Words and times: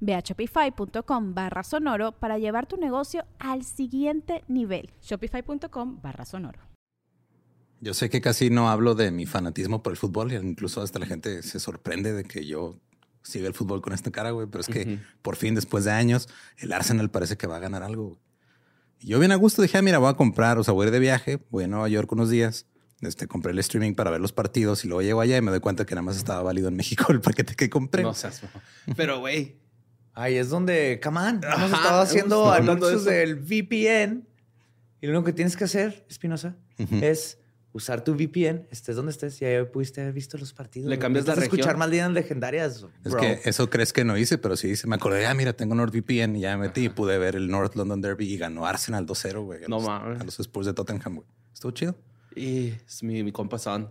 Ve 0.00 0.14
a 0.14 0.20
shopify.com 0.20 1.34
barra 1.34 1.62
sonoro 1.62 2.12
para 2.12 2.38
llevar 2.38 2.66
tu 2.66 2.76
negocio 2.76 3.24
al 3.38 3.64
siguiente 3.64 4.44
nivel. 4.48 4.90
Shopify.com 5.02 6.00
barra 6.02 6.24
sonoro. 6.24 6.60
Yo 7.80 7.94
sé 7.94 8.10
que 8.10 8.20
casi 8.20 8.50
no 8.50 8.68
hablo 8.68 8.94
de 8.94 9.10
mi 9.12 9.24
fanatismo 9.26 9.82
por 9.82 9.92
el 9.92 9.96
fútbol, 9.96 10.32
incluso 10.32 10.82
hasta 10.82 10.98
la 10.98 11.06
gente 11.06 11.42
se 11.42 11.60
sorprende 11.60 12.12
de 12.12 12.24
que 12.24 12.44
yo 12.44 12.80
siga 13.22 13.46
el 13.46 13.54
fútbol 13.54 13.82
con 13.82 13.92
esta 13.92 14.10
cara, 14.10 14.32
güey, 14.32 14.48
pero 14.48 14.62
es 14.62 14.68
que 14.68 14.98
por 15.22 15.36
fin, 15.36 15.54
después 15.54 15.84
de 15.84 15.92
años, 15.92 16.28
el 16.56 16.72
Arsenal 16.72 17.10
parece 17.10 17.36
que 17.36 17.46
va 17.46 17.56
a 17.56 17.60
ganar 17.60 17.82
algo. 17.82 18.18
Y 19.00 19.08
yo 19.08 19.18
bien 19.20 19.30
a 19.30 19.36
gusto 19.36 19.62
dije, 19.62 19.78
ah, 19.78 19.82
mira, 19.82 19.98
voy 19.98 20.10
a 20.10 20.14
comprar, 20.14 20.58
o 20.58 20.64
sea, 20.64 20.74
voy 20.74 20.84
a 20.84 20.86
ir 20.88 20.92
de 20.92 20.98
viaje, 20.98 21.38
voy 21.50 21.64
a 21.64 21.68
Nueva 21.68 21.88
York 21.88 22.10
unos 22.10 22.30
días, 22.30 22.66
este, 23.00 23.26
compré 23.26 23.52
el 23.52 23.58
streaming 23.60 23.94
para 23.94 24.10
ver 24.10 24.20
los 24.20 24.32
partidos 24.32 24.84
y 24.84 24.88
luego 24.88 25.02
llego 25.02 25.20
allá 25.20 25.36
y 25.36 25.42
me 25.42 25.50
doy 25.50 25.60
cuenta 25.60 25.86
que 25.86 25.94
nada 25.94 26.02
más 26.02 26.16
estaba 26.16 26.42
válido 26.42 26.68
en 26.68 26.76
México 26.76 27.06
el 27.10 27.20
paquete 27.20 27.54
que 27.54 27.70
compré. 27.70 28.02
No 28.02 28.14
seas, 28.14 28.42
pero 28.96 29.20
güey. 29.20 29.56
Ahí 30.14 30.36
es 30.36 30.48
donde, 30.48 31.00
come 31.02 31.20
on, 31.20 31.40
hemos 31.44 31.70
estado 31.70 32.00
haciendo 32.00 32.50
anuncios 32.52 33.04
del 33.04 33.36
VPN 33.36 34.26
y 35.00 35.06
lo 35.06 35.12
único 35.12 35.24
que 35.26 35.32
tienes 35.32 35.56
que 35.56 35.64
hacer, 35.64 36.04
Espinosa, 36.08 36.56
es 37.00 37.38
usar 37.72 38.02
tu 38.02 38.14
VPN, 38.14 38.66
estés 38.70 38.96
donde 38.96 39.12
estés, 39.12 39.40
y 39.40 39.44
ahí 39.44 39.64
pudiste 39.66 40.00
haber 40.00 40.12
visto 40.12 40.36
los 40.38 40.52
partidos. 40.52 40.88
Le 40.88 40.98
cambias 40.98 41.26
la 41.26 41.34
región. 41.34 41.54
escuchar 41.54 41.76
Malditas 41.76 42.10
legendarias. 42.10 42.84
Es 43.04 43.14
que 43.14 43.40
eso 43.44 43.70
crees 43.70 43.92
que 43.92 44.04
no 44.04 44.16
hice, 44.16 44.38
pero 44.38 44.56
sí 44.56 44.68
hice. 44.68 44.88
Me 44.88 44.96
acordé, 44.96 45.26
ah, 45.26 45.34
mira, 45.34 45.52
tengo 45.52 45.76
NordVPN 45.76 46.36
y 46.36 46.40
ya 46.40 46.56
me 46.56 46.66
metí 46.66 46.86
y 46.86 46.88
pude 46.88 47.18
ver 47.18 47.36
el 47.36 47.48
North 47.48 47.76
London 47.76 48.00
Derby 48.00 48.32
y 48.32 48.38
ganó 48.38 48.66
Arsenal 48.66 49.06
2-0, 49.06 49.44
güey. 49.44 49.60
No 49.68 49.80
mames. 49.80 50.20
A 50.20 50.24
los 50.24 50.40
Spurs 50.40 50.66
de 50.66 50.74
Tottenham, 50.74 51.16
güey. 51.16 51.28
Estuvo 51.52 51.70
chido. 51.70 51.96
Y 52.38 52.74
es 52.86 53.02
mi, 53.02 53.24
mi 53.24 53.32
compa 53.32 53.58
Son. 53.58 53.90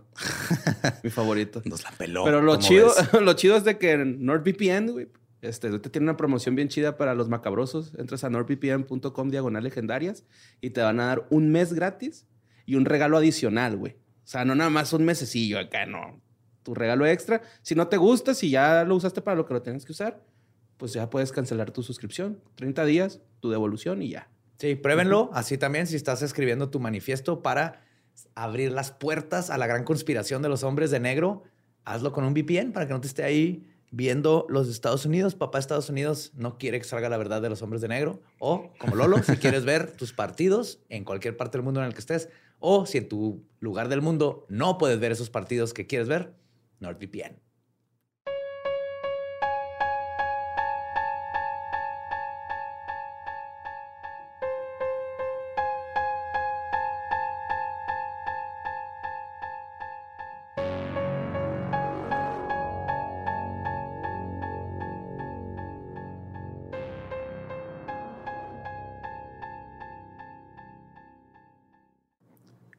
mi 1.02 1.10
favorito. 1.10 1.60
Nos 1.66 1.84
la 1.84 1.90
peló. 1.90 2.24
Pero 2.24 2.40
lo 2.40 2.56
chido, 2.56 2.90
lo 3.20 3.34
chido 3.34 3.56
es 3.56 3.64
de 3.64 3.76
que 3.76 3.96
NordVPN, 3.98 4.90
güey, 4.90 5.08
este, 5.42 5.78
te 5.78 5.90
tiene 5.90 6.06
una 6.06 6.16
promoción 6.16 6.54
bien 6.54 6.68
chida 6.68 6.96
para 6.96 7.14
los 7.14 7.28
macabrosos. 7.28 7.92
Entras 7.98 8.24
a 8.24 8.30
nordvpn.com 8.30 9.30
diagonal 9.30 9.62
legendarias 9.62 10.24
y 10.60 10.70
te 10.70 10.80
van 10.80 10.98
a 11.00 11.06
dar 11.06 11.26
un 11.30 11.50
mes 11.50 11.74
gratis 11.74 12.26
y 12.64 12.74
un 12.76 12.86
regalo 12.86 13.18
adicional, 13.18 13.76
güey. 13.76 13.92
O 13.92 14.30
sea, 14.30 14.44
no 14.44 14.54
nada 14.54 14.70
más 14.70 14.92
un 14.92 15.04
mesecillo 15.04 15.58
acá, 15.58 15.86
no. 15.86 16.20
Tu 16.62 16.74
regalo 16.74 17.06
extra. 17.06 17.42
Si 17.62 17.74
no 17.74 17.88
te 17.88 17.98
gusta, 17.98 18.34
si 18.34 18.50
ya 18.50 18.84
lo 18.84 18.96
usaste 18.96 19.20
para 19.20 19.36
lo 19.36 19.46
que 19.46 19.54
lo 19.54 19.62
tienes 19.62 19.84
que 19.84 19.92
usar, 19.92 20.22
pues 20.76 20.92
ya 20.94 21.10
puedes 21.10 21.32
cancelar 21.32 21.70
tu 21.70 21.82
suscripción. 21.82 22.40
30 22.54 22.84
días, 22.86 23.20
tu 23.40 23.50
devolución 23.50 24.02
y 24.02 24.10
ya. 24.10 24.30
Sí, 24.58 24.74
pruébenlo. 24.74 25.30
Así 25.34 25.56
también 25.56 25.86
si 25.86 25.96
estás 25.96 26.22
escribiendo 26.22 26.68
tu 26.68 26.80
manifiesto 26.80 27.42
para 27.42 27.87
abrir 28.34 28.72
las 28.72 28.90
puertas 28.90 29.50
a 29.50 29.58
la 29.58 29.66
gran 29.66 29.84
conspiración 29.84 30.42
de 30.42 30.48
los 30.48 30.62
hombres 30.62 30.90
de 30.90 31.00
negro, 31.00 31.42
hazlo 31.84 32.12
con 32.12 32.24
un 32.24 32.34
VPN 32.34 32.72
para 32.72 32.86
que 32.86 32.92
no 32.92 33.00
te 33.00 33.06
esté 33.06 33.22
ahí 33.22 33.66
viendo 33.90 34.46
los 34.48 34.68
Estados 34.68 35.04
Unidos. 35.06 35.34
Papá 35.34 35.58
Estados 35.58 35.88
Unidos 35.88 36.32
no 36.34 36.58
quiere 36.58 36.78
que 36.78 36.84
salga 36.84 37.08
la 37.08 37.16
verdad 37.16 37.40
de 37.42 37.48
los 37.48 37.62
hombres 37.62 37.80
de 37.82 37.88
negro. 37.88 38.20
O, 38.38 38.70
como 38.78 38.96
Lolo, 38.96 39.22
si 39.22 39.36
quieres 39.36 39.64
ver 39.64 39.92
tus 39.92 40.12
partidos 40.12 40.80
en 40.88 41.04
cualquier 41.04 41.36
parte 41.36 41.58
del 41.58 41.64
mundo 41.64 41.80
en 41.80 41.86
el 41.86 41.94
que 41.94 42.00
estés, 42.00 42.28
o 42.58 42.86
si 42.86 42.98
en 42.98 43.08
tu 43.08 43.44
lugar 43.60 43.88
del 43.88 44.02
mundo 44.02 44.46
no 44.48 44.78
puedes 44.78 44.98
ver 44.98 45.12
esos 45.12 45.30
partidos 45.30 45.72
que 45.72 45.86
quieres 45.86 46.08
ver, 46.08 46.34
NordVPN. 46.80 47.47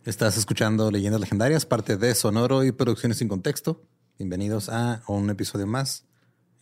Estás 0.10 0.38
escuchando 0.38 0.90
Leyendas 0.90 1.22
Legendarias, 1.22 1.68
parte 1.68 1.96
de 1.96 2.16
Sonoro 2.16 2.64
y 2.64 2.72
Producciones 2.72 3.20
sin 3.20 3.28
Contexto. 3.28 3.84
Bienvenidos 4.18 4.68
a 4.68 5.04
un 5.08 5.30
episodio 5.30 5.68
más. 5.68 6.08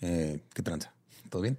Eh, 0.01 0.43
¿Qué 0.53 0.61
tranza? 0.61 0.93
¿Todo 1.29 1.43
bien? 1.43 1.57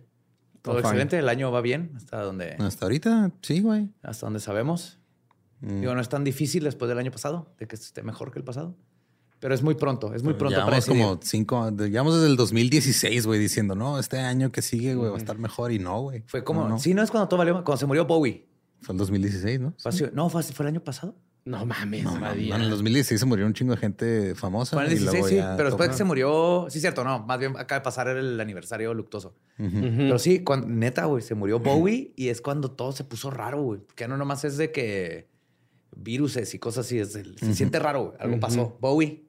Todo, 0.60 0.80
excelente. 0.80 1.18
El 1.18 1.30
año 1.30 1.50
va 1.50 1.62
bien 1.62 1.92
hasta 1.96 2.20
donde. 2.20 2.56
Hasta 2.58 2.84
ahorita, 2.84 3.32
sí, 3.40 3.62
güey. 3.62 3.88
Hasta 4.02 4.26
donde 4.26 4.38
sabemos. 4.40 4.98
Mm. 5.60 5.80
Digo, 5.80 5.94
no 5.94 6.02
es 6.02 6.10
tan 6.10 6.24
difícil 6.24 6.64
después 6.64 6.90
del 6.90 6.98
año 6.98 7.10
pasado, 7.10 7.54
de 7.58 7.66
que 7.66 7.76
esté 7.76 8.02
mejor 8.02 8.32
que 8.32 8.38
el 8.38 8.44
pasado. 8.44 8.76
Pero 9.40 9.54
es 9.54 9.62
muy 9.62 9.74
pronto, 9.74 10.12
es 10.12 10.22
muy 10.22 10.34
pronto 10.34 10.58
llevamos 10.58 10.84
como 10.84 11.18
cinco, 11.22 11.70
llevamos 11.70 12.16
desde 12.16 12.26
el 12.26 12.36
2016, 12.36 13.24
güey, 13.24 13.40
diciendo, 13.40 13.74
no, 13.74 13.98
este 13.98 14.18
año 14.18 14.52
que 14.52 14.60
sigue, 14.60 14.94
güey, 14.94 15.08
va 15.08 15.16
a 15.16 15.18
estar 15.18 15.38
mejor 15.38 15.72
y 15.72 15.78
no, 15.78 16.02
güey. 16.02 16.22
Fue 16.26 16.44
como, 16.44 16.78
sí, 16.78 16.92
no 16.92 17.02
es 17.02 17.10
cuando 17.10 17.28
todo 17.28 17.38
valió, 17.38 17.54
cuando 17.64 17.78
se 17.78 17.86
murió 17.86 18.04
Bowie. 18.04 18.46
Fue 18.82 18.92
el 18.92 18.98
2016, 18.98 19.60
¿no? 19.60 19.74
no, 20.12 20.28
fue, 20.28 20.42
fue 20.42 20.64
el 20.64 20.68
año 20.68 20.84
pasado. 20.84 21.16
No 21.48 21.64
mames, 21.64 22.04
no, 22.04 22.30
en 22.30 22.60
el 22.60 22.68
2016 22.68 23.18
se 23.18 23.24
murió 23.24 23.46
un 23.46 23.54
chingo 23.54 23.72
de 23.72 23.78
gente 23.78 24.34
famosa. 24.34 24.76
Fue 24.76 24.84
en 24.84 24.92
el 24.92 24.98
16, 24.98 25.26
sí, 25.26 25.36
pero 25.56 25.70
después 25.70 25.88
que 25.88 25.96
se 25.96 26.04
murió, 26.04 26.66
sí, 26.68 26.78
cierto, 26.78 27.04
no, 27.04 27.20
más 27.20 27.38
bien 27.38 27.56
acaba 27.56 27.78
de 27.78 27.84
pasar 27.84 28.06
el 28.08 28.38
aniversario 28.38 28.92
luctuoso. 28.92 29.34
Pero 29.56 30.18
sí, 30.18 30.44
cuando, 30.44 30.68
neta, 30.68 31.06
güey, 31.06 31.22
se 31.22 31.34
murió 31.34 31.58
Bowie 31.58 32.12
y 32.16 32.28
es 32.28 32.42
cuando 32.42 32.70
todo 32.70 32.92
se 32.92 33.04
puso 33.04 33.30
raro, 33.30 33.62
güey. 33.62 33.80
Que 33.94 34.06
no 34.06 34.18
nomás 34.18 34.44
es 34.44 34.58
de 34.58 34.72
que 34.72 35.30
viruses 35.96 36.52
y 36.52 36.58
cosas 36.58 36.84
así, 36.84 36.98
es 36.98 37.12
se 37.12 37.54
siente 37.54 37.78
raro, 37.78 38.08
güey. 38.08 38.16
Algo 38.20 38.38
pasó. 38.40 38.76
Bowie, 38.82 39.24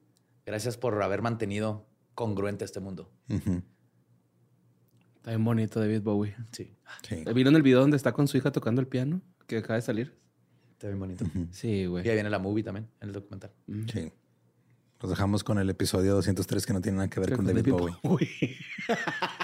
gracias 0.46 0.76
por 0.76 1.02
haber 1.02 1.22
mantenido 1.22 1.88
congruente 2.16 2.66
este 2.66 2.82
mundo. 2.82 3.14
Está 3.30 5.30
bien 5.30 5.46
bonito 5.46 5.80
David 5.80 6.02
Bowie. 6.02 6.36
Sí. 6.52 6.76
sí. 7.08 7.24
¿Vieron 7.34 7.56
el 7.56 7.62
video 7.62 7.80
donde 7.80 7.96
está 7.96 8.12
con 8.12 8.28
su 8.28 8.36
hija 8.36 8.52
tocando 8.52 8.82
el 8.82 8.88
piano 8.88 9.22
que 9.48 9.60
acaba 9.60 9.76
de 9.76 9.84
salir? 9.84 10.20
Está 10.80 10.88
bien 10.88 11.00
bonito. 11.02 11.26
Sí, 11.52 11.88
güey. 11.88 12.06
Y 12.06 12.10
ahí 12.10 12.16
viene 12.16 12.30
la 12.30 12.40
movie 12.40 12.64
también, 12.64 12.88
en 13.02 13.10
el 13.10 13.14
documental. 13.14 13.52
Sí. 13.92 14.14
Los 15.02 15.10
dejamos 15.10 15.44
con 15.44 15.60
el 15.60 15.70
episodio 15.70 16.14
203 16.14 16.66
que 16.66 16.72
no 16.72 16.80
tiene 16.80 16.96
nada 17.00 17.10
que 17.10 17.20
ver 17.20 17.36
con, 17.36 17.46
David, 17.46 17.70
Bowie. 17.70 17.96
Bowie. 18.02 18.58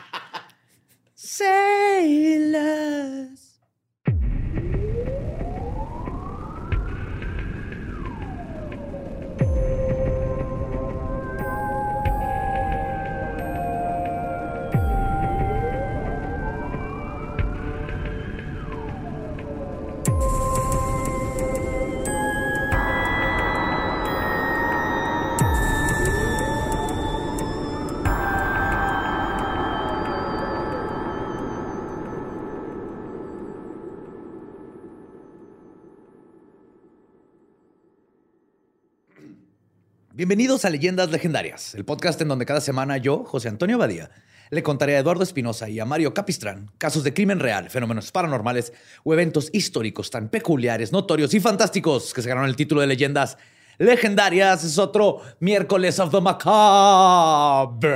Bienvenidos 40.25 40.65
a 40.65 40.71
Leyendas 40.71 41.11
Legendarias, 41.11 41.75
el 41.75 41.85
podcast 41.85 42.19
en 42.19 42.29
donde 42.29 42.47
cada 42.47 42.59
semana 42.59 42.97
yo, 42.97 43.25
José 43.25 43.47
Antonio 43.47 43.77
Badía, 43.77 44.09
le 44.49 44.63
contaré 44.63 44.95
a 44.95 44.99
Eduardo 44.99 45.21
Espinosa 45.21 45.69
y 45.69 45.79
a 45.79 45.85
Mario 45.85 46.15
Capistrán 46.15 46.71
casos 46.79 47.03
de 47.03 47.13
crimen 47.13 47.39
real, 47.39 47.69
fenómenos 47.69 48.11
paranormales 48.11 48.73
o 49.03 49.13
eventos 49.13 49.51
históricos 49.53 50.09
tan 50.09 50.29
peculiares, 50.29 50.91
notorios 50.91 51.31
y 51.35 51.39
fantásticos 51.39 52.11
que 52.11 52.23
se 52.23 52.29
ganaron 52.29 52.49
el 52.49 52.55
título 52.55 52.81
de 52.81 52.87
Leyendas 52.87 53.37
legendarias. 53.77 54.63
Es 54.63 54.79
otro 54.79 55.21
miércoles 55.39 55.99
of 55.99 56.09
the 56.09 56.19
macabre. 56.19 57.93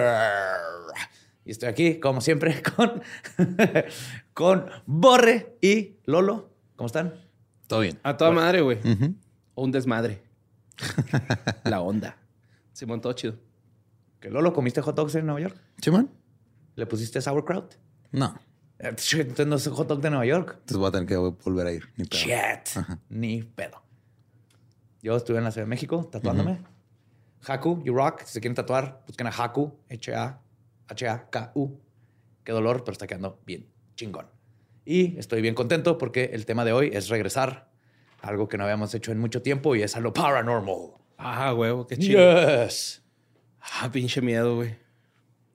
Y 1.46 1.50
estoy 1.50 1.70
aquí, 1.70 2.00
como 2.00 2.22
siempre, 2.22 2.62
con, 2.76 3.02
con 4.36 4.70
Borre 4.86 5.58
y 5.62 5.96
Lolo. 6.06 6.52
¿Cómo 6.76 6.86
están? 6.86 7.26
Todo 7.66 7.80
bien. 7.80 7.98
A 8.04 8.18
toda 8.18 8.30
madre, 8.30 8.62
güey. 8.62 8.78
O 9.56 9.64
un 9.64 9.72
desmadre. 9.72 10.22
La 11.64 11.81
onda. 11.81 12.19
Simón, 12.80 13.02
todo 13.02 13.12
chido. 13.12 13.36
¿Que 14.22 14.30
Lolo 14.30 14.54
comiste 14.54 14.80
hot 14.81 14.96
dogs 14.96 15.14
en 15.16 15.26
Nueva 15.26 15.42
York? 15.42 15.62
¿Simón? 15.81 16.10
¿Le 16.76 16.86
pusiste 16.86 17.20
sauerkraut? 17.20 17.76
No. 18.14 18.40
Eh, 18.80 18.96
shit, 18.96 19.20
Entonces 19.20 19.48
no 19.48 19.58
es 19.58 19.68
hot 19.68 19.86
dog 19.86 20.00
de 20.00 20.10
Nueva 20.10 20.26
York. 20.26 20.52
Entonces 20.54 20.78
voy 20.78 20.88
a 20.88 20.92
tener 20.92 21.06
que 21.06 21.18
volver 21.18 21.68
a 21.68 21.74
ir. 21.74 21.90
Ni 21.98 22.06
pedo. 22.06 22.22
Shit. 22.22 22.70
Ni 23.10 23.44
pedo. 23.44 23.84
Yo 25.02 25.18
estuve 25.18 25.40
en 25.40 25.44
la 25.44 25.52
Ciudad 25.52 25.66
de 25.66 25.70
México 25.70 26.08
tatuándome. 26.10 26.62
Haku, 27.46 27.84
you 27.84 27.94
rock. 27.94 28.22
Si 28.22 28.31
se 28.31 28.40
quieren 28.40 28.56
tatuar, 28.56 29.04
busquen 29.06 29.28
a 29.28 29.31
Haku, 29.31 29.74
H-A-H-A-K-U. 29.90 31.81
Qué 32.46 32.52
dolor, 32.54 32.86
pero 32.86 32.94
está 32.94 33.08
quedando 33.08 33.42
bien 33.46 33.68
chingón. 33.98 34.28
Y 34.86 35.18
estoy 35.20 35.42
bien 35.42 35.54
contento 35.54 35.98
porque 35.98 36.30
el 36.31 36.46
tema 36.46 36.64
de 36.64 36.72
hoy 36.72 36.92
es 36.94 37.10
regresar 37.10 37.70
a 38.22 38.30
algo 38.30 38.48
que 38.48 38.58
no 38.58 38.64
habíamos 38.64 38.96
hecho 38.96 39.12
en 39.12 39.20
mucho 39.20 39.42
tiempo 39.42 39.76
y 39.76 39.81
es 39.81 39.98
a 39.98 40.00
lo 40.00 40.14
paranormal. 40.14 40.99
Ah, 41.21 41.54
huevo, 41.54 41.86
qué 41.86 41.98
chido. 41.98 42.63
Yes. 42.63 43.01
Ah, 43.60 43.89
pinche 43.92 44.21
miedo, 44.21 44.56
güey. 44.56 44.75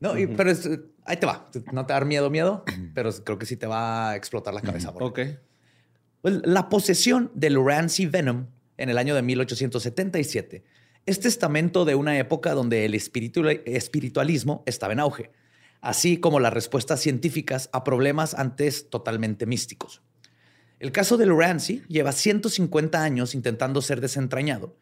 No, 0.01 0.19
y- 0.19 0.27
pero 0.27 0.51
es- 0.51 0.69
ahí 1.07 1.17
te 1.17 1.25
va. 1.27 1.49
No 1.73 1.87
te 1.87 1.93
va 1.93 1.97
a 1.97 2.01
dar 2.01 2.05
miedo, 2.05 2.29
miedo, 2.31 2.65
pero 2.95 3.11
creo 3.25 3.39
que 3.39 3.47
sí 3.47 3.57
te 3.57 3.67
va 3.67 4.11
a 4.11 4.17
explotar 4.17 4.53
la 4.53 4.61
cabeza. 4.61 4.91
bro. 4.91 5.07
Ok. 5.07 5.21
Pues, 6.21 6.41
la 6.45 6.69
posesión 6.69 7.31
del 7.35 7.57
Ramsey 7.65 8.07
Venom 8.07 8.47
en 8.77 8.89
el 8.91 8.99
año 8.99 9.15
de 9.15 9.23
1877 9.23 10.65
es 11.07 11.21
testamento 11.21 11.85
de 11.85 11.95
una 11.95 12.19
época 12.19 12.53
donde 12.53 12.85
el 12.85 12.95
espiritu- 12.95 13.63
espiritualismo 13.67 14.63
estaba 14.67 14.93
en 14.93 15.01
auge, 15.01 15.31
así 15.81 16.19
como 16.19 16.41
las 16.41 16.53
respuestas 16.53 17.01
científicas 17.01 17.69
a 17.73 17.85
problemas 17.85 18.35
antes 18.35 18.89
totalmente 18.91 19.47
místicos. 19.47 20.03
El 20.79 20.93
caso 20.93 21.17
del 21.17 21.37
Ramsey 21.37 21.83
lleva 21.89 22.13
150 22.13 23.03
años 23.03 23.35
intentando 23.35 23.81
ser 23.83 24.01
desentrañado 24.01 24.77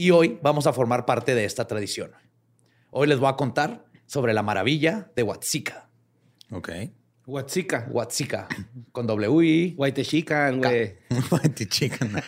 y 0.00 0.12
hoy 0.12 0.38
vamos 0.42 0.68
a 0.68 0.72
formar 0.72 1.04
parte 1.04 1.34
de 1.34 1.44
esta 1.44 1.66
tradición. 1.66 2.12
Hoy 2.90 3.08
les 3.08 3.18
voy 3.18 3.28
a 3.28 3.34
contar 3.34 3.84
sobre 4.06 4.32
la 4.32 4.44
maravilla 4.44 5.10
de 5.16 5.24
Huatzika. 5.24 5.90
Ok. 6.52 6.70
Huatzica. 7.26 7.86
Huatzika, 7.90 8.48
con 8.92 9.06
W 9.08 9.44
I. 9.44 9.74
Guaitechican, 9.74 10.58
güey. 10.62 10.96
Guante 11.28 11.66
chica, 11.66 12.06
no. 12.06 12.20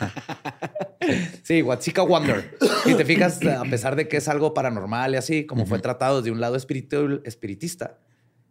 Sí, 1.45 1.63
Huatzika 1.63 2.03
Wonder. 2.03 2.59
Si 2.85 2.95
te 2.95 3.05
fijas, 3.07 3.41
a 3.47 3.63
pesar 3.63 3.95
de 3.97 4.09
que 4.09 4.17
es 4.19 4.29
algo 4.29 4.53
paranormal 4.53 5.15
y 5.15 5.17
así, 5.17 5.47
como 5.47 5.65
fue 5.65 5.79
tratado 5.79 6.19
desde 6.21 6.33
un 6.33 6.41
lado 6.41 6.57
espiritu- 6.57 7.23
espiritista, 7.25 7.99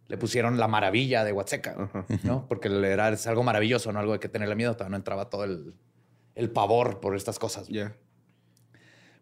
le 0.08 0.16
pusieron 0.16 0.58
la 0.58 0.66
maravilla 0.66 1.22
de 1.24 1.32
Huatzeca, 1.32 1.90
¿no? 2.24 2.48
Porque 2.48 2.68
era, 2.68 3.10
es 3.10 3.26
algo 3.28 3.44
maravilloso, 3.44 3.92
no 3.92 4.00
algo 4.00 4.14
de 4.14 4.18
que 4.18 4.28
tenerle 4.30 4.56
miedo. 4.56 4.72
Todavía 4.72 4.90
no 4.92 4.96
entraba 4.96 5.28
todo 5.30 5.44
el, 5.44 5.76
el 6.34 6.50
pavor 6.50 6.98
por 7.00 7.14
estas 7.14 7.38
cosas. 7.38 7.68
Ya. 7.68 7.94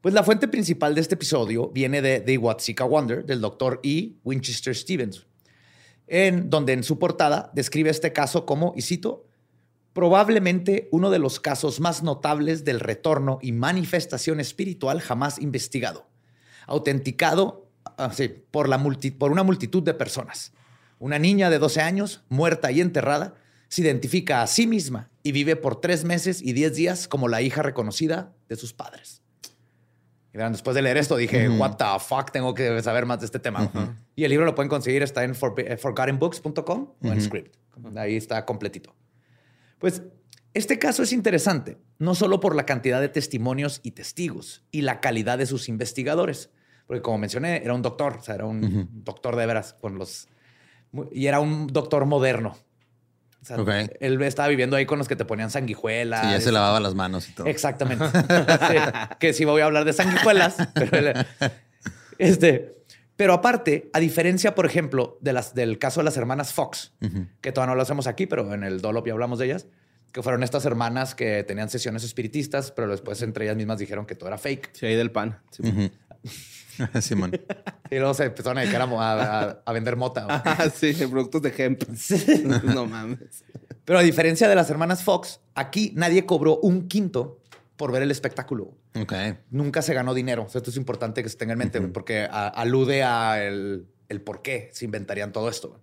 Pues 0.00 0.14
la 0.14 0.22
fuente 0.22 0.46
principal 0.46 0.94
de 0.94 1.00
este 1.00 1.16
episodio 1.16 1.70
viene 1.70 2.00
de 2.00 2.20
The 2.20 2.38
Watsika 2.38 2.84
Wonder 2.84 3.26
del 3.26 3.40
doctor 3.40 3.80
E. 3.82 4.12
Winchester 4.22 4.76
Stevens, 4.76 5.26
en 6.06 6.50
donde 6.50 6.72
en 6.72 6.84
su 6.84 7.00
portada 7.00 7.50
describe 7.52 7.90
este 7.90 8.12
caso 8.12 8.46
como, 8.46 8.74
y 8.76 8.82
cito, 8.82 9.26
probablemente 9.92 10.88
uno 10.92 11.10
de 11.10 11.18
los 11.18 11.40
casos 11.40 11.80
más 11.80 12.04
notables 12.04 12.64
del 12.64 12.78
retorno 12.78 13.40
y 13.42 13.50
manifestación 13.50 14.38
espiritual 14.38 15.00
jamás 15.00 15.40
investigado, 15.40 16.06
autenticado 16.68 17.68
ah, 17.96 18.12
sí, 18.12 18.28
por, 18.52 18.68
por 19.18 19.32
una 19.32 19.42
multitud 19.42 19.82
de 19.82 19.94
personas. 19.94 20.52
Una 21.00 21.18
niña 21.18 21.50
de 21.50 21.58
12 21.58 21.80
años, 21.80 22.22
muerta 22.28 22.70
y 22.70 22.80
enterrada, 22.80 23.34
se 23.68 23.82
identifica 23.82 24.42
a 24.42 24.46
sí 24.46 24.68
misma 24.68 25.10
y 25.24 25.32
vive 25.32 25.56
por 25.56 25.80
tres 25.80 26.04
meses 26.04 26.40
y 26.40 26.52
diez 26.52 26.76
días 26.76 27.08
como 27.08 27.26
la 27.26 27.42
hija 27.42 27.62
reconocida 27.62 28.32
de 28.48 28.54
sus 28.54 28.72
padres. 28.72 29.22
Después 30.50 30.74
de 30.74 30.82
leer 30.82 30.96
esto 30.96 31.16
dije, 31.16 31.48
what 31.48 31.76
the 31.76 31.84
fuck, 32.00 32.30
tengo 32.30 32.54
que 32.54 32.82
saber 32.82 33.06
más 33.06 33.20
de 33.20 33.26
este 33.26 33.38
tema. 33.38 33.70
Y 34.16 34.24
el 34.24 34.30
libro 34.30 34.44
lo 34.46 34.54
pueden 34.54 34.68
conseguir, 34.68 35.02
está 35.02 35.24
en 35.24 35.34
for- 35.34 35.54
eh, 35.58 35.76
forgottenbooks.com 35.76 36.88
o 37.02 37.06
en 37.06 37.20
Script. 37.20 37.56
Ahí 37.96 38.16
está 38.16 38.44
completito. 38.44 38.94
Pues 39.78 40.02
este 40.54 40.78
caso 40.78 41.02
es 41.02 41.12
interesante, 41.12 41.78
no 41.98 42.14
solo 42.14 42.40
por 42.40 42.54
la 42.56 42.66
cantidad 42.66 43.00
de 43.00 43.08
testimonios 43.08 43.80
y 43.82 43.92
testigos 43.92 44.64
y 44.70 44.82
la 44.82 45.00
calidad 45.00 45.38
de 45.38 45.46
sus 45.46 45.68
investigadores, 45.68 46.50
porque 46.86 47.02
como 47.02 47.18
mencioné, 47.18 47.62
era 47.62 47.74
un 47.74 47.82
doctor, 47.82 48.16
o 48.18 48.22
sea, 48.22 48.34
era 48.34 48.46
un 48.46 48.88
doctor 49.04 49.36
de 49.36 49.46
veras 49.46 49.74
con 49.74 49.98
los... 49.98 50.28
Y 51.12 51.26
era 51.26 51.38
un 51.40 51.66
doctor 51.66 52.06
moderno. 52.06 52.56
O 53.40 53.44
sea, 53.44 53.56
Ok. 53.60 53.70
Él 54.00 54.20
estaba 54.22 54.48
viviendo 54.48 54.76
ahí 54.76 54.84
con 54.86 54.98
los 54.98 55.08
que 55.08 55.16
te 55.16 55.24
ponían 55.24 55.50
sanguijuelas. 55.50 56.22
Sí, 56.22 56.30
ya 56.32 56.40
se 56.40 56.52
lavaba 56.52 56.80
las 56.80 56.94
manos 56.94 57.28
y 57.28 57.32
todo. 57.32 57.46
Exactamente. 57.46 58.04
Sí, 58.68 58.76
que 59.20 59.32
sí 59.32 59.44
voy 59.44 59.62
a 59.62 59.66
hablar 59.66 59.84
de 59.84 59.92
sanguijuelas, 59.92 60.56
pero, 60.74 61.20
este, 62.18 62.76
pero 63.16 63.32
aparte, 63.32 63.90
a 63.92 64.00
diferencia, 64.00 64.54
por 64.54 64.66
ejemplo, 64.66 65.18
de 65.20 65.32
las, 65.32 65.54
del 65.54 65.78
caso 65.78 66.00
de 66.00 66.04
las 66.04 66.16
hermanas 66.16 66.52
Fox, 66.52 66.92
que 67.40 67.52
todavía 67.52 67.72
no 67.72 67.76
lo 67.76 67.82
hacemos 67.82 68.06
aquí, 68.06 68.26
pero 68.26 68.52
en 68.52 68.64
el 68.64 68.80
Dolop 68.80 69.06
ya 69.06 69.12
hablamos 69.12 69.38
de 69.38 69.46
ellas, 69.46 69.66
que 70.12 70.22
fueron 70.22 70.42
estas 70.42 70.64
hermanas 70.64 71.14
que 71.14 71.44
tenían 71.44 71.68
sesiones 71.68 72.04
espiritistas, 72.04 72.72
pero 72.72 72.88
después 72.88 73.20
entre 73.22 73.44
ellas 73.44 73.56
mismas 73.56 73.78
dijeron 73.78 74.06
que 74.06 74.14
todo 74.14 74.28
era 74.28 74.38
fake. 74.38 74.70
Sí, 74.72 74.86
ahí 74.86 74.94
del 74.96 75.10
pan. 75.10 75.40
Sí. 75.50 75.90
Simón. 77.00 77.32
Y 77.90 77.96
luego 77.96 78.14
se 78.14 78.24
empezaron 78.24 78.58
a 78.58 78.62
dedicar 78.62 78.82
a, 78.82 79.72
vender 79.72 79.96
mota. 79.96 80.24
güey. 80.24 80.36
Ah, 80.44 80.68
sí, 80.74 80.92
productos 81.10 81.42
de 81.42 81.54
hemp. 81.56 81.82
No 82.64 82.86
mames. 82.86 83.44
Pero 83.84 83.98
a 83.98 84.02
diferencia 84.02 84.48
de 84.48 84.54
las 84.54 84.68
hermanas 84.70 85.02
Fox, 85.02 85.40
aquí 85.54 85.92
nadie 85.96 86.26
cobró 86.26 86.58
un 86.58 86.88
quinto 86.88 87.40
por 87.76 87.92
ver 87.92 88.02
el 88.02 88.10
espectáculo. 88.10 88.76
Ok. 89.00 89.12
nunca 89.50 89.82
se 89.82 89.94
ganó 89.94 90.12
dinero. 90.14 90.44
O 90.44 90.48
sea, 90.48 90.58
esto 90.58 90.70
es 90.70 90.76
importante 90.76 91.22
que 91.22 91.28
se 91.28 91.36
tenga 91.36 91.52
en 91.52 91.58
mente 91.58 91.80
porque 91.80 92.22
a- 92.30 92.48
alude 92.48 93.02
a 93.04 93.42
el, 93.44 93.86
el 94.08 94.20
por 94.20 94.42
qué 94.42 94.70
se 94.72 94.84
inventarían 94.84 95.32
todo 95.32 95.48
esto. 95.48 95.80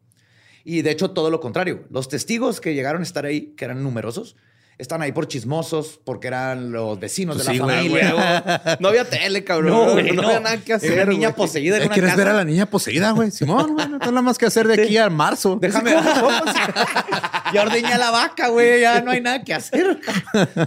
Y 0.63 0.81
de 0.81 0.91
hecho, 0.91 1.11
todo 1.11 1.29
lo 1.29 1.39
contrario. 1.39 1.85
Los 1.89 2.09
testigos 2.09 2.59
que 2.59 2.73
llegaron 2.73 3.01
a 3.01 3.05
estar 3.05 3.25
ahí, 3.25 3.53
que 3.55 3.65
eran 3.65 3.81
numerosos, 3.83 4.35
están 4.77 5.01
ahí 5.01 5.11
por 5.13 5.27
chismosos, 5.27 5.99
porque 6.03 6.27
eran 6.27 6.71
los 6.71 6.99
vecinos 6.99 7.35
Pues 7.37 7.47
de 7.47 7.53
sí, 7.53 7.59
la 7.59 7.63
güey, 7.65 7.77
familia. 7.77 8.77
No 8.79 8.87
había 8.89 9.09
tele, 9.09 9.43
cabrón. 9.43 9.71
No, 9.71 9.91
güey, 9.93 10.11
no, 10.11 10.21
no. 10.21 10.27
había 10.27 10.39
nada 10.41 10.57
que 10.57 10.73
hacer. 10.73 10.91
Era 10.91 11.03
una 11.03 11.13
niña 11.13 11.29
güey. 11.29 11.37
poseída 11.37 11.77
en 11.77 11.83
una 11.83 11.93
¿Quieres 11.93 12.11
casa. 12.11 12.23
ver 12.23 12.27
a 12.33 12.33
la 12.37 12.43
niña 12.43 12.65
poseída, 12.65 13.11
güey? 13.11 13.31
Simón, 13.31 13.73
güey, 13.73 13.87
no 13.87 13.99
tengo 13.99 14.11
nada 14.11 14.21
más 14.21 14.37
que 14.37 14.45
hacer 14.47 14.67
de 14.67 14.83
aquí 14.83 14.97
a 14.97 15.09
marzo. 15.09 15.57
Déjame. 15.61 15.91
ya 17.53 17.61
ordeñé 17.61 17.93
a 17.93 17.97
la 17.97 18.11
vaca, 18.11 18.49
güey. 18.49 18.81
Ya 18.81 19.01
no 19.01 19.11
hay 19.11 19.21
nada 19.21 19.43
que 19.43 19.53
hacer. 19.53 19.99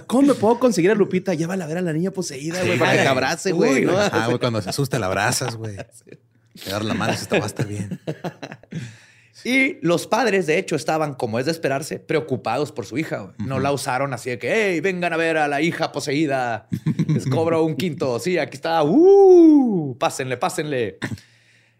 ¿Cómo 0.06 0.28
me 0.28 0.34
puedo 0.34 0.58
conseguir 0.58 0.90
a 0.90 0.94
Lupita? 0.94 1.34
Llévala 1.34 1.64
a 1.64 1.68
ver 1.68 1.78
a 1.78 1.82
la 1.82 1.92
niña 1.92 2.10
poseída, 2.10 2.60
güey, 2.60 2.72
Sí, 2.74 2.78
para 2.78 2.92
que 2.92 2.96
te 2.98 3.02
güey. 3.04 3.12
abrace, 3.12 3.52
Uy, 3.52 3.84
güey. 3.84 3.96
Ah, 4.10 4.24
güey, 4.26 4.38
cuando 4.38 4.62
se 4.62 4.70
asusta 4.70 4.98
la 4.98 5.06
abrazas, 5.06 5.56
güey. 5.56 5.76
Le 6.64 6.72
das 6.72 6.84
la 6.84 6.94
mano 6.94 7.12
y 7.12 7.14
dices, 7.14 7.28
"Te 7.28 7.38
va 7.38 7.44
a 7.44 7.46
estar 7.46 7.66
bien. 7.66 8.00
Y 9.44 9.78
los 9.82 10.06
padres, 10.06 10.46
de 10.46 10.58
hecho, 10.58 10.76
estaban, 10.76 11.14
como 11.14 11.38
es 11.38 11.46
de 11.46 11.52
esperarse, 11.52 11.98
preocupados 11.98 12.72
por 12.72 12.86
su 12.86 12.98
hija. 12.98 13.34
No 13.38 13.58
la 13.60 13.72
usaron 13.72 14.12
así 14.12 14.30
de 14.30 14.38
que, 14.38 14.52
hey, 14.52 14.80
vengan 14.80 15.12
a 15.12 15.16
ver 15.16 15.36
a 15.36 15.48
la 15.48 15.60
hija 15.60 15.92
poseída. 15.92 16.68
Les 17.06 17.26
cobro 17.26 17.62
un 17.64 17.76
quinto. 17.76 18.18
Sí, 18.18 18.38
aquí 18.38 18.56
está. 18.56 18.82
¡Uh! 18.82 19.96
Pásenle, 19.98 20.36
pásenle. 20.36 20.98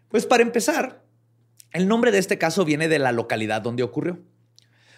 Pues 0.07 0.25
para 0.25 0.43
empezar, 0.43 1.03
el 1.71 1.87
nombre 1.87 2.11
de 2.11 2.19
este 2.19 2.37
caso 2.37 2.65
viene 2.65 2.87
de 2.87 2.99
la 2.99 3.11
localidad 3.11 3.61
donde 3.61 3.83
ocurrió. 3.83 4.19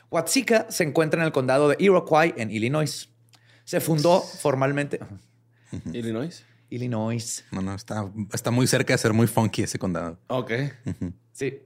Watsika 0.09 0.67
se 0.69 0.83
encuentra 0.83 1.21
en 1.21 1.25
el 1.25 1.31
condado 1.31 1.69
de 1.69 1.77
Iroquois, 1.79 2.33
en 2.37 2.51
Illinois. 2.51 3.09
Se 3.63 3.79
fundó 3.79 4.21
formalmente. 4.21 4.99
Illinois. 5.93 6.43
Illinois. 6.69 7.45
No, 7.51 7.61
no, 7.61 7.75
está, 7.75 8.09
está 8.33 8.51
muy 8.51 8.67
cerca 8.67 8.93
de 8.93 8.97
ser 8.97 9.13
muy 9.13 9.27
funky 9.27 9.63
ese 9.63 9.79
condado. 9.79 10.19
Ok. 10.27 10.51
Sí. 11.33 11.61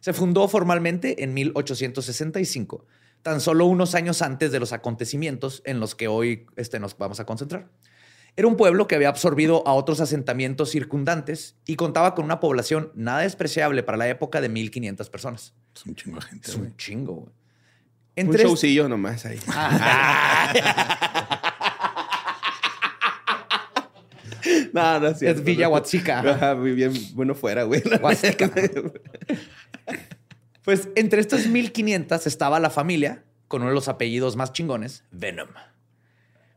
Se 0.00 0.12
fundó 0.12 0.48
formalmente 0.48 1.22
en 1.22 1.34
1865, 1.34 2.86
tan 3.22 3.40
solo 3.40 3.66
unos 3.66 3.94
años 3.94 4.22
antes 4.22 4.50
de 4.50 4.58
los 4.58 4.72
acontecimientos 4.72 5.62
en 5.64 5.78
los 5.78 5.94
que 5.94 6.08
hoy 6.08 6.46
este, 6.56 6.80
nos 6.80 6.96
vamos 6.96 7.20
a 7.20 7.26
concentrar. 7.26 7.68
Era 8.36 8.48
un 8.48 8.56
pueblo 8.56 8.86
que 8.86 8.94
había 8.94 9.08
absorbido 9.08 9.66
a 9.66 9.74
otros 9.74 10.00
asentamientos 10.00 10.70
circundantes 10.70 11.56
y 11.66 11.76
contaba 11.76 12.14
con 12.14 12.24
una 12.24 12.40
población 12.40 12.92
nada 12.94 13.20
despreciable 13.20 13.82
para 13.82 13.98
la 13.98 14.08
época 14.08 14.40
de 14.40 14.50
1.500 14.50 15.10
personas. 15.10 15.54
Es 15.74 15.84
un 15.84 15.94
chingo 15.94 16.16
de 16.16 16.22
gente, 16.22 16.50
Es 16.50 16.56
un 16.56 16.76
chingo. 16.76 17.14
güey. 17.14 17.32
Un 18.16 18.36
showcillo 18.36 18.88
nomás 18.88 19.24
ahí. 19.26 19.38
no, 24.72 25.00
no 25.00 25.08
es 25.08 25.18
cierto. 25.18 25.40
Es 25.40 25.44
Villa 25.44 25.68
Huachica. 25.68 26.54
Bien, 26.54 26.92
bueno 27.14 27.34
fuera, 27.34 27.64
güey. 27.64 27.82
Pues 30.64 30.88
entre 30.94 31.20
estas 31.20 31.46
1500 31.46 32.26
estaba 32.26 32.60
la 32.60 32.70
familia 32.70 33.24
con 33.48 33.62
uno 33.62 33.70
de 33.70 33.74
los 33.74 33.88
apellidos 33.88 34.36
más 34.36 34.52
chingones, 34.52 35.04
Venom. 35.10 35.48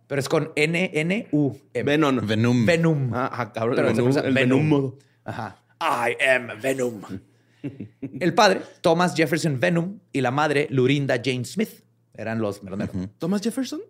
Pero 0.08 0.20
es 0.20 0.30
con 0.30 0.52
N-N-U. 0.56 1.58
Venom. 1.74 2.28
Venom. 2.28 2.66
Venom. 2.66 3.12
Ah, 3.14 3.52
cabrón. 3.54 3.76
Pero 3.76 4.32
Venom, 4.32 4.74
el. 4.74 4.94
Ajá. 5.24 5.58
I 5.82 6.16
am 6.24 6.62
Venom. 6.62 7.02
El 8.20 8.34
padre, 8.34 8.62
Thomas 8.82 9.16
Jefferson 9.16 9.60
Venom, 9.60 10.00
y 10.12 10.22
la 10.22 10.32
madre, 10.32 10.68
Lurinda 10.70 11.16
Jane 11.24 11.46
Smith. 11.46 11.84
Eran 12.14 12.40
los 12.40 12.62
meroneros. 12.62 12.96
¿Thomas 13.18 13.42
Jefferson? 13.42 13.82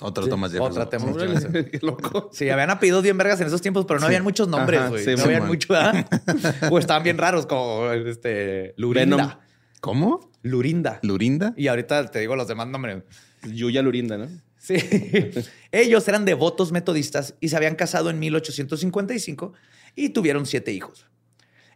Otro 0.00 0.26
Thomas 0.26 0.50
Jefferson. 0.52 0.82
Otra 0.82 0.98
Thomas 0.98 1.16
Jefferson. 1.16 1.52
Qué 1.52 1.78
loco. 1.82 2.30
Sí, 2.32 2.50
habían 2.50 2.70
apellidos 2.70 3.02
bien 3.02 3.16
vergas 3.16 3.40
en 3.40 3.46
esos 3.46 3.62
tiempos, 3.62 3.84
pero 3.86 4.00
no 4.00 4.06
habían 4.06 4.24
muchos 4.24 4.48
nombres, 4.48 4.88
güey. 4.88 5.04
sí, 5.04 5.10
no 5.12 5.18
sí, 5.18 5.24
habían 5.24 5.42
man. 5.42 5.48
mucho, 5.48 5.72
¿verdad? 5.72 6.06
o 6.70 6.78
estaban 6.78 7.02
bien 7.02 7.16
raros, 7.18 7.46
como 7.46 7.90
este 7.92 8.74
Lurinda. 8.76 9.16
Venom. 9.16 9.32
¿Cómo? 9.80 10.30
Lurinda. 10.42 10.98
¿Lurinda? 11.02 11.54
Y 11.56 11.68
ahorita 11.68 12.10
te 12.10 12.18
digo 12.18 12.34
los 12.36 12.48
demás 12.48 12.66
nombres. 12.68 13.02
Yuya 13.44 13.82
Lurinda, 13.82 14.18
¿no? 14.18 14.28
Sí. 14.58 14.76
Ellos 15.72 16.08
eran 16.08 16.24
devotos 16.24 16.72
metodistas 16.72 17.34
y 17.40 17.50
se 17.50 17.56
habían 17.56 17.76
casado 17.76 18.10
en 18.10 18.18
1855 18.18 19.52
y 19.94 20.08
tuvieron 20.10 20.46
siete 20.46 20.72
hijos. 20.72 21.06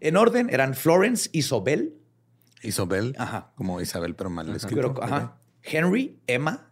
En 0.01 0.17
orden 0.17 0.49
eran 0.51 0.75
Florence 0.75 1.29
Isobel, 1.33 1.95
Isabel. 2.63 3.15
Ajá. 3.19 3.53
Como 3.55 3.81
Isabel, 3.81 4.15
pero 4.15 4.31
mal 4.31 4.55
escrito. 4.55 4.95
pero- 4.95 5.05
ajá, 5.05 5.37
Henry, 5.63 6.19
Emma, 6.27 6.68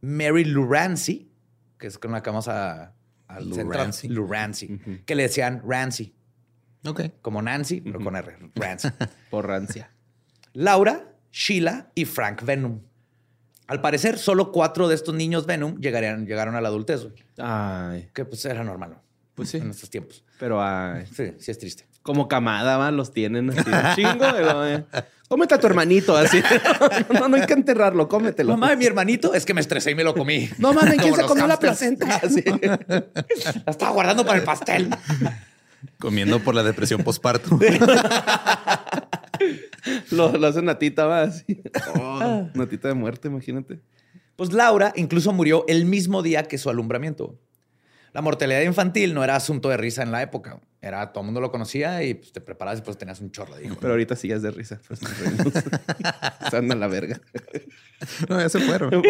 Mary 0.00 0.44
Lurancy, 0.44 1.30
que 1.78 1.86
es 1.88 1.98
con 1.98 2.12
la 2.12 2.22
que 2.22 2.30
vamos 2.30 2.48
a, 2.48 2.94
central, 3.28 3.64
Lurancy. 3.66 4.08
Lurancy, 4.08 4.80
que 5.04 5.14
le 5.14 5.24
decían 5.24 5.62
Rancy, 5.66 6.14
Ok. 6.86 7.02
como 7.22 7.42
Nancy, 7.42 7.80
pero 7.80 8.00
con 8.00 8.16
R, 8.16 8.36
Rancy. 8.54 8.88
Por 9.30 9.46
rancia. 9.46 9.90
Laura, 10.52 11.14
Sheila 11.32 11.90
y 11.94 12.04
Frank 12.04 12.42
Venom. 12.44 12.80
Al 13.66 13.80
parecer, 13.82 14.16
solo 14.18 14.50
cuatro 14.50 14.88
de 14.88 14.94
estos 14.94 15.14
niños 15.14 15.44
Venom 15.44 15.78
llegarían, 15.78 16.26
llegaron 16.26 16.54
a 16.54 16.60
la 16.62 16.68
adultez, 16.68 17.02
güey, 17.04 17.14
Ay, 17.36 18.08
que 18.14 18.24
pues 18.24 18.44
era 18.46 18.64
normal, 18.64 18.90
¿no? 18.92 19.02
pues 19.34 19.50
sí. 19.50 19.58
En 19.58 19.70
estos 19.70 19.90
tiempos. 19.90 20.24
Pero 20.40 20.62
ay, 20.62 21.04
Sí, 21.06 21.34
sí 21.38 21.50
es 21.50 21.58
triste. 21.58 21.86
como 22.02 22.26
camada, 22.28 22.76
¿va? 22.78 22.90
los 22.90 23.12
tienen 23.12 23.50
así. 23.50 23.70
un 23.70 23.94
Chingo. 23.94 24.24
eh, 24.66 24.84
Cómete 25.28 25.54
a 25.54 25.58
tu 25.58 25.66
hermanito, 25.66 26.16
así. 26.16 26.42
No, 27.12 27.28
no 27.28 27.36
hay 27.36 27.46
que 27.46 27.52
enterrarlo, 27.52 28.08
cómetelo. 28.08 28.52
Mamá 28.52 28.70
de 28.70 28.76
mi 28.76 28.86
hermanito 28.86 29.34
es 29.34 29.44
que 29.44 29.52
me 29.54 29.60
estresé 29.60 29.90
y 29.90 29.94
me 29.94 30.02
lo 30.04 30.14
comí. 30.14 30.48
No 30.58 30.72
mames, 30.72 30.98
¿quién 30.98 31.14
se 31.14 31.22
comió 31.24 31.46
la 31.46 31.58
placenta? 31.58 32.16
Así. 32.16 32.42
La 32.86 33.70
estaba 33.70 33.92
guardando 33.92 34.24
para 34.24 34.38
el 34.38 34.44
pastel. 34.44 34.88
Comiendo 35.98 36.40
por 36.40 36.54
la 36.54 36.62
depresión 36.62 37.02
postparto. 37.02 37.58
Lo, 40.10 40.32
lo 40.36 40.46
hace 40.48 40.60
Natita, 40.62 41.06
va 41.06 41.22
así. 41.22 41.62
Oh, 41.94 42.48
natita 42.54 42.88
de 42.88 42.94
muerte, 42.94 43.28
imagínate. 43.28 43.80
Pues 44.34 44.52
Laura 44.52 44.92
incluso 44.96 45.32
murió 45.32 45.64
el 45.68 45.84
mismo 45.84 46.22
día 46.22 46.42
que 46.42 46.58
su 46.58 46.70
alumbramiento. 46.70 47.38
La 48.12 48.20
mortalidad 48.20 48.62
infantil 48.62 49.14
no 49.14 49.22
era 49.22 49.36
asunto 49.36 49.68
de 49.68 49.76
risa 49.76 50.02
en 50.02 50.10
la 50.10 50.22
época. 50.22 50.60
Era, 50.80 51.12
todo 51.12 51.22
el 51.22 51.26
mundo 51.26 51.40
lo 51.40 51.50
conocía 51.50 52.04
y 52.04 52.14
pues, 52.14 52.32
te 52.32 52.40
preparabas 52.40 52.78
y 52.78 52.82
pues 52.82 52.96
tenías 52.96 53.20
un 53.20 53.32
chorro 53.32 53.56
de 53.56 53.64
hijos. 53.64 53.78
Pero 53.80 53.94
ahorita 53.94 54.14
sí 54.14 54.30
es 54.30 54.42
de 54.42 54.52
risa. 54.52 54.80
Pues. 54.86 55.00
Se 56.50 56.56
anda 56.56 56.76
la 56.76 56.86
verga. 56.86 57.20
No, 58.28 58.40
ya 58.40 58.48
se 58.48 58.60
fueron. 58.60 59.02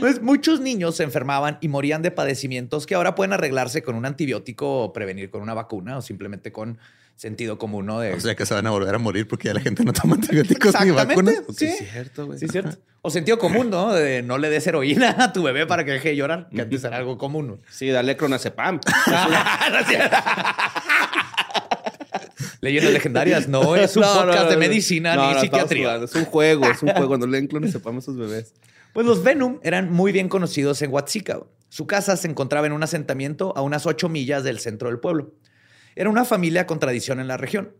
Pues 0.00 0.22
muchos 0.22 0.60
niños 0.60 0.96
se 0.96 1.02
enfermaban 1.02 1.58
y 1.60 1.68
morían 1.68 2.00
de 2.00 2.10
padecimientos 2.10 2.86
que 2.86 2.94
ahora 2.94 3.14
pueden 3.14 3.34
arreglarse 3.34 3.82
con 3.82 3.94
un 3.94 4.06
antibiótico 4.06 4.84
o 4.84 4.92
prevenir 4.94 5.30
con 5.30 5.42
una 5.42 5.52
vacuna 5.52 5.98
o 5.98 6.02
simplemente 6.02 6.50
con 6.50 6.78
sentido 7.16 7.58
común, 7.58 7.86
¿no? 7.86 8.00
De, 8.00 8.12
O 8.14 8.20
sea 8.20 8.34
que 8.34 8.44
se 8.46 8.54
van 8.54 8.66
a 8.66 8.70
volver 8.70 8.94
a 8.94 8.98
morir 8.98 9.26
porque 9.28 9.48
ya 9.48 9.54
la 9.54 9.60
gente 9.60 9.84
no 9.84 9.92
toma 9.92 10.14
antibióticos 10.16 10.74
ni 10.84 10.90
vacunas. 10.90 11.36
sí. 11.56 11.66
Es 11.66 11.90
cierto, 11.90 12.26
güey. 12.26 12.38
Sí, 12.38 12.48
cierto. 12.48 12.76
O 13.02 13.10
sentido 13.10 13.38
común, 13.38 13.70
¿no? 13.70 13.92
De 13.92 14.22
no 14.22 14.38
le 14.38 14.48
des 14.50 14.66
heroína 14.66 15.14
a 15.18 15.32
tu 15.32 15.42
bebé 15.42 15.66
para 15.66 15.84
que 15.84 15.92
deje 15.92 16.10
de 16.10 16.16
llorar, 16.16 16.48
que 16.54 16.62
antes 16.62 16.82
era 16.84 16.96
algo 16.96 17.18
común. 17.18 17.46
¿no? 17.48 17.58
Sí, 17.70 17.88
dale 17.90 18.16
clonazepam. 18.16 18.80
Cierto. 19.86 20.16
Leyendas 22.60 22.92
legendarias, 22.92 23.48
no 23.48 23.76
es 23.76 23.94
un 23.96 24.02
No, 24.02 24.14
podcast 24.14 24.44
no, 24.44 24.48
de 24.50 24.54
no. 24.54 24.60
medicina 24.60 25.16
No, 25.16 25.28
ni 25.28 25.34
no, 25.34 25.40
psiquiatría. 25.40 25.96
Es 25.96 26.14
un 26.14 26.24
juego, 26.24 26.66
es 26.66 26.82
un 26.82 26.90
juego. 26.90 27.18
No 27.18 27.26
leen 27.26 27.46
clonazepam 27.46 27.98
a 27.98 28.00
sus 28.00 28.16
bebés. 28.16 28.54
Pues 28.94 29.04
los 29.06 29.22
Venom 29.22 29.58
eran 29.62 29.92
muy 29.92 30.12
bien 30.12 30.28
conocidos 30.28 30.80
en 30.82 30.90
Huatzica. 30.92 31.40
Su 31.68 31.86
casa 31.86 32.16
se 32.16 32.28
encontraba 32.28 32.66
en 32.66 32.72
un 32.72 32.82
asentamiento 32.82 33.52
a 33.56 33.62
unas 33.62 33.84
ocho 33.86 34.08
millas 34.08 34.44
del 34.44 34.60
centro 34.60 34.88
del 34.88 34.98
pueblo. 35.00 35.32
Era 35.96 36.10
una 36.10 36.24
familia 36.24 36.66
con 36.66 36.78
tradición 36.78 37.20
en 37.20 37.28
la 37.28 37.36
región. 37.36 37.72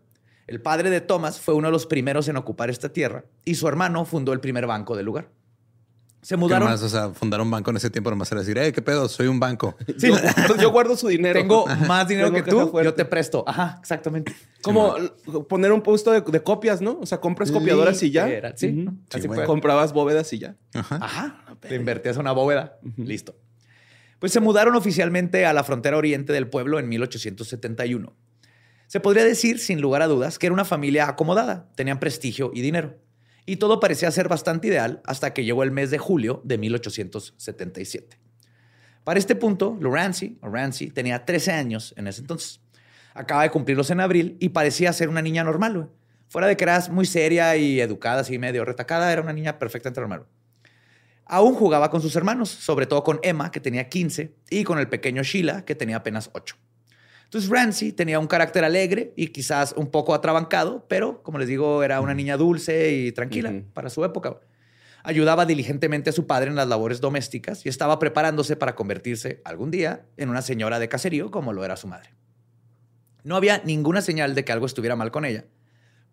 El 0.47 0.61
padre 0.61 0.89
de 0.89 1.01
Thomas 1.01 1.39
fue 1.39 1.53
uno 1.55 1.67
de 1.67 1.71
los 1.71 1.85
primeros 1.87 2.27
en 2.27 2.37
ocupar 2.37 2.69
esta 2.69 2.89
tierra 2.89 3.25
y 3.45 3.55
su 3.55 3.67
hermano 3.67 4.05
fundó 4.05 4.31
el 4.31 4.39
primer 4.39 4.67
banco 4.67 4.95
del 4.95 5.05
lugar. 5.05 5.29
Se 6.21 6.33
¿Qué 6.33 6.37
mudaron. 6.37 6.67
más? 6.67 6.81
O 6.81 6.89
sea, 6.89 7.09
fundar 7.11 7.39
un 7.39 7.51
banco 7.51 7.69
en 7.69 7.77
ese 7.77 7.91
tiempo 7.91 8.09
nomás 8.09 8.31
era 8.31 8.41
decir, 8.41 8.57
hey, 8.59 8.71
¿qué 8.71 8.81
pedo? 8.81 9.07
Soy 9.07 9.27
un 9.27 9.39
banco. 9.39 9.75
Sí. 9.97 10.07
Yo, 10.47 10.55
yo 10.59 10.71
guardo 10.71 10.95
su 10.97 11.07
dinero. 11.07 11.39
Tengo 11.39 11.67
más 11.87 12.07
dinero 12.07 12.31
Tengo 12.31 12.43
que 12.43 12.49
tú, 12.49 12.67
fuerte. 12.71 12.89
yo 12.89 12.93
te 12.95 13.05
presto. 13.05 13.43
Ajá, 13.47 13.77
exactamente. 13.79 14.33
Como 14.63 14.95
poner 15.47 15.71
un 15.71 15.81
puesto 15.81 16.11
de, 16.11 16.21
de 16.21 16.41
copias, 16.41 16.81
¿no? 16.81 16.97
O 16.99 17.05
sea, 17.05 17.19
compras 17.19 17.51
copiadoras 17.51 18.01
y 18.01 18.09
ya. 18.09 18.27
Sí, 18.55 18.87
así 19.13 19.27
fue. 19.27 19.45
Comprabas 19.45 19.93
bóvedas 19.93 20.31
y 20.33 20.39
ya. 20.39 20.55
Ajá. 20.73 20.97
Ajá. 21.01 21.43
Te 21.59 21.75
invertías 21.75 22.15
en 22.15 22.21
una 22.21 22.31
bóveda. 22.31 22.79
Listo. 22.97 23.35
Pues 24.25 24.33
se 24.33 24.39
mudaron 24.39 24.75
oficialmente 24.75 25.45
a 25.45 25.53
la 25.53 25.63
frontera 25.63 25.97
oriente 25.97 26.33
del 26.33 26.47
pueblo 26.49 26.79
en 26.79 26.89
1871. 26.89 28.15
Se 28.87 28.99
podría 28.99 29.23
decir, 29.23 29.59
sin 29.59 29.81
lugar 29.81 30.01
a 30.01 30.07
dudas, 30.07 30.39
que 30.39 30.47
era 30.47 30.53
una 30.55 30.65
familia 30.65 31.07
acomodada, 31.07 31.69
tenían 31.75 31.99
prestigio 31.99 32.49
y 32.51 32.61
dinero. 32.61 32.97
Y 33.45 33.57
todo 33.57 33.79
parecía 33.79 34.09
ser 34.09 34.27
bastante 34.27 34.67
ideal 34.67 35.03
hasta 35.05 35.31
que 35.31 35.45
llegó 35.45 35.61
el 35.61 35.69
mes 35.69 35.91
de 35.91 35.99
julio 35.99 36.41
de 36.43 36.57
1877. 36.57 38.17
Para 39.03 39.19
este 39.19 39.35
punto, 39.35 39.77
Lorancy, 39.79 40.39
o 40.41 40.49
Rancy, 40.49 40.89
tenía 40.89 41.23
13 41.23 41.51
años 41.51 41.93
en 41.95 42.07
ese 42.07 42.21
entonces. 42.21 42.61
Acaba 43.13 43.43
de 43.43 43.51
cumplirlos 43.51 43.91
en 43.91 43.99
abril 43.99 44.37
y 44.39 44.49
parecía 44.49 44.91
ser 44.91 45.07
una 45.07 45.21
niña 45.21 45.43
normal. 45.43 45.91
Fuera 46.29 46.47
de 46.47 46.57
que 46.57 46.63
eras 46.63 46.89
muy 46.89 47.05
seria 47.05 47.55
y 47.57 47.79
educada, 47.79 48.21
así 48.21 48.39
medio 48.39 48.65
retacada, 48.65 49.13
era 49.13 49.21
una 49.21 49.33
niña 49.33 49.59
perfectamente 49.59 50.01
normal. 50.01 50.25
Aún 51.25 51.55
jugaba 51.55 51.89
con 51.89 52.01
sus 52.01 52.15
hermanos, 52.15 52.49
sobre 52.49 52.85
todo 52.85 53.03
con 53.03 53.19
Emma, 53.23 53.51
que 53.51 53.59
tenía 53.59 53.89
15, 53.89 54.35
y 54.49 54.63
con 54.63 54.77
el 54.77 54.87
pequeño 54.87 55.23
Sheila, 55.23 55.65
que 55.65 55.75
tenía 55.75 55.97
apenas 55.97 56.29
8. 56.33 56.55
Entonces 57.25 57.49
Rancy 57.49 57.91
tenía 57.91 58.19
un 58.19 58.27
carácter 58.27 58.63
alegre 58.63 59.11
y 59.15 59.27
quizás 59.27 59.73
un 59.75 59.89
poco 59.89 60.13
atrabancado, 60.13 60.85
pero 60.87 61.23
como 61.23 61.39
les 61.39 61.47
digo, 61.47 61.83
era 61.83 61.99
una 61.99 62.13
niña 62.13 62.37
dulce 62.37 62.93
y 62.93 63.11
tranquila 63.11 63.51
para 63.73 63.89
su 63.89 64.05
época. 64.05 64.39
Ayudaba 65.03 65.45
diligentemente 65.45 66.11
a 66.11 66.13
su 66.13 66.27
padre 66.27 66.49
en 66.49 66.55
las 66.55 66.67
labores 66.67 67.01
domésticas 67.01 67.65
y 67.65 67.69
estaba 67.69 67.99
preparándose 67.99 68.55
para 68.55 68.75
convertirse 68.75 69.41
algún 69.43 69.71
día 69.71 70.05
en 70.17 70.29
una 70.29 70.41
señora 70.41 70.79
de 70.79 70.87
caserío 70.87 71.31
como 71.31 71.51
lo 71.51 71.65
era 71.65 71.75
su 71.75 71.87
madre. 71.87 72.13
No 73.23 73.35
había 73.35 73.61
ninguna 73.65 74.01
señal 74.01 74.35
de 74.35 74.45
que 74.45 74.51
algo 74.51 74.67
estuviera 74.67 74.95
mal 74.95 75.11
con 75.11 75.25
ella, 75.25 75.45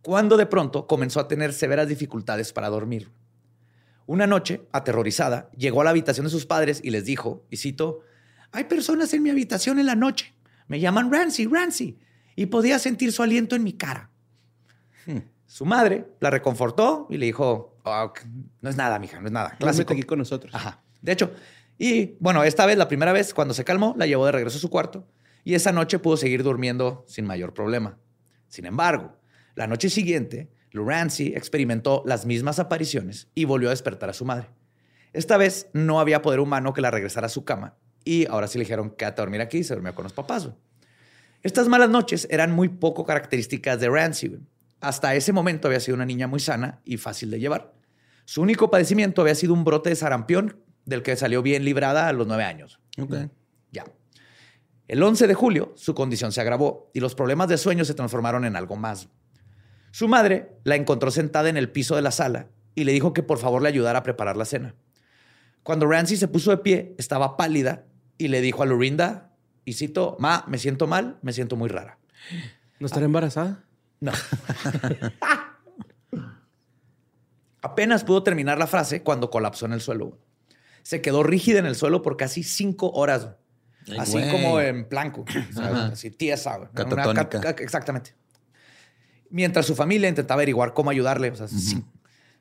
cuando 0.00 0.36
de 0.38 0.46
pronto 0.46 0.86
comenzó 0.86 1.20
a 1.20 1.28
tener 1.28 1.52
severas 1.52 1.88
dificultades 1.88 2.52
para 2.52 2.70
dormir. 2.70 3.10
Una 4.06 4.26
noche, 4.26 4.62
aterrorizada, 4.72 5.50
llegó 5.56 5.80
a 5.80 5.84
la 5.84 5.90
habitación 5.90 6.24
de 6.24 6.30
sus 6.30 6.46
padres 6.46 6.80
y 6.82 6.90
les 6.90 7.04
dijo, 7.04 7.44
y 7.50 7.56
cito, 7.56 8.00
hay 8.50 8.64
personas 8.64 9.12
en 9.14 9.22
mi 9.22 9.30
habitación 9.30 9.78
en 9.78 9.86
la 9.86 9.94
noche. 9.94 10.34
Me 10.68 10.80
llaman 10.80 11.12
Rancy, 11.12 11.46
Rancy. 11.46 11.98
Y 12.36 12.46
podía 12.46 12.78
sentir 12.78 13.12
su 13.12 13.22
aliento 13.22 13.56
en 13.56 13.62
mi 13.62 13.74
cara. 13.74 14.10
Su 15.46 15.66
madre 15.66 16.06
la 16.20 16.30
reconfortó 16.30 17.06
y 17.10 17.18
le 17.18 17.26
dijo, 17.26 17.76
"Oh, 17.84 18.12
no 18.60 18.70
es 18.70 18.76
nada, 18.76 18.98
mija, 18.98 19.20
no 19.20 19.26
es 19.26 19.32
nada. 19.32 19.48
Clásico 19.50 19.64
Clásico. 19.64 19.92
aquí 19.92 20.02
con 20.04 20.18
nosotros. 20.18 20.54
Ajá. 20.54 20.82
De 21.02 21.12
hecho, 21.12 21.32
y 21.78 22.16
bueno, 22.20 22.42
esta 22.44 22.64
vez, 22.64 22.78
la 22.78 22.88
primera 22.88 23.12
vez, 23.12 23.34
cuando 23.34 23.52
se 23.52 23.64
calmó, 23.64 23.94
la 23.98 24.06
llevó 24.06 24.24
de 24.26 24.32
regreso 24.32 24.56
a 24.56 24.60
su 24.60 24.70
cuarto 24.70 25.06
y 25.44 25.54
esa 25.54 25.72
noche 25.72 25.98
pudo 25.98 26.16
seguir 26.16 26.42
durmiendo 26.42 27.04
sin 27.06 27.26
mayor 27.26 27.52
problema. 27.52 27.98
Sin 28.48 28.64
embargo, 28.64 29.16
la 29.54 29.66
noche 29.66 29.90
siguiente, 29.90 30.48
Lurancy 30.72 31.34
experimentó 31.34 32.02
las 32.06 32.26
mismas 32.26 32.58
apariciones 32.58 33.28
y 33.34 33.44
volvió 33.44 33.68
a 33.68 33.72
despertar 33.72 34.10
a 34.10 34.14
su 34.14 34.24
madre. 34.24 34.48
Esta 35.12 35.36
vez 35.36 35.68
no 35.72 36.00
había 36.00 36.22
poder 36.22 36.40
humano 36.40 36.72
que 36.72 36.80
la 36.80 36.90
regresara 36.90 37.26
a 37.26 37.30
su 37.30 37.44
cama 37.44 37.76
y 38.04 38.26
ahora 38.26 38.48
sí 38.48 38.58
le 38.58 38.64
dijeron, 38.64 38.90
quédate 38.90 39.20
a 39.20 39.24
dormir 39.24 39.40
aquí 39.40 39.58
y 39.58 39.64
se 39.64 39.74
durmió 39.74 39.94
con 39.94 40.04
los 40.04 40.12
papás. 40.12 40.46
güey. 40.46 40.56
Estas 41.42 41.68
malas 41.68 41.90
noches 41.90 42.26
eran 42.30 42.52
muy 42.52 42.68
poco 42.68 43.04
características 43.04 43.80
de 43.80 43.88
Rancy. 43.88 44.28
güey. 44.28 44.40
Hasta 44.80 45.14
ese 45.14 45.32
momento 45.32 45.68
había 45.68 45.80
sido 45.80 45.94
una 45.94 46.06
niña 46.06 46.26
muy 46.26 46.40
sana 46.40 46.80
y 46.84 46.96
fácil 46.96 47.30
de 47.30 47.40
llevar. 47.40 47.72
Su 48.24 48.42
único 48.42 48.70
padecimiento 48.70 49.20
había 49.22 49.34
sido 49.34 49.52
un 49.52 49.64
brote 49.64 49.90
de 49.90 49.96
sarampión 49.96 50.60
del 50.84 51.02
que 51.02 51.16
salió 51.16 51.42
bien 51.42 51.64
librada 51.64 52.08
a 52.08 52.12
los 52.12 52.26
nueve 52.26 52.44
años. 52.44 52.80
Ok. 52.98 53.14
Ya. 53.70 53.84
El 54.88 55.02
11 55.02 55.26
de 55.26 55.34
julio, 55.34 55.72
su 55.76 55.94
condición 55.94 56.32
se 56.32 56.40
agravó 56.40 56.90
y 56.94 57.00
los 57.00 57.14
problemas 57.14 57.48
de 57.48 57.58
sueño 57.58 57.84
se 57.84 57.94
transformaron 57.94 58.44
en 58.44 58.56
algo 58.56 58.76
más. 58.76 59.08
Su 59.92 60.08
madre 60.08 60.56
la 60.64 60.74
encontró 60.74 61.10
sentada 61.10 61.48
en 61.50 61.58
el 61.58 61.70
piso 61.70 61.94
de 61.94 62.02
la 62.02 62.10
sala 62.10 62.48
y 62.74 62.84
le 62.84 62.92
dijo 62.92 63.12
que 63.12 63.22
por 63.22 63.38
favor 63.38 63.60
le 63.62 63.68
ayudara 63.68 63.98
a 64.00 64.02
preparar 64.02 64.38
la 64.38 64.46
cena. 64.46 64.74
Cuando 65.62 65.86
Rancy 65.86 66.16
se 66.16 66.28
puso 66.28 66.50
de 66.50 66.56
pie, 66.56 66.94
estaba 66.98 67.36
pálida 67.36 67.84
y 68.16 68.28
le 68.28 68.40
dijo 68.40 68.62
a 68.62 68.66
Lorinda, 68.66 69.30
y 69.66 69.74
cito, 69.74 70.16
Ma, 70.18 70.44
me 70.48 70.58
siento 70.58 70.86
mal, 70.86 71.18
me 71.22 71.32
siento 71.34 71.56
muy 71.56 71.68
rara. 71.68 71.98
¿No 72.80 72.86
estará 72.86 73.04
embarazada? 73.04 73.64
No. 74.00 74.12
Apenas 77.60 78.02
pudo 78.02 78.22
terminar 78.24 78.58
la 78.58 78.66
frase 78.66 79.02
cuando 79.02 79.30
colapsó 79.30 79.66
en 79.66 79.72
el 79.74 79.82
suelo. 79.82 80.18
se 80.82 81.00
quedó 81.02 81.22
rígida 81.22 81.58
en 81.58 81.66
el 81.66 81.76
suelo 81.76 82.00
por 82.00 82.16
casi 82.16 82.42
cinco 82.42 82.90
horas. 82.90 83.28
Ay, 83.86 83.98
así 83.98 84.12
güey. 84.18 84.30
como 84.30 84.58
en 84.58 84.88
blanco. 84.88 85.26
así 85.92 86.10
tiesa. 86.10 86.58
Una 86.58 87.28
exactamente. 87.58 88.14
Mientras 89.32 89.66
su 89.66 89.74
familia 89.74 90.08
intentaba 90.08 90.38
averiguar 90.38 90.72
cómo 90.74 90.90
ayudarle. 90.90 91.30
O 91.30 91.34
sea, 91.36 91.46
cin- 91.48 91.84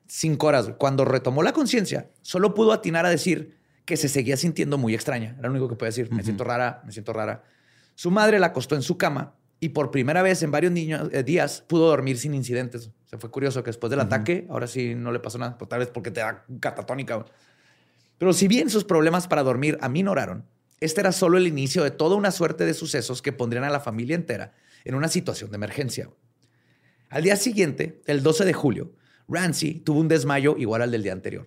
cinco 0.05 0.48
horas. 0.48 0.69
Cuando 0.77 1.05
retomó 1.05 1.41
la 1.41 1.53
conciencia, 1.53 2.10
solo 2.21 2.53
pudo 2.53 2.71
atinar 2.74 3.05
a 3.05 3.10
decir 3.10 3.57
que 3.86 3.98
se 3.98 4.07
seguía 4.10 4.38
sintiendo 4.38 4.77
muy 4.77 4.93
extraña. 4.93 5.36
Era 5.39 5.48
lo 5.48 5.51
único 5.51 5.67
que 5.69 5.75
podía 5.75 5.88
decir. 5.89 6.12
Me 6.12 6.21
siento 6.24 6.43
rara, 6.43 6.81
me 6.86 6.91
siento 6.91 7.13
rara. 7.13 7.43
Su 7.95 8.12
madre 8.12 8.38
la 8.39 8.48
acostó 8.48 8.75
en 8.75 8.81
su 8.83 8.98
cama 8.98 9.33
y 9.60 9.69
por 9.69 9.89
primera 9.91 10.21
vez 10.21 10.43
en 10.43 10.51
varios 10.51 10.71
niños, 10.71 11.10
eh, 11.12 11.24
días 11.24 11.63
pudo 11.67 11.88
dormir 11.88 12.17
sin 12.17 12.33
incidentes. 12.33 12.88
O 13.05 13.10
sea, 13.10 13.19
fue 13.19 13.31
curioso 13.31 13.63
que 13.63 13.69
después 13.69 13.89
del 13.89 14.00
ataque, 14.01 14.45
ahora 14.50 14.67
sí 14.67 14.95
no 14.95 15.12
le 15.12 15.19
pasó 15.19 15.38
nada. 15.38 15.57
Pues, 15.57 15.69
tal 15.69 15.79
vez 15.79 15.89
porque 15.89 16.12
te 16.12 16.19
da 16.19 16.45
catatónica. 16.60 17.25
Pero 18.17 18.33
si 18.33 18.48
bien 18.48 18.69
sus 18.69 18.83
problemas 18.83 19.27
para 19.27 19.43
dormir 19.43 19.77
aminoraron, 19.81 20.45
este 20.79 21.01
era 21.01 21.12
solo 21.12 21.38
el 21.38 21.48
inicio 21.48 21.83
de 21.83 21.91
toda 21.91 22.15
una 22.15 22.31
suerte 22.31 22.65
de 22.65 22.74
sucesos 22.74 23.21
que 23.21 23.31
pondrían 23.31 23.63
a 23.65 23.69
la 23.69 23.79
familia 23.79 24.15
entera 24.15 24.53
en 24.83 24.95
una 24.95 25.07
situación 25.07 25.51
de 25.51 25.55
emergencia. 25.55 26.10
Al 27.11 27.23
día 27.23 27.35
siguiente, 27.35 28.01
el 28.05 28.23
12 28.23 28.45
de 28.45 28.53
julio, 28.53 28.93
Ramsey 29.27 29.81
tuvo 29.81 29.99
un 29.99 30.07
desmayo 30.07 30.55
igual 30.57 30.81
al 30.81 30.91
del 30.91 31.03
día 31.03 31.11
anterior. 31.11 31.45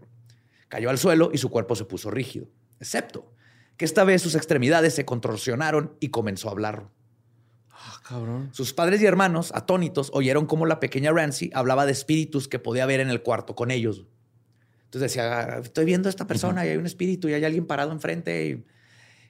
Cayó 0.68 0.90
al 0.90 0.98
suelo 0.98 1.30
y 1.32 1.38
su 1.38 1.48
cuerpo 1.48 1.74
se 1.74 1.86
puso 1.86 2.10
rígido, 2.10 2.48
excepto 2.80 3.32
que 3.78 3.86
esta 3.86 4.04
vez 4.04 4.20
sus 4.20 4.34
extremidades 4.34 4.94
se 4.94 5.06
contorsionaron 5.06 5.96
y 6.00 6.10
comenzó 6.10 6.48
a 6.48 6.52
hablar. 6.52 6.90
Ah, 7.70 7.98
cabrón. 8.06 8.50
Sus 8.52 8.74
padres 8.74 9.00
y 9.00 9.06
hermanos, 9.06 9.52
atónitos, 9.54 10.10
oyeron 10.12 10.44
cómo 10.44 10.66
la 10.66 10.80
pequeña 10.80 11.12
Ramsey 11.12 11.50
hablaba 11.54 11.86
de 11.86 11.92
espíritus 11.92 12.46
que 12.46 12.58
podía 12.58 12.84
ver 12.84 13.00
en 13.00 13.08
el 13.08 13.22
cuarto 13.22 13.54
con 13.54 13.70
ellos. 13.70 14.04
Entonces 14.84 15.12
decía, 15.12 15.60
estoy 15.62 15.86
viendo 15.86 16.08
a 16.08 16.10
esta 16.10 16.26
persona 16.26 16.66
y 16.66 16.68
hay 16.68 16.76
un 16.76 16.86
espíritu 16.86 17.30
y 17.30 17.32
hay 17.32 17.44
alguien 17.44 17.66
parado 17.66 17.90
enfrente. 17.90 18.46
Y 18.46 18.64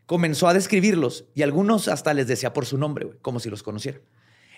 comenzó 0.04 0.48
a 0.48 0.52
describirlos 0.52 1.26
y 1.32 1.42
algunos 1.42 1.86
hasta 1.86 2.12
les 2.12 2.26
decía 2.26 2.52
por 2.52 2.66
su 2.66 2.76
nombre, 2.76 3.08
como 3.22 3.38
si 3.38 3.48
los 3.50 3.62
conociera. 3.62 4.00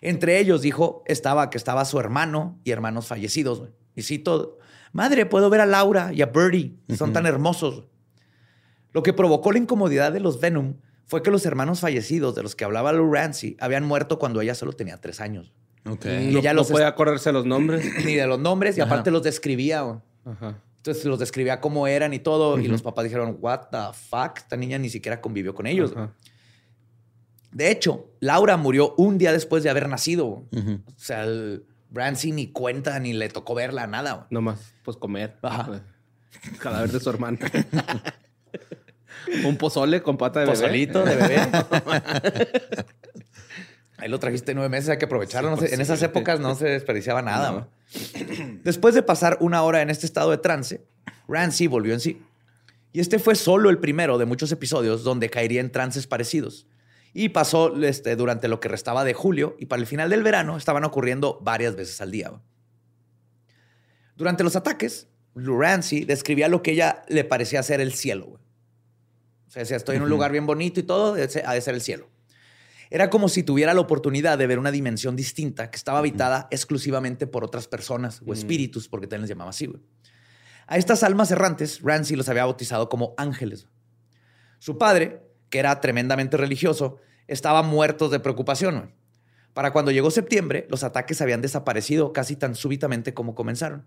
Entre 0.00 0.38
ellos 0.38 0.62
dijo 0.62 1.02
estaba 1.06 1.50
que 1.50 1.58
estaba 1.58 1.84
su 1.84 1.98
hermano 1.98 2.58
y 2.64 2.70
hermanos 2.70 3.06
fallecidos. 3.06 3.60
güey. 3.60 3.72
Y 3.94 4.02
cito, 4.02 4.58
madre, 4.92 5.26
puedo 5.26 5.48
ver 5.50 5.60
a 5.60 5.66
Laura 5.66 6.12
y 6.12 6.22
a 6.22 6.26
Birdie, 6.26 6.76
son 6.96 7.12
tan 7.12 7.26
hermosos. 7.26 7.84
Lo 8.92 9.02
que 9.02 9.12
provocó 9.12 9.52
la 9.52 9.58
incomodidad 9.58 10.12
de 10.12 10.20
los 10.20 10.40
Venom 10.40 10.74
fue 11.06 11.22
que 11.22 11.30
los 11.30 11.46
hermanos 11.46 11.80
fallecidos 11.80 12.34
de 12.34 12.42
los 12.42 12.56
que 12.56 12.64
hablaba 12.64 12.92
Lou 12.92 13.12
Ramsey 13.12 13.56
habían 13.60 13.84
muerto 13.84 14.18
cuando 14.18 14.40
ella 14.40 14.54
solo 14.54 14.72
tenía 14.72 14.98
tres 14.98 15.20
años. 15.20 15.52
Ok. 15.88 16.04
Y 16.06 16.32
no, 16.32 16.38
ella 16.40 16.52
no 16.52 16.60
los 16.60 16.70
puede 16.70 16.84
acordarse 16.84 17.32
los 17.32 17.46
nombres. 17.46 17.84
Ni 18.04 18.14
de 18.14 18.26
los 18.26 18.38
nombres 18.38 18.76
y 18.76 18.80
Ajá. 18.80 18.90
aparte 18.92 19.10
los 19.10 19.22
describía. 19.22 19.80
Ajá. 20.24 20.60
Entonces 20.78 21.04
los 21.04 21.18
describía 21.18 21.60
cómo 21.60 21.86
eran 21.86 22.12
y 22.12 22.18
todo. 22.18 22.58
Y 22.58 22.68
los 22.68 22.82
papás 22.82 23.04
dijeron, 23.04 23.38
what 23.40 23.68
the 23.70 23.78
fuck? 23.92 24.38
Esta 24.38 24.56
niña 24.56 24.78
ni 24.78 24.88
siquiera 24.88 25.20
convivió 25.20 25.54
con 25.54 25.66
ellos. 25.66 25.92
Ajá. 25.94 26.12
De 27.56 27.70
hecho, 27.70 28.10
Laura 28.20 28.58
murió 28.58 28.94
un 28.98 29.16
día 29.16 29.32
después 29.32 29.62
de 29.62 29.70
haber 29.70 29.88
nacido. 29.88 30.26
O 30.26 30.44
sea, 30.98 31.24
el 31.24 31.64
Brancy 31.88 32.30
ni 32.30 32.48
cuenta 32.48 33.00
ni 33.00 33.14
le 33.14 33.30
tocó 33.30 33.54
verla, 33.54 33.86
nada. 33.86 34.26
Nomás, 34.28 34.74
pues 34.84 34.98
comer. 34.98 35.38
Ajá. 35.40 35.80
Cadáver 36.58 36.92
de 36.92 37.00
su 37.00 37.08
hermana. 37.08 37.38
Un 39.42 39.56
pozole 39.56 40.02
con 40.02 40.18
pata 40.18 40.40
de 40.40 40.46
bebé. 40.46 40.58
Pozolito 40.58 41.02
de 41.02 41.16
bebé. 41.16 41.36
Ahí 43.96 44.10
lo 44.10 44.20
trajiste 44.20 44.52
nueve 44.52 44.68
meses, 44.68 44.90
hay 44.90 44.98
que 44.98 45.06
aprovecharlo. 45.06 45.48
No 45.48 45.56
sé, 45.56 45.72
en 45.74 45.80
esas 45.80 46.02
épocas 46.02 46.38
no 46.38 46.54
se 46.56 46.66
desperdiciaba 46.66 47.22
nada. 47.22 47.52
No. 47.52 47.68
Después 48.64 48.94
de 48.94 49.02
pasar 49.02 49.38
una 49.40 49.62
hora 49.62 49.80
en 49.80 49.88
este 49.88 50.04
estado 50.04 50.30
de 50.30 50.36
trance, 50.36 50.84
Ramsey 51.26 51.68
volvió 51.68 51.94
en 51.94 52.00
sí. 52.00 52.20
Y 52.92 53.00
este 53.00 53.18
fue 53.18 53.34
solo 53.34 53.70
el 53.70 53.78
primero 53.78 54.18
de 54.18 54.26
muchos 54.26 54.52
episodios 54.52 55.04
donde 55.04 55.30
caería 55.30 55.62
en 55.62 55.72
trances 55.72 56.06
parecidos. 56.06 56.66
Y 57.18 57.30
pasó 57.30 57.74
este, 57.82 58.14
durante 58.14 58.46
lo 58.46 58.60
que 58.60 58.68
restaba 58.68 59.02
de 59.02 59.14
julio 59.14 59.56
y 59.58 59.64
para 59.64 59.80
el 59.80 59.86
final 59.86 60.10
del 60.10 60.22
verano 60.22 60.58
estaban 60.58 60.84
ocurriendo 60.84 61.38
varias 61.40 61.74
veces 61.74 62.02
al 62.02 62.10
día. 62.10 62.30
Durante 64.16 64.44
los 64.44 64.54
ataques, 64.54 65.08
Ramsey 65.34 66.04
describía 66.04 66.48
lo 66.48 66.62
que 66.62 66.72
ella 66.72 67.04
le 67.08 67.24
parecía 67.24 67.62
ser 67.62 67.80
el 67.80 67.94
cielo. 67.94 68.26
güey. 68.26 68.42
O 69.48 69.50
sea, 69.50 69.60
decía, 69.60 69.78
estoy 69.78 69.96
en 69.96 70.02
un 70.02 70.10
lugar 70.10 70.30
bien 70.30 70.44
bonito 70.44 70.78
y 70.78 70.82
todo, 70.82 71.14
ha 71.14 71.54
de 71.54 71.60
ser 71.62 71.74
el 71.74 71.80
cielo. 71.80 72.06
Era 72.90 73.08
como 73.08 73.30
si 73.30 73.42
tuviera 73.42 73.72
la 73.72 73.80
oportunidad 73.80 74.36
de 74.36 74.46
ver 74.46 74.58
una 74.58 74.70
dimensión 74.70 75.16
distinta 75.16 75.70
que 75.70 75.78
estaba 75.78 76.00
habitada 76.00 76.48
exclusivamente 76.50 77.26
por 77.26 77.44
otras 77.44 77.66
personas 77.66 78.20
o 78.26 78.34
espíritus, 78.34 78.88
porque 78.88 79.06
también 79.06 79.22
les 79.22 79.30
llamaba 79.30 79.48
así. 79.48 79.64
güey. 79.64 79.80
A 80.66 80.76
estas 80.76 81.02
almas 81.02 81.30
errantes, 81.30 81.80
Ramsey 81.80 82.14
los 82.14 82.28
había 82.28 82.44
bautizado 82.44 82.90
como 82.90 83.14
ángeles. 83.16 83.68
Su 84.58 84.76
padre, 84.76 85.22
que 85.48 85.60
era 85.60 85.80
tremendamente 85.80 86.36
religioso, 86.36 87.00
estaba 87.28 87.62
muerto 87.62 88.08
de 88.08 88.20
preocupación. 88.20 88.92
Para 89.54 89.72
cuando 89.72 89.90
llegó 89.90 90.10
septiembre, 90.10 90.66
los 90.70 90.84
ataques 90.84 91.20
habían 91.22 91.40
desaparecido 91.40 92.12
casi 92.12 92.36
tan 92.36 92.54
súbitamente 92.54 93.14
como 93.14 93.34
comenzaron. 93.34 93.86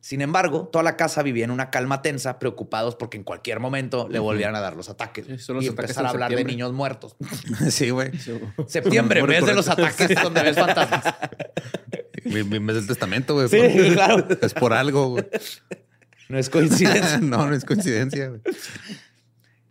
Sin 0.00 0.20
embargo, 0.20 0.66
toda 0.72 0.82
la 0.82 0.96
casa 0.96 1.22
vivía 1.22 1.44
en 1.44 1.52
una 1.52 1.70
calma 1.70 2.02
tensa, 2.02 2.40
preocupados 2.40 2.96
porque 2.96 3.18
en 3.18 3.22
cualquier 3.22 3.60
momento 3.60 4.08
le 4.10 4.18
volvieran 4.18 4.56
a 4.56 4.60
dar 4.60 4.74
los 4.74 4.88
ataques 4.88 5.26
Sí, 5.26 5.38
son 5.38 5.56
los 5.56 5.64
y 5.64 5.68
ataques 5.68 5.90
empezar 5.90 6.06
a 6.06 6.10
hablar 6.10 6.34
de 6.34 6.44
niños 6.44 6.72
muertos. 6.72 7.14
Sí, 7.70 7.90
güey. 7.90 8.10
Septiembre, 8.66 9.22
mes 9.22 9.46
de 9.46 9.54
los 9.54 9.68
ataques 9.68 10.20
donde 10.20 10.42
ves 10.42 10.56
fantasmas. 10.56 11.14
Mi, 12.24 12.42
mi 12.42 12.58
mes 12.58 12.76
del 12.76 12.86
testamento, 12.88 13.34
güey. 13.34 13.48
Sí, 13.48 13.58
Por- 13.58 13.92
claro. 13.92 14.26
Es 14.40 14.54
por 14.54 14.72
algo, 14.72 15.10
güey. 15.10 15.26
No 16.28 16.38
es 16.38 16.50
coincidencia. 16.50 17.18
no, 17.22 17.46
no 17.46 17.54
es 17.54 17.64
coincidencia, 17.64 18.28
güey. 18.28 18.40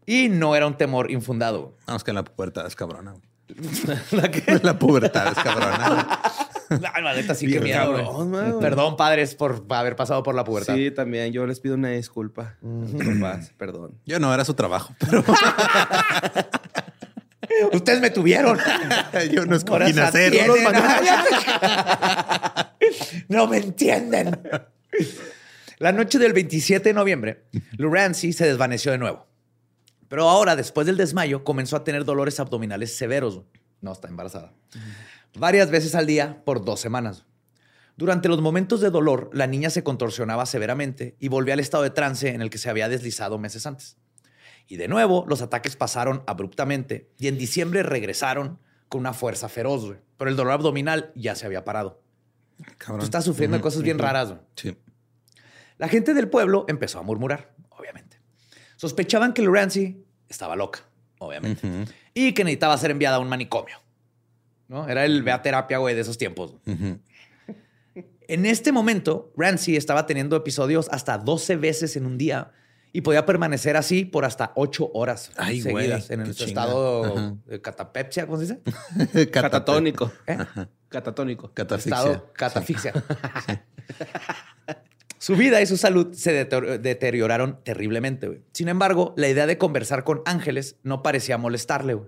Y 0.06 0.30
no 0.30 0.56
era 0.56 0.66
un 0.68 0.78
temor 0.78 1.12
infundado. 1.12 1.76
Vamos 1.88 2.04
que 2.04 2.12
la 2.14 2.24
pubertad 2.24 2.66
es 2.66 2.76
cabrona. 2.76 3.14
La 4.12 4.32
que- 4.32 4.60
La 4.64 4.80
pubertad 4.80 5.28
es 5.28 5.34
cabrona. 5.44 6.22
Ay, 6.94 7.04
la 7.04 7.14
neta, 7.14 7.36
sí, 7.36 7.48
Bien 7.48 7.60
qué 7.60 7.66
miedo. 7.66 7.94
cabrón. 7.94 8.60
Perdón, 8.62 8.96
padres, 8.96 9.36
por 9.36 9.66
haber 9.70 9.98
pasado 9.98 10.24
por 10.24 10.34
la 10.36 10.46
pubertad. 10.46 10.74
Sí, 10.76 10.90
también. 10.90 11.34
Yo 11.34 11.46
les 11.46 11.60
pido 11.60 11.76
una 11.76 11.90
disculpa. 11.90 12.56
papás, 13.22 13.52
perdón. 13.58 14.00
Yo 14.06 14.20
no, 14.20 14.34
era 14.34 14.46
su 14.46 14.54
trabajo, 14.54 14.96
pero 14.98 15.22
Ustedes 17.74 18.00
me 18.00 18.10
tuvieron. 18.10 18.58
yo 19.32 19.46
no 19.46 19.58
escogí 19.58 19.92
nacer. 19.92 20.28
atienden. 20.34 20.74
no 23.28 23.48
me 23.48 23.58
entienden. 23.58 24.40
La 25.80 25.92
noche 25.92 26.20
del 26.20 26.32
27 26.34 26.90
de 26.90 26.94
noviembre, 26.94 27.44
Lou 27.78 27.92
Ramsey 27.94 28.32
se 28.34 28.46
desvaneció 28.46 28.92
de 28.94 28.98
nuevo. 29.00 29.28
Pero 30.12 30.28
ahora, 30.28 30.58
después 30.58 30.86
del 30.86 30.98
desmayo, 30.98 31.46
comenzó 31.46 31.78
a 31.78 31.86
tener 31.86 32.04
dolores 32.04 32.38
abdominales 32.42 32.98
severos. 32.98 33.44
No, 33.80 33.94
está 33.94 34.10
embarazada. 34.10 34.52
Varias 35.40 35.72
veces 35.72 35.96
al 35.96 36.06
día 36.06 36.44
por 36.44 36.66
dos 36.66 36.82
semanas. 36.82 37.24
Durante 37.96 38.28
los 38.28 38.42
momentos 38.42 38.82
de 38.82 38.90
dolor, 38.90 39.30
la 39.32 39.48
niña 39.48 39.70
se 39.70 39.86
contorsionaba 39.86 40.46
severamente 40.46 41.16
y 41.18 41.30
volvía 41.30 41.54
al 41.54 41.62
estado 41.62 41.84
de 41.84 41.92
trance 41.92 42.28
en 42.28 42.42
el 42.42 42.50
que 42.50 42.58
se 42.58 42.70
había 42.70 42.90
deslizado 42.90 43.38
meses 43.38 43.66
antes. 43.66 43.96
Y 44.68 44.76
de 44.76 44.90
nuevo, 44.90 45.24
los 45.30 45.42
ataques 45.42 45.78
pasaron 45.78 46.24
abruptamente 46.28 47.10
y 47.18 47.30
en 47.30 47.38
diciembre 47.38 47.82
regresaron 47.82 48.60
con 48.90 49.00
una 49.00 49.14
fuerza 49.14 49.48
feroz. 49.48 49.96
Pero 50.18 50.30
el 50.30 50.36
dolor 50.36 50.52
abdominal 50.52 51.14
ya 51.16 51.36
se 51.36 51.46
había 51.46 51.64
parado. 51.64 52.02
Cabrón. 52.80 53.00
Tú 53.00 53.06
estás 53.06 53.24
sufriendo 53.24 53.62
cosas 53.62 53.82
bien 53.82 53.98
raras. 53.98 54.34
Sí. 54.58 54.76
La 55.78 55.88
gente 55.88 56.14
del 56.14 56.28
pueblo 56.28 56.66
empezó 56.68 57.00
a 57.00 57.02
murmurar. 57.02 57.56
Sospechaban 58.82 59.32
que 59.34 59.46
Ramsey 59.48 60.04
estaba 60.28 60.56
loca, 60.56 60.80
obviamente, 61.20 61.62
y 62.16 62.34
que 62.34 62.44
necesitaba 62.44 62.76
ser 62.80 62.90
enviada 62.90 63.18
a 63.18 63.20
un 63.20 63.30
manicomio. 63.30 63.78
¿no? 64.68 64.90
Era 64.90 65.06
el 65.06 65.22
vea 65.22 65.40
terapia, 65.44 65.78
güey, 65.78 65.94
de 65.94 66.02
esos 66.02 66.18
tiempos. 66.18 66.56
En 68.28 68.46
este 68.48 68.72
momento, 68.72 69.32
Ramsey 69.38 69.76
estaba 69.76 70.08
teniendo 70.08 70.36
episodios 70.36 70.90
hasta 70.90 71.20
12 71.20 71.58
veces 71.58 71.96
en 71.96 72.08
un 72.08 72.18
día 72.18 72.54
y 72.92 73.02
podía 73.02 73.24
permanecer 73.24 73.78
así 73.78 74.04
por 74.04 74.26
hasta 74.26 74.52
8 74.56 74.90
horas 74.96 75.32
Ay, 75.38 75.62
güey, 75.62 75.76
seguidas 75.76 76.10
en 76.10 76.24
chinga. 76.32 76.46
estado 76.48 77.06
Ajá. 77.06 77.36
de 77.46 77.62
catapepsia, 77.62 78.26
¿cómo 78.26 78.40
se 78.40 78.56
dice? 78.56 79.30
Catatónico. 79.32 80.12
¿Eh? 80.26 80.40
Catatónico. 80.90 81.52
Catafixia. 81.54 81.98
Estado 81.98 82.34
catafixia. 82.34 82.94
Su 85.22 85.36
vida 85.36 85.62
y 85.62 85.68
su 85.68 85.78
salud 85.78 86.16
se 86.16 86.50
deter- 86.50 86.80
deterioraron 86.80 87.64
terriblemente. 87.64 88.42
Sin 88.54 88.70
embargo, 88.70 89.14
la 89.18 89.30
idea 89.30 89.46
de 89.46 89.60
conversar 89.60 90.04
con 90.04 90.24
ángeles 90.26 90.78
no 90.82 91.04
parecía 91.04 91.38
molestarle. 91.38 92.00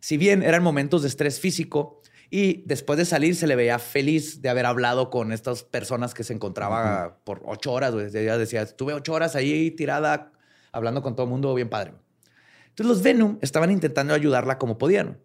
Si 0.00 0.16
bien 0.16 0.42
eran 0.42 0.60
momentos 0.60 1.02
de 1.02 1.08
estrés 1.08 1.38
físico 1.38 2.02
y 2.28 2.64
después 2.66 2.98
de 2.98 3.04
salir 3.04 3.36
se 3.36 3.46
le 3.46 3.54
veía 3.54 3.78
feliz 3.78 4.42
de 4.42 4.48
haber 4.48 4.66
hablado 4.66 5.10
con 5.10 5.30
estas 5.32 5.62
personas 5.62 6.12
que 6.12 6.24
se 6.24 6.32
encontraba 6.32 7.20
por 7.22 7.40
ocho 7.44 7.70
horas. 7.70 7.94
Ella 8.12 8.36
decía, 8.36 8.62
estuve 8.62 8.94
ocho 8.94 9.12
horas 9.12 9.36
ahí 9.36 9.70
tirada 9.70 10.32
hablando 10.72 11.02
con 11.02 11.14
todo 11.14 11.26
el 11.26 11.30
mundo, 11.30 11.54
bien 11.54 11.68
padre. 11.68 11.92
güey". 11.92 12.02
Entonces 12.70 12.96
los 12.96 13.02
Venom 13.04 13.38
estaban 13.42 13.70
intentando 13.70 14.12
ayudarla 14.12 14.58
como 14.58 14.76
podían. 14.76 15.20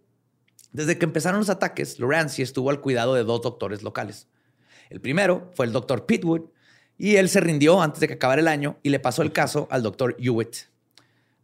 Desde 0.74 1.00
que 1.00 1.06
empezaron 1.06 1.40
los 1.40 1.50
ataques, 1.50 2.00
Lorenzi 2.00 2.44
estuvo 2.44 2.70
al 2.70 2.82
cuidado 2.82 3.16
de 3.16 3.24
dos 3.24 3.42
doctores 3.42 3.82
locales. 3.82 4.28
El 4.92 5.02
primero 5.02 5.50
fue 5.56 5.66
el 5.66 5.72
doctor 5.72 6.06
Pitwood 6.06 6.50
y 6.98 7.18
él 7.18 7.30
se 7.30 7.40
rindió 7.40 7.82
antes 7.82 8.00
de 8.00 8.08
que 8.08 8.14
acabara 8.14 8.42
el 8.42 8.48
año 8.48 8.78
y 8.84 8.90
le 8.90 9.00
pasó 9.00 9.22
el 9.22 9.32
caso 9.32 9.68
al 9.72 9.84
doctor 9.84 10.16
Hewitt. 10.20 10.56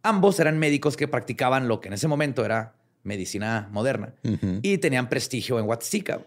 Ambos 0.02 0.40
eran 0.40 0.58
médicos 0.58 0.96
que 0.96 1.08
practicaban 1.08 1.68
lo 1.68 1.80
que 1.80 1.88
en 1.88 1.94
ese 1.94 2.08
momento 2.08 2.44
era 2.44 2.74
medicina 3.04 3.68
moderna 3.72 4.14
y 4.62 4.78
tenían 4.78 5.08
prestigio 5.08 5.58
en 5.58 5.66
Huatztica. 5.66 6.20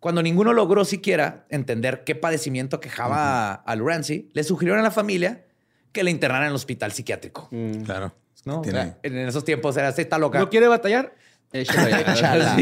Cuando 0.00 0.22
ninguno 0.22 0.52
logró 0.52 0.84
siquiera 0.84 1.46
entender 1.50 2.04
qué 2.04 2.14
padecimiento 2.14 2.80
quejaba 2.80 3.52
a 3.52 3.76
Lurancy, 3.76 4.30
le 4.32 4.44
sugirieron 4.44 4.80
a 4.80 4.82
la 4.82 4.90
familia 4.90 5.44
que 5.92 6.02
le 6.02 6.10
internaran 6.10 6.44
en 6.44 6.48
el 6.50 6.54
hospital 6.54 6.92
psiquiátrico. 6.92 7.48
Mm. 7.50 7.82
Claro. 7.82 8.14
¿no? 8.44 8.62
en 8.64 9.18
esos 9.18 9.44
tiempos 9.44 9.76
era, 9.76 9.90
está 9.90 10.18
loca. 10.18 10.38
¿No 10.38 10.48
quiere 10.48 10.68
batallar? 10.68 11.14
Échala. 11.52 12.56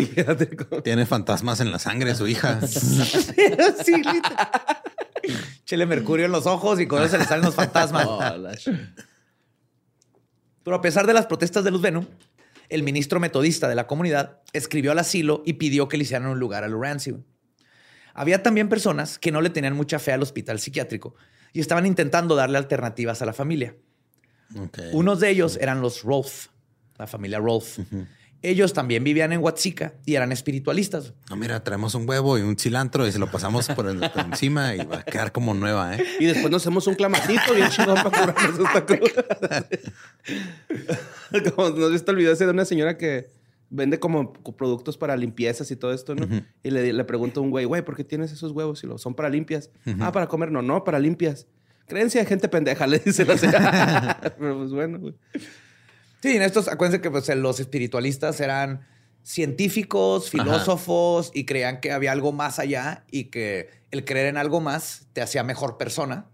Tiene 0.85 1.07
fantasmas 1.07 1.61
en 1.61 1.71
la 1.71 1.79
sangre, 1.79 2.15
su 2.15 2.27
hija. 2.27 2.61
sí, 2.67 4.03
Chele 5.65 5.87
mercurio 5.87 6.27
en 6.27 6.33
los 6.33 6.47
ojos 6.47 6.81
y 6.81 6.87
con 6.87 7.03
eso 7.03 7.11
se 7.11 7.19
le 7.19 7.25
salen 7.25 7.45
los 7.45 7.55
fantasmas. 7.55 8.07
Oh, 8.09 8.49
Pero 10.63 10.77
a 10.77 10.81
pesar 10.81 11.07
de 11.07 11.13
las 11.13 11.27
protestas 11.27 11.65
de 11.65 11.71
Luz 11.71 11.83
Venom, 11.83 12.07
el 12.71 12.83
ministro 12.83 13.21
metodista 13.21 13.69
de 13.69 13.75
la 13.75 13.87
comunidad 13.87 14.41
escribió 14.53 14.93
al 14.93 14.99
asilo 14.99 15.43
y 15.45 15.55
pidió 15.55 15.89
que 15.89 15.99
le 15.99 16.05
hicieran 16.05 16.29
un 16.29 16.39
lugar 16.39 16.65
a 16.65 16.69
Lurancy. 16.69 17.15
Había 18.15 18.43
también 18.43 18.69
personas 18.69 19.19
que 19.19 19.31
no 19.31 19.43
le 19.43 19.51
tenían 19.51 19.77
mucha 19.77 19.99
fe 19.99 20.13
al 20.13 20.23
hospital 20.23 20.59
psiquiátrico 20.61 21.15
y 21.53 21.61
estaban 21.61 21.87
intentando 21.87 22.35
darle 22.35 22.59
alternativas 22.59 23.21
a 23.23 23.27
la 23.27 23.33
familia. 23.33 23.77
Unos 24.93 25.21
de 25.21 25.29
ellos 25.29 25.59
eran 25.61 25.83
los 25.83 26.03
Rolf, 26.03 26.49
la 26.97 27.07
familia 27.07 27.39
Rolf. 27.39 27.79
Ellos 28.43 28.73
también 28.73 29.03
vivían 29.03 29.33
en 29.33 29.43
Huatzica 29.43 29.95
y 30.07 30.15
eran 30.15 30.31
espiritualistas. 30.31 31.13
No, 31.29 31.37
mira, 31.37 31.63
traemos 31.65 31.95
un 31.95 32.09
huevo 32.09 32.39
y 32.39 32.43
un 32.43 32.57
cilantro 32.57 33.07
y 33.07 33.13
se 33.13 33.19
lo 33.19 33.31
pasamos 33.31 33.69
por, 33.69 33.89
encima 33.89 34.75
y 34.77 34.85
va 34.85 34.99
a 34.99 35.03
quedar 35.03 35.33
como 35.33 35.55
nueva, 35.55 35.97
¿eh? 35.97 36.05
Y 36.21 36.27
después 36.27 36.51
nos 36.51 36.63
hacemos 36.63 36.87
un 36.87 36.95
clamatito 36.95 37.55
bien 37.55 37.69
chingón 37.69 37.97
para 37.97 38.33
curarnos 38.33 38.61
esta 38.61 38.87
cruda. 38.87 39.69
como 41.55 41.71
nos 41.71 41.91
visto 41.93 42.11
el 42.13 42.17
video 42.17 42.33
ese 42.33 42.45
de 42.45 42.53
una 42.53 42.65
señora 42.65 42.97
que 42.97 43.31
vende 43.71 43.99
como 43.99 44.33
productos 44.33 44.97
para 44.97 45.17
limpiezas 45.17 45.71
y 45.71 45.77
todo 45.77 45.93
esto, 45.93 46.15
¿no? 46.15 46.27
Y 46.63 46.71
le, 46.71 46.93
le 46.93 47.05
pregunto 47.05 47.41
a 47.41 47.43
un 47.43 47.51
güey, 47.51 47.65
güey, 47.65 47.83
¿por 47.83 47.97
qué 47.97 48.05
tienes 48.05 48.33
esos 48.33 48.53
huevos? 48.53 48.83
Y 48.85 48.87
lo 48.87 48.99
son 48.99 49.15
para 49.15 49.29
limpias. 49.29 49.71
Ah, 50.01 50.13
para 50.13 50.27
comer, 50.27 50.51
no, 50.51 50.63
no, 50.63 50.85
para 50.85 50.99
limpias. 50.99 51.47
Creencia 51.87 52.21
de 52.21 52.27
gente 52.27 52.49
pendeja, 52.49 52.87
le 52.87 52.99
dice 52.99 53.25
la 53.25 53.37
señora. 53.37 54.21
Pero 54.39 54.59
pues 54.59 54.71
bueno, 54.71 54.99
güey. 54.99 55.15
Sí, 56.23 56.37
en 56.37 56.43
estos, 56.43 56.69
acuérdense 56.69 57.01
que 57.01 57.11
pues, 57.11 57.29
los 57.37 57.61
espiritualistas 57.61 58.41
eran 58.41 58.87
científicos, 59.23 60.31
filósofos 60.31 61.31
y 61.35 61.45
creían 61.45 61.81
que 61.81 61.93
había 61.93 62.13
algo 62.13 62.33
más 62.33 62.59
allá 62.59 63.05
y 63.11 63.25
que 63.25 63.69
el 63.91 64.05
creer 64.05 64.27
en 64.27 64.37
algo 64.37 64.61
más 64.61 65.07
te 65.13 65.21
hacía 65.21 65.43
mejor 65.45 65.77
persona 65.77 66.27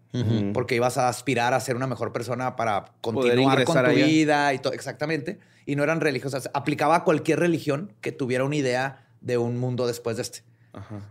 porque 0.52 0.76
ibas 0.76 0.96
a 0.96 1.08
aspirar 1.08 1.54
a 1.54 1.60
ser 1.60 1.74
una 1.74 1.88
mejor 1.88 2.12
persona 2.12 2.54
para 2.54 2.84
continuar 3.00 3.64
con 3.64 3.84
tu 3.84 3.90
vida 3.90 4.54
y 4.54 4.60
todo. 4.60 4.72
Exactamente. 4.72 5.40
Y 5.66 5.74
no 5.74 5.82
eran 5.82 6.00
religiosas. 6.00 6.50
Aplicaba 6.54 6.96
a 6.96 7.04
cualquier 7.04 7.40
religión 7.40 7.92
que 8.00 8.12
tuviera 8.12 8.44
una 8.44 8.54
idea 8.54 9.08
de 9.20 9.38
un 9.38 9.58
mundo 9.58 9.88
después 9.88 10.16
de 10.16 10.22
este. 10.22 10.44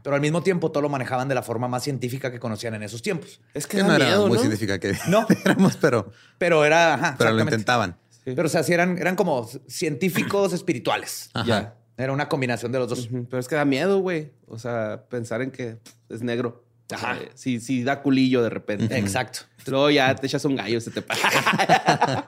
Pero 0.03 0.15
al 0.15 0.21
mismo 0.21 0.41
tiempo 0.41 0.71
todo 0.71 0.81
lo 0.81 0.89
manejaban 0.89 1.27
de 1.27 1.35
la 1.35 1.41
forma 1.41 1.67
más 1.67 1.83
científica 1.83 2.31
que 2.31 2.39
conocían 2.39 2.75
en 2.75 2.83
esos 2.83 3.01
tiempos. 3.01 3.41
Es 3.53 3.67
que, 3.67 3.83
no 3.83 3.93
era 3.93 4.19
muy 4.19 4.37
científica 4.37 4.79
que 4.79 4.95
no 5.07 5.25
éramos, 5.45 5.77
pero 5.77 6.11
pero 6.37 6.63
era, 6.65 7.15
pero 7.17 7.31
lo 7.31 7.41
intentaban. 7.41 7.97
Pero 8.23 8.45
o 8.45 8.49
sea, 8.49 8.63
sí 8.63 8.73
eran, 8.73 8.97
eran 8.97 9.15
como 9.15 9.49
científicos 9.67 10.53
espirituales. 10.53 11.29
Ya. 11.45 11.75
Era 11.97 12.11
una 12.11 12.27
combinación 12.27 12.71
de 12.71 12.79
los 12.79 12.89
dos. 12.89 13.09
Pero 13.29 13.39
es 13.39 13.47
que 13.47 13.55
da 13.55 13.65
miedo, 13.65 13.99
güey. 13.99 14.31
O 14.47 14.57
sea, 14.57 15.05
pensar 15.09 15.41
en 15.41 15.51
que 15.51 15.77
es 16.09 16.21
negro. 16.21 16.63
Ajá. 16.91 17.17
sí, 17.33 17.59
sí, 17.59 17.83
da 17.83 18.01
culillo 18.01 18.43
de 18.43 18.49
repente. 18.49 18.97
Exacto. 18.97 19.41
Luego 19.65 19.89
ya 19.89 20.13
te 20.15 20.27
echas 20.27 20.43
un 20.45 20.55
gallo, 20.55 20.79
se 20.81 20.91
te 20.91 21.01
pasa. 21.01 22.27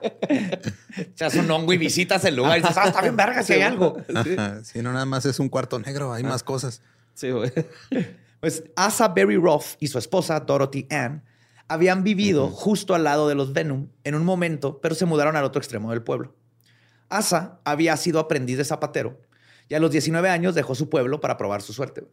echas 0.96 1.34
un 1.34 1.50
hongo 1.50 1.72
y 1.72 1.76
visitas 1.76 2.24
el 2.24 2.36
lugar 2.36 2.58
y 2.58 2.62
dices, 2.62 2.76
ah, 2.76 2.88
está 2.88 3.02
bien 3.02 3.16
verga 3.16 3.42
si 3.42 3.52
hay 3.52 3.62
algo. 3.62 3.96
Sí. 4.64 4.82
no 4.82 4.92
nada 4.92 5.04
más 5.04 5.26
es 5.26 5.38
un 5.38 5.48
cuarto 5.48 5.78
negro, 5.78 6.12
hay 6.12 6.24
más 6.24 6.42
cosas. 6.42 6.82
Sí, 7.14 7.30
güey. 7.30 7.52
Pues 8.38 8.64
Asa 8.76 9.08
Berry 9.08 9.38
Roth 9.38 9.76
y 9.80 9.88
su 9.88 9.98
esposa 9.98 10.38
Dorothy 10.38 10.86
Ann 10.90 11.24
habían 11.68 12.04
vivido 12.04 12.48
justo 12.48 12.94
al 12.94 13.04
lado 13.04 13.28
de 13.28 13.34
los 13.34 13.52
Venom 13.52 13.88
en 14.04 14.14
un 14.14 14.24
momento, 14.24 14.80
pero 14.80 14.94
se 14.94 15.06
mudaron 15.06 15.36
al 15.36 15.44
otro 15.44 15.60
extremo 15.60 15.90
del 15.90 16.02
pueblo. 16.02 16.34
Asa 17.08 17.60
había 17.64 17.96
sido 17.96 18.20
aprendiz 18.20 18.56
de 18.58 18.64
zapatero 18.64 19.20
y 19.68 19.74
a 19.74 19.80
los 19.80 19.90
19 19.90 20.28
años 20.28 20.54
dejó 20.54 20.74
su 20.74 20.88
pueblo 20.88 21.20
para 21.20 21.36
probar 21.36 21.62
su 21.62 21.72
suerte. 21.72 22.06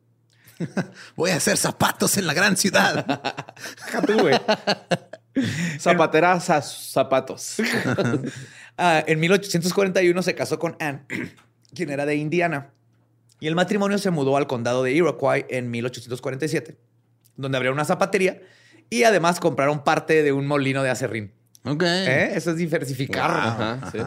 Voy 1.15 1.31
a 1.31 1.35
hacer 1.35 1.57
zapatos 1.57 2.17
en 2.17 2.27
la 2.27 2.33
gran 2.33 2.57
ciudad. 2.57 3.21
Tú, 4.05 4.19
güey. 4.19 4.35
Zapatera 5.79 6.39
zapatos. 6.39 7.57
Ah, 8.75 9.03
en 9.05 9.19
1841 9.19 10.23
se 10.23 10.33
casó 10.33 10.57
con 10.57 10.75
Anne, 10.79 11.05
quien 11.75 11.91
era 11.91 12.07
de 12.07 12.15
Indiana. 12.15 12.71
Y 13.39 13.45
el 13.45 13.53
matrimonio 13.53 13.99
se 13.99 14.09
mudó 14.09 14.35
al 14.35 14.47
condado 14.47 14.81
de 14.81 14.91
Iroquois 14.93 15.45
en 15.49 15.69
1847, 15.69 16.75
donde 17.35 17.55
abrió 17.55 17.71
una 17.71 17.85
zapatería 17.85 18.41
y 18.93 19.03
además 19.03 19.39
compraron 19.39 19.83
parte 19.83 20.21
de 20.21 20.31
un 20.31 20.45
molino 20.45 20.83
de 20.83 20.91
acerrín. 20.91 21.31
Ok. 21.65 21.83
¿Eh? 21.83 22.31
Eso 22.35 22.51
es 22.51 22.57
diversificar. 22.57 23.31
Ajá, 23.31 23.91
Sí. 23.91 23.97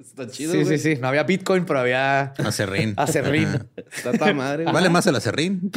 Está 0.00 0.28
chido. 0.28 0.52
Sí, 0.52 0.64
sí, 0.64 0.78
sí. 0.78 0.96
No 1.00 1.08
había 1.08 1.22
Bitcoin, 1.22 1.64
pero 1.64 1.80
había 1.80 2.32
acerrín. 2.38 2.94
Acerrín. 2.96 3.48
está 3.92 4.12
toda 4.12 4.32
madre. 4.32 4.64
Vale 4.64 4.88
más 4.88 5.06
el 5.06 5.14
acerrín. 5.16 5.70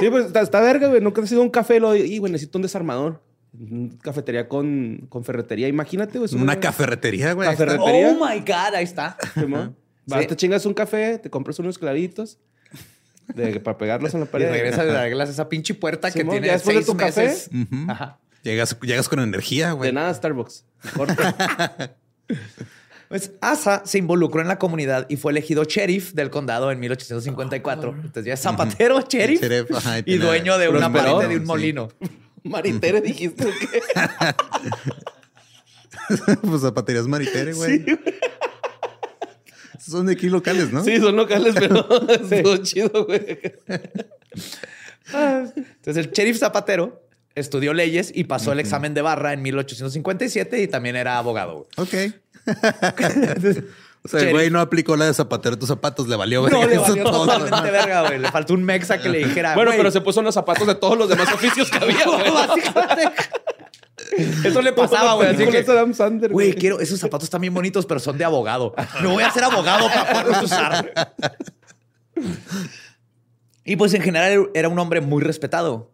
sí, 0.00 0.08
pues 0.10 0.26
está, 0.34 0.60
verga, 0.60 0.88
güey. 0.88 1.00
Nunca 1.00 1.20
he 1.20 1.26
sido 1.26 1.42
un 1.42 1.50
café. 1.50 1.80
Lo, 1.80 1.94
y, 1.94 2.18
güey, 2.18 2.32
necesito 2.32 2.58
un 2.58 2.62
desarmador. 2.62 3.22
Cafetería 4.02 4.48
con, 4.48 5.06
con 5.08 5.24
ferretería. 5.24 5.68
Imagínate, 5.68 6.18
güey. 6.18 6.34
Una, 6.34 6.60
cafetería, 6.60 7.32
güey. 7.32 7.48
Oh 7.48 8.14
my 8.14 8.40
God, 8.40 8.74
ahí 8.74 8.84
está. 8.84 9.16
te 10.06 10.36
chingas 10.36 10.64
un 10.64 10.74
café, 10.74 11.18
te 11.18 11.28
compras 11.28 11.58
unos 11.58 11.78
claritos 11.78 12.38
de, 13.34 13.60
para 13.60 13.78
pegarlos 13.78 14.14
en 14.14 14.20
la 14.20 14.26
pared. 14.26 14.48
Y 14.48 14.50
regresas 14.50 14.86
y 14.86 14.90
arreglas 14.90 15.28
esa 15.28 15.48
pinche 15.48 15.74
puerta 15.74 16.10
que 16.10 16.24
tiene 16.24 16.48
después 16.50 16.76
seis 16.76 16.86
de 16.86 16.92
tu 16.92 16.94
meses. 16.94 17.50
café. 17.50 17.90
Ajá. 17.90 18.18
Llegas, 18.42 18.78
llegas 18.80 19.08
con 19.08 19.20
energía, 19.20 19.72
güey. 19.72 19.88
De 19.88 19.92
nada, 19.92 20.12
Starbucks. 20.14 20.64
Pues 23.08 23.32
Asa 23.40 23.82
se 23.86 23.96
involucró 23.96 24.42
en 24.42 24.48
la 24.48 24.58
comunidad 24.58 25.06
y 25.08 25.16
fue 25.16 25.32
elegido 25.32 25.64
sheriff 25.64 26.12
del 26.12 26.28
condado 26.28 26.70
en 26.70 26.78
1854. 26.78 27.90
Entonces 27.90 28.24
ya 28.26 28.34
es 28.34 28.40
zapatero, 28.40 29.00
sheriff, 29.00 29.42
y 30.04 30.18
dueño 30.18 30.58
de 30.58 30.68
una 30.68 30.92
parte 30.92 31.28
de 31.28 31.36
un 31.38 31.44
molino. 31.46 31.88
Maritere 32.44 33.00
dijiste 33.00 33.46
que. 33.46 33.82
pues 36.42 36.60
zapaterías 36.60 37.06
Maritere, 37.06 37.54
güey. 37.54 37.78
Sí, 37.78 37.98
son 39.78 40.06
de 40.06 40.12
aquí 40.12 40.28
locales, 40.28 40.72
¿no? 40.72 40.84
Sí, 40.84 40.98
son 40.98 41.16
locales, 41.16 41.54
pero 41.58 41.86
es 42.30 42.42
todo 42.42 42.56
chido, 42.58 43.06
güey. 43.06 43.38
Entonces, 45.12 45.96
el 46.06 46.10
sheriff 46.12 46.38
Zapatero 46.38 47.08
estudió 47.34 47.72
leyes 47.72 48.12
y 48.14 48.24
pasó 48.24 48.52
el 48.52 48.60
examen 48.60 48.94
de 48.94 49.02
barra 49.02 49.32
en 49.32 49.42
1857 49.42 50.62
y 50.62 50.68
también 50.68 50.96
era 50.96 51.18
abogado. 51.18 51.68
Ok. 51.76 51.94
o 54.02 54.08
sea, 54.08 54.20
el 54.20 54.30
güey 54.30 54.50
no 54.50 54.60
aplicó 54.60 54.96
la 54.96 55.06
de 55.06 55.14
zapatero 55.14 55.58
tus 55.58 55.68
zapatos, 55.68 56.08
le 56.08 56.16
valió 56.16 56.42
verga. 56.42 56.58
No, 56.58 56.66
le 56.66 56.78
valió 56.78 57.04
totalmente 57.04 57.70
verga, 57.70 58.06
güey. 58.06 58.18
Le 58.18 58.30
faltó 58.30 58.54
un 58.54 58.64
mexa 58.64 58.98
que 58.98 59.08
le 59.08 59.18
dijera. 59.18 59.54
Bueno, 59.54 59.72
pero 59.76 59.90
se 59.90 60.00
puso 60.00 60.20
en 60.20 60.26
los 60.26 60.34
zapatos 60.34 60.66
de 60.66 60.74
todos 60.74 60.98
los 60.98 61.08
demás 61.08 61.32
oficios 61.32 61.70
que 61.70 61.78
había, 61.78 62.04
güey. 62.04 62.24
Eso 64.44 64.62
le 64.62 64.72
pasaba, 64.72 65.14
güey. 65.14 65.28
Así 65.28 65.46
que, 65.46 66.28
güey, 66.28 66.54
quiero, 66.54 66.80
esos 66.80 66.98
zapatos 66.98 67.24
están 67.24 67.40
bien 67.40 67.54
bonitos, 67.54 67.86
pero 67.86 68.00
son 68.00 68.16
de 68.18 68.24
abogado. 68.24 68.74
No 69.02 69.12
voy 69.12 69.22
a 69.22 69.30
ser 69.30 69.44
abogado 69.44 69.88
para 69.88 70.12
poderlos 70.12 70.42
usar. 70.42 71.14
Y 73.64 73.76
pues 73.76 73.92
en 73.92 74.02
general 74.02 74.50
era 74.54 74.68
un 74.68 74.78
hombre 74.78 75.00
muy 75.00 75.22
respetado. 75.22 75.92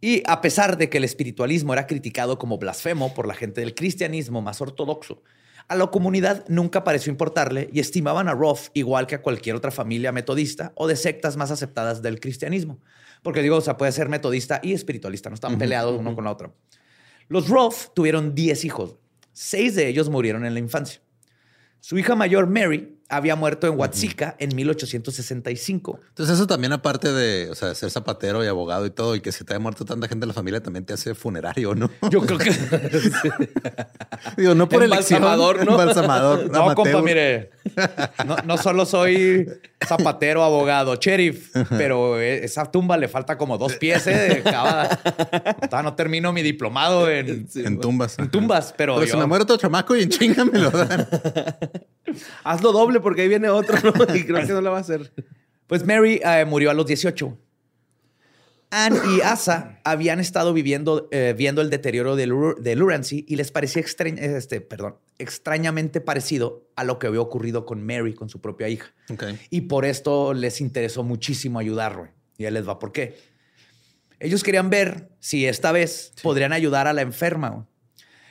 Y 0.00 0.22
a 0.26 0.40
pesar 0.40 0.76
de 0.76 0.88
que 0.88 0.98
el 0.98 1.04
espiritualismo 1.04 1.72
era 1.72 1.86
criticado 1.86 2.38
como 2.38 2.58
blasfemo 2.58 3.14
por 3.14 3.28
la 3.28 3.34
gente 3.34 3.60
del 3.60 3.74
cristianismo 3.74 4.40
más 4.40 4.60
ortodoxo, 4.60 5.22
a 5.68 5.76
la 5.76 5.86
comunidad 5.86 6.44
nunca 6.48 6.82
pareció 6.82 7.12
importarle 7.12 7.70
y 7.72 7.78
estimaban 7.78 8.26
a 8.28 8.34
Roth 8.34 8.70
igual 8.74 9.06
que 9.06 9.14
a 9.14 9.22
cualquier 9.22 9.54
otra 9.54 9.70
familia 9.70 10.10
metodista 10.10 10.72
o 10.74 10.88
de 10.88 10.96
sectas 10.96 11.36
más 11.36 11.52
aceptadas 11.52 12.02
del 12.02 12.18
cristianismo. 12.18 12.80
Porque 13.22 13.42
digo, 13.42 13.56
o 13.56 13.60
sea, 13.60 13.76
puede 13.76 13.92
ser 13.92 14.08
metodista 14.08 14.58
y 14.62 14.72
espiritualista, 14.72 15.28
no 15.28 15.34
están 15.34 15.58
peleados 15.58 15.96
uno 15.96 16.14
con 16.16 16.24
la 16.24 16.32
otra. 16.32 16.50
Los 17.30 17.48
Roth 17.48 17.94
tuvieron 17.94 18.34
10 18.34 18.64
hijos. 18.64 18.96
Seis 19.32 19.76
de 19.76 19.86
ellos 19.86 20.10
murieron 20.10 20.44
en 20.44 20.52
la 20.52 20.58
infancia. 20.58 21.00
Su 21.78 21.96
hija 21.96 22.16
mayor, 22.16 22.48
Mary, 22.48 22.99
había 23.10 23.36
muerto 23.36 23.66
en 23.66 23.78
Huatzika 23.78 24.36
en 24.38 24.54
1865. 24.56 26.00
Entonces 26.08 26.34
eso 26.36 26.46
también 26.46 26.72
aparte 26.72 27.12
de, 27.12 27.50
o 27.50 27.54
sea, 27.54 27.74
ser 27.74 27.90
zapatero 27.90 28.44
y 28.44 28.46
abogado 28.46 28.86
y 28.86 28.90
todo 28.90 29.14
y 29.16 29.20
que 29.20 29.32
se 29.32 29.44
te 29.44 29.52
haya 29.52 29.60
muerto 29.60 29.84
tanta 29.84 30.08
gente 30.08 30.24
en 30.24 30.28
la 30.28 30.34
familia 30.34 30.62
también 30.62 30.84
te 30.84 30.92
hace 30.94 31.14
funerario, 31.14 31.74
¿no? 31.74 31.90
Yo 32.10 32.20
creo 32.22 32.38
que... 32.38 32.50
Digo, 34.36 34.54
no 34.54 34.68
por 34.68 34.82
Embalsamador, 34.82 35.56
elección, 35.56 35.76
¿no? 35.76 35.80
Embalsamador, 35.82 36.44
No, 36.50 36.74
compa, 36.74 36.82
amateur. 36.98 37.02
mire. 37.02 37.50
No, 38.26 38.36
no 38.44 38.58
solo 38.58 38.84
soy 38.86 39.46
zapatero, 39.86 40.42
abogado, 40.44 40.96
sheriff, 40.96 41.54
pero 41.70 42.20
esa 42.20 42.70
tumba 42.70 42.96
le 42.96 43.08
falta 43.08 43.36
como 43.38 43.58
dos 43.58 43.74
pies 43.76 44.06
¿eh? 44.06 44.14
de. 44.34 44.42
Todavía 44.42 45.82
no 45.82 45.94
termino 45.94 46.32
mi 46.32 46.42
diplomado 46.42 47.08
en, 47.10 47.48
En 47.54 47.80
tumbas. 47.80 48.18
en 48.18 48.30
tumbas, 48.30 48.74
pero, 48.76 48.94
Pero 48.96 49.06
yo- 49.06 49.12
si 49.14 49.18
me 49.18 49.26
muere 49.26 49.44
otro 49.44 49.56
chamaco 49.56 49.96
y 49.96 50.02
en 50.02 50.08
chinga 50.10 50.44
me 50.44 50.58
lo 50.58 50.70
dan. 50.70 51.08
Hazlo 52.44 52.72
doble 52.72 53.00
porque 53.00 53.22
ahí 53.22 53.28
viene 53.28 53.48
otro, 53.48 53.78
¿no? 53.82 53.92
Y 54.14 54.24
creo 54.24 54.46
que 54.46 54.52
no 54.52 54.60
lo 54.60 54.70
va 54.72 54.78
a 54.78 54.80
hacer. 54.80 55.12
Pues 55.66 55.84
Mary 55.86 56.20
eh, 56.24 56.44
murió 56.46 56.70
a 56.70 56.74
los 56.74 56.86
18. 56.86 57.36
Anne 58.72 58.98
y 59.16 59.20
Asa 59.22 59.80
habían 59.82 60.20
estado 60.20 60.52
viviendo, 60.52 61.08
eh, 61.10 61.34
viendo 61.36 61.60
el 61.60 61.70
deterioro 61.70 62.14
de, 62.14 62.26
Lu- 62.26 62.54
de 62.56 62.76
Lurancy 62.76 63.24
y 63.26 63.34
les 63.34 63.50
parecía 63.50 63.82
extrañ- 63.82 64.16
este, 64.18 64.60
perdón, 64.60 64.96
extrañamente 65.18 66.00
parecido 66.00 66.68
a 66.76 66.84
lo 66.84 67.00
que 67.00 67.08
había 67.08 67.20
ocurrido 67.20 67.66
con 67.66 67.84
Mary, 67.84 68.14
con 68.14 68.28
su 68.28 68.40
propia 68.40 68.68
hija. 68.68 68.92
Ok. 69.12 69.24
Y 69.50 69.62
por 69.62 69.84
esto 69.84 70.34
les 70.34 70.60
interesó 70.60 71.02
muchísimo 71.02 71.58
ayudar, 71.58 71.96
güey. 71.96 72.10
Y 72.38 72.44
ahí 72.44 72.52
les 72.52 72.68
va 72.68 72.78
por 72.78 72.92
qué. 72.92 73.18
Ellos 74.20 74.44
querían 74.44 74.70
ver 74.70 75.08
si 75.18 75.46
esta 75.46 75.72
vez 75.72 76.12
podrían 76.22 76.52
ayudar 76.52 76.86
a 76.86 76.92
la 76.92 77.02
enferma. 77.02 77.66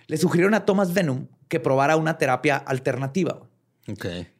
Le 0.07 0.15
sugirieron 0.17 0.53
a 0.53 0.63
Thomas 0.65 0.93
Venom 0.93 1.27
que 1.49 1.59
probara 1.59 1.97
una 1.97 2.17
terapia 2.17 2.55
alternativa. 2.55 3.41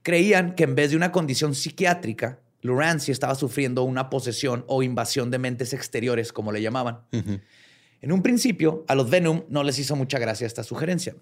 Creían 0.03 0.55
que 0.55 0.63
en 0.63 0.75
vez 0.75 0.91
de 0.91 0.97
una 0.97 1.12
condición 1.12 1.55
psiquiátrica, 1.55 2.39
Lurancy 2.62 3.12
estaba 3.12 3.35
sufriendo 3.35 3.83
una 3.83 4.09
posesión 4.09 4.65
o 4.67 4.83
invasión 4.83 5.31
de 5.31 5.39
mentes 5.39 5.73
exteriores, 5.73 6.33
como 6.33 6.51
le 6.51 6.62
llamaban. 6.62 6.99
En 8.01 8.12
un 8.12 8.21
principio, 8.21 8.85
a 8.88 8.95
los 8.95 9.09
Venom 9.09 9.43
no 9.49 9.63
les 9.63 9.79
hizo 9.79 9.95
mucha 9.95 10.19
gracia 10.19 10.47
esta 10.47 10.63
sugerencia, 10.63 11.15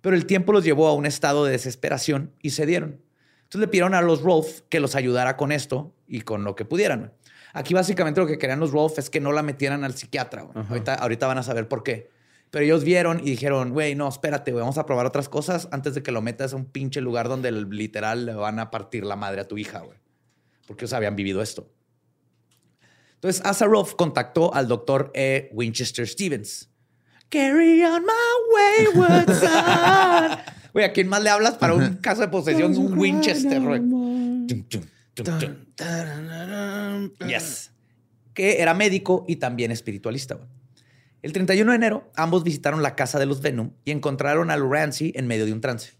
pero 0.00 0.16
el 0.16 0.26
tiempo 0.26 0.52
los 0.52 0.64
llevó 0.64 0.88
a 0.88 0.94
un 0.94 1.06
estado 1.06 1.44
de 1.44 1.52
desesperación 1.52 2.32
y 2.42 2.50
cedieron. 2.50 3.00
Entonces 3.44 3.60
le 3.60 3.68
pidieron 3.68 3.94
a 3.94 4.00
los 4.00 4.22
Rolf 4.22 4.62
que 4.68 4.80
los 4.80 4.94
ayudara 4.94 5.36
con 5.36 5.52
esto 5.52 5.92
y 6.06 6.22
con 6.22 6.42
lo 6.44 6.54
que 6.54 6.64
pudieran. 6.64 7.12
Aquí 7.52 7.74
básicamente 7.74 8.20
lo 8.20 8.26
que 8.26 8.38
querían 8.38 8.60
los 8.60 8.70
Rolf 8.70 8.98
es 8.98 9.10
que 9.10 9.20
no 9.20 9.32
la 9.32 9.42
metieran 9.42 9.84
al 9.84 9.94
psiquiatra. 9.94 10.46
ahorita 10.98 11.26
van 11.26 11.38
a 11.38 11.42
saber 11.42 11.68
por 11.68 11.82
qué. 11.82 12.10
Pero 12.52 12.66
ellos 12.66 12.84
vieron 12.84 13.20
y 13.20 13.30
dijeron, 13.30 13.70
güey, 13.70 13.94
no, 13.94 14.06
espérate, 14.06 14.52
vamos 14.52 14.76
a 14.76 14.84
probar 14.84 15.06
otras 15.06 15.30
cosas 15.30 15.68
antes 15.72 15.94
de 15.94 16.02
que 16.02 16.12
lo 16.12 16.20
metas 16.20 16.52
a 16.52 16.56
un 16.56 16.66
pinche 16.66 17.00
lugar 17.00 17.30
donde 17.30 17.50
literal 17.50 18.26
le 18.26 18.34
van 18.34 18.58
a 18.58 18.70
partir 18.70 19.04
la 19.06 19.16
madre 19.16 19.40
a 19.40 19.48
tu 19.48 19.56
hija, 19.56 19.80
güey. 19.80 19.96
Porque 20.66 20.84
ellos 20.84 20.92
habían 20.92 21.16
vivido 21.16 21.40
esto. 21.40 21.72
Entonces, 23.14 23.40
Asaroff 23.46 23.94
contactó 23.94 24.52
al 24.52 24.68
doctor 24.68 25.10
E. 25.14 25.48
Winchester 25.54 26.06
Stevens. 26.06 26.68
Carry 27.30 27.82
on 27.84 28.02
my 28.04 28.92
wayward 28.92 29.32
son. 29.40 30.38
Güey, 30.74 30.84
¿a 30.84 30.92
quién 30.92 31.08
más 31.08 31.22
le 31.22 31.30
hablas 31.30 31.54
para 31.54 31.72
un 31.72 31.96
caso 31.96 32.20
de 32.20 32.28
posesión? 32.28 32.76
Un 32.76 32.98
Winchester, 32.98 33.62
güey. 33.62 33.80
Yes. 37.26 37.70
Que 38.34 38.60
era 38.60 38.74
médico 38.74 39.24
y 39.26 39.36
también 39.36 39.70
espiritualista. 39.70 40.34
güey. 40.34 40.48
El 41.22 41.32
31 41.32 41.70
de 41.70 41.76
enero, 41.76 42.10
ambos 42.16 42.42
visitaron 42.42 42.82
la 42.82 42.96
casa 42.96 43.20
de 43.20 43.26
los 43.26 43.40
Venom 43.40 43.70
y 43.84 43.92
encontraron 43.92 44.50
a 44.50 44.56
Rancy 44.56 45.12
en 45.14 45.28
medio 45.28 45.46
de 45.46 45.52
un 45.52 45.60
trance. 45.60 45.92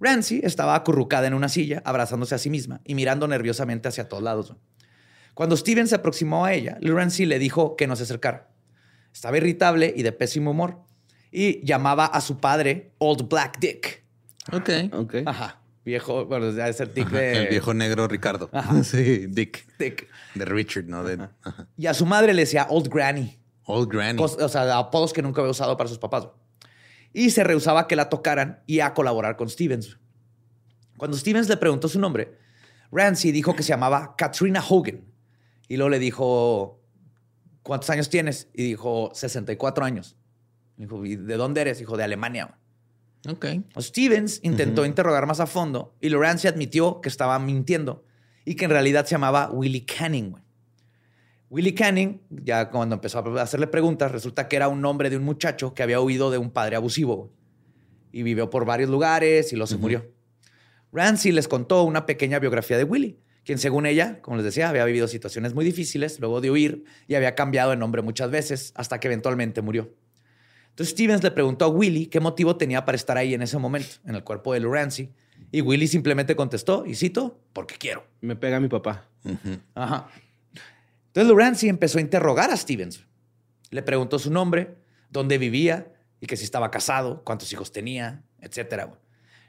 Rancy 0.00 0.40
estaba 0.42 0.74
acurrucada 0.74 1.28
en 1.28 1.34
una 1.34 1.48
silla, 1.48 1.80
abrazándose 1.84 2.34
a 2.34 2.38
sí 2.38 2.50
misma 2.50 2.80
y 2.84 2.94
mirando 2.94 3.28
nerviosamente 3.28 3.88
hacia 3.88 4.08
todos 4.08 4.22
lados. 4.22 4.54
Cuando 5.34 5.56
Steven 5.56 5.86
se 5.86 5.94
aproximó 5.94 6.44
a 6.44 6.52
ella, 6.52 6.78
Rancy 6.80 7.24
le 7.24 7.38
dijo 7.38 7.76
que 7.76 7.86
no 7.86 7.94
se 7.94 8.02
acercara. 8.02 8.50
Estaba 9.12 9.36
irritable 9.36 9.92
y 9.96 10.02
de 10.02 10.10
pésimo 10.10 10.50
humor 10.50 10.80
y 11.30 11.64
llamaba 11.64 12.06
a 12.06 12.20
su 12.20 12.38
padre 12.38 12.92
Old 12.98 13.28
Black 13.28 13.58
Dick. 13.60 14.04
Ok. 14.52 14.70
Ok. 14.92 15.14
Ajá. 15.26 15.60
Viejo, 15.84 16.26
bueno, 16.26 16.52
debe 16.52 16.72
ser 16.72 16.92
Dick 16.92 17.06
Ajá, 17.06 17.16
de... 17.16 17.32
El 17.44 17.48
viejo 17.48 17.72
negro 17.72 18.08
Ricardo. 18.08 18.50
Sí, 18.82 19.26
Dick. 19.28 19.66
Dick. 19.78 20.08
De 20.34 20.44
Richard, 20.44 20.84
¿no? 20.86 21.04
De 21.04 21.28
ajá. 21.42 21.68
Y 21.76 21.86
a 21.86 21.94
su 21.94 22.04
madre 22.04 22.34
le 22.34 22.42
decía 22.42 22.66
Old 22.68 22.88
Granny. 22.88 23.37
Old 23.68 23.90
Granny. 23.92 24.18
Cos- 24.18 24.38
o 24.42 24.48
sea, 24.48 24.78
apodos 24.78 25.12
que 25.12 25.22
nunca 25.22 25.40
había 25.40 25.50
usado 25.50 25.76
para 25.76 25.88
sus 25.88 25.98
papás. 25.98 26.28
Y 27.12 27.30
se 27.30 27.44
rehusaba 27.44 27.80
a 27.80 27.86
que 27.86 27.96
la 27.96 28.08
tocaran 28.08 28.62
y 28.66 28.80
a 28.80 28.94
colaborar 28.94 29.36
con 29.36 29.48
Stevens. 29.48 29.98
Cuando 30.96 31.16
Stevens 31.16 31.48
le 31.48 31.56
preguntó 31.56 31.88
su 31.88 32.00
nombre, 32.00 32.36
Rancy 32.90 33.30
dijo 33.32 33.54
que 33.54 33.62
se 33.62 33.68
llamaba 33.68 34.14
Katrina 34.16 34.62
Hogan. 34.66 35.04
Y 35.68 35.76
luego 35.76 35.90
le 35.90 35.98
dijo, 35.98 36.80
¿cuántos 37.62 37.90
años 37.90 38.08
tienes? 38.08 38.48
Y 38.54 38.64
dijo, 38.64 39.10
64 39.14 39.84
años. 39.84 40.16
Dijo, 40.76 41.04
¿y 41.04 41.16
de 41.16 41.36
dónde 41.36 41.60
eres? 41.60 41.78
Dijo, 41.78 41.96
de 41.96 42.04
Alemania. 42.04 42.56
Ok. 43.28 43.46
Stevens 43.78 44.40
intentó 44.42 44.86
interrogar 44.86 45.26
más 45.26 45.40
a 45.40 45.46
fondo 45.46 45.94
y 46.00 46.08
Lorenzi 46.08 46.46
admitió 46.48 47.00
que 47.00 47.08
estaba 47.08 47.38
mintiendo 47.38 48.04
y 48.44 48.54
que 48.54 48.64
en 48.64 48.70
realidad 48.70 49.04
se 49.04 49.10
llamaba 49.12 49.50
Willie 49.50 49.84
Canning. 49.84 50.36
Willie 51.50 51.74
Canning, 51.74 52.20
ya 52.30 52.68
cuando 52.68 52.94
empezó 52.94 53.18
a 53.18 53.42
hacerle 53.42 53.66
preguntas, 53.68 54.12
resulta 54.12 54.48
que 54.48 54.56
era 54.56 54.68
un 54.68 54.82
nombre 54.82 55.08
de 55.08 55.16
un 55.16 55.24
muchacho 55.24 55.72
que 55.72 55.82
había 55.82 56.00
huido 56.00 56.30
de 56.30 56.38
un 56.38 56.50
padre 56.50 56.76
abusivo 56.76 57.32
y 58.12 58.22
vivió 58.22 58.50
por 58.50 58.66
varios 58.66 58.90
lugares 58.90 59.52
y 59.52 59.56
luego 59.56 59.66
se 59.66 59.78
murió. 59.78 60.10
Rancy 60.92 61.32
les 61.32 61.48
contó 61.48 61.84
una 61.84 62.06
pequeña 62.06 62.38
biografía 62.38 62.76
de 62.76 62.84
Willie, 62.84 63.18
quien 63.44 63.58
según 63.58 63.86
ella, 63.86 64.20
como 64.20 64.36
les 64.36 64.44
decía, 64.44 64.68
había 64.68 64.84
vivido 64.84 65.08
situaciones 65.08 65.54
muy 65.54 65.64
difíciles 65.64 66.20
luego 66.20 66.42
de 66.42 66.50
huir 66.50 66.84
y 67.06 67.14
había 67.14 67.34
cambiado 67.34 67.70
de 67.70 67.76
nombre 67.76 68.02
muchas 68.02 68.30
veces 68.30 68.72
hasta 68.74 69.00
que 69.00 69.08
eventualmente 69.08 69.62
murió. 69.62 69.94
Entonces 70.70 70.92
Stevens 70.92 71.22
le 71.22 71.30
preguntó 71.30 71.64
a 71.64 71.68
Willie 71.68 72.08
qué 72.08 72.20
motivo 72.20 72.56
tenía 72.56 72.84
para 72.84 72.96
estar 72.96 73.16
ahí 73.16 73.32
en 73.32 73.42
ese 73.42 73.58
momento, 73.58 73.96
en 74.04 74.14
el 74.14 74.22
cuerpo 74.22 74.52
de 74.52 74.60
Lurancy, 74.60 75.12
y 75.50 75.62
Willie 75.62 75.88
simplemente 75.88 76.36
contestó, 76.36 76.84
y 76.84 76.94
cito, 76.94 77.40
porque 77.52 77.76
quiero. 77.76 78.04
Me 78.20 78.36
pega 78.36 78.60
mi 78.60 78.68
papá. 78.68 79.08
Ajá. 79.74 80.08
Entonces 81.08 81.28
Lurancy 81.30 81.68
empezó 81.68 81.98
a 81.98 82.00
interrogar 82.00 82.50
a 82.50 82.56
Stevens. 82.56 83.04
Le 83.70 83.82
preguntó 83.82 84.18
su 84.18 84.30
nombre, 84.30 84.76
dónde 85.10 85.36
vivía 85.38 85.92
y 86.20 86.26
que 86.26 86.36
si 86.36 86.44
estaba 86.44 86.70
casado, 86.70 87.22
cuántos 87.24 87.52
hijos 87.52 87.72
tenía, 87.72 88.22
etcétera. 88.40 88.84
güey. 88.84 88.98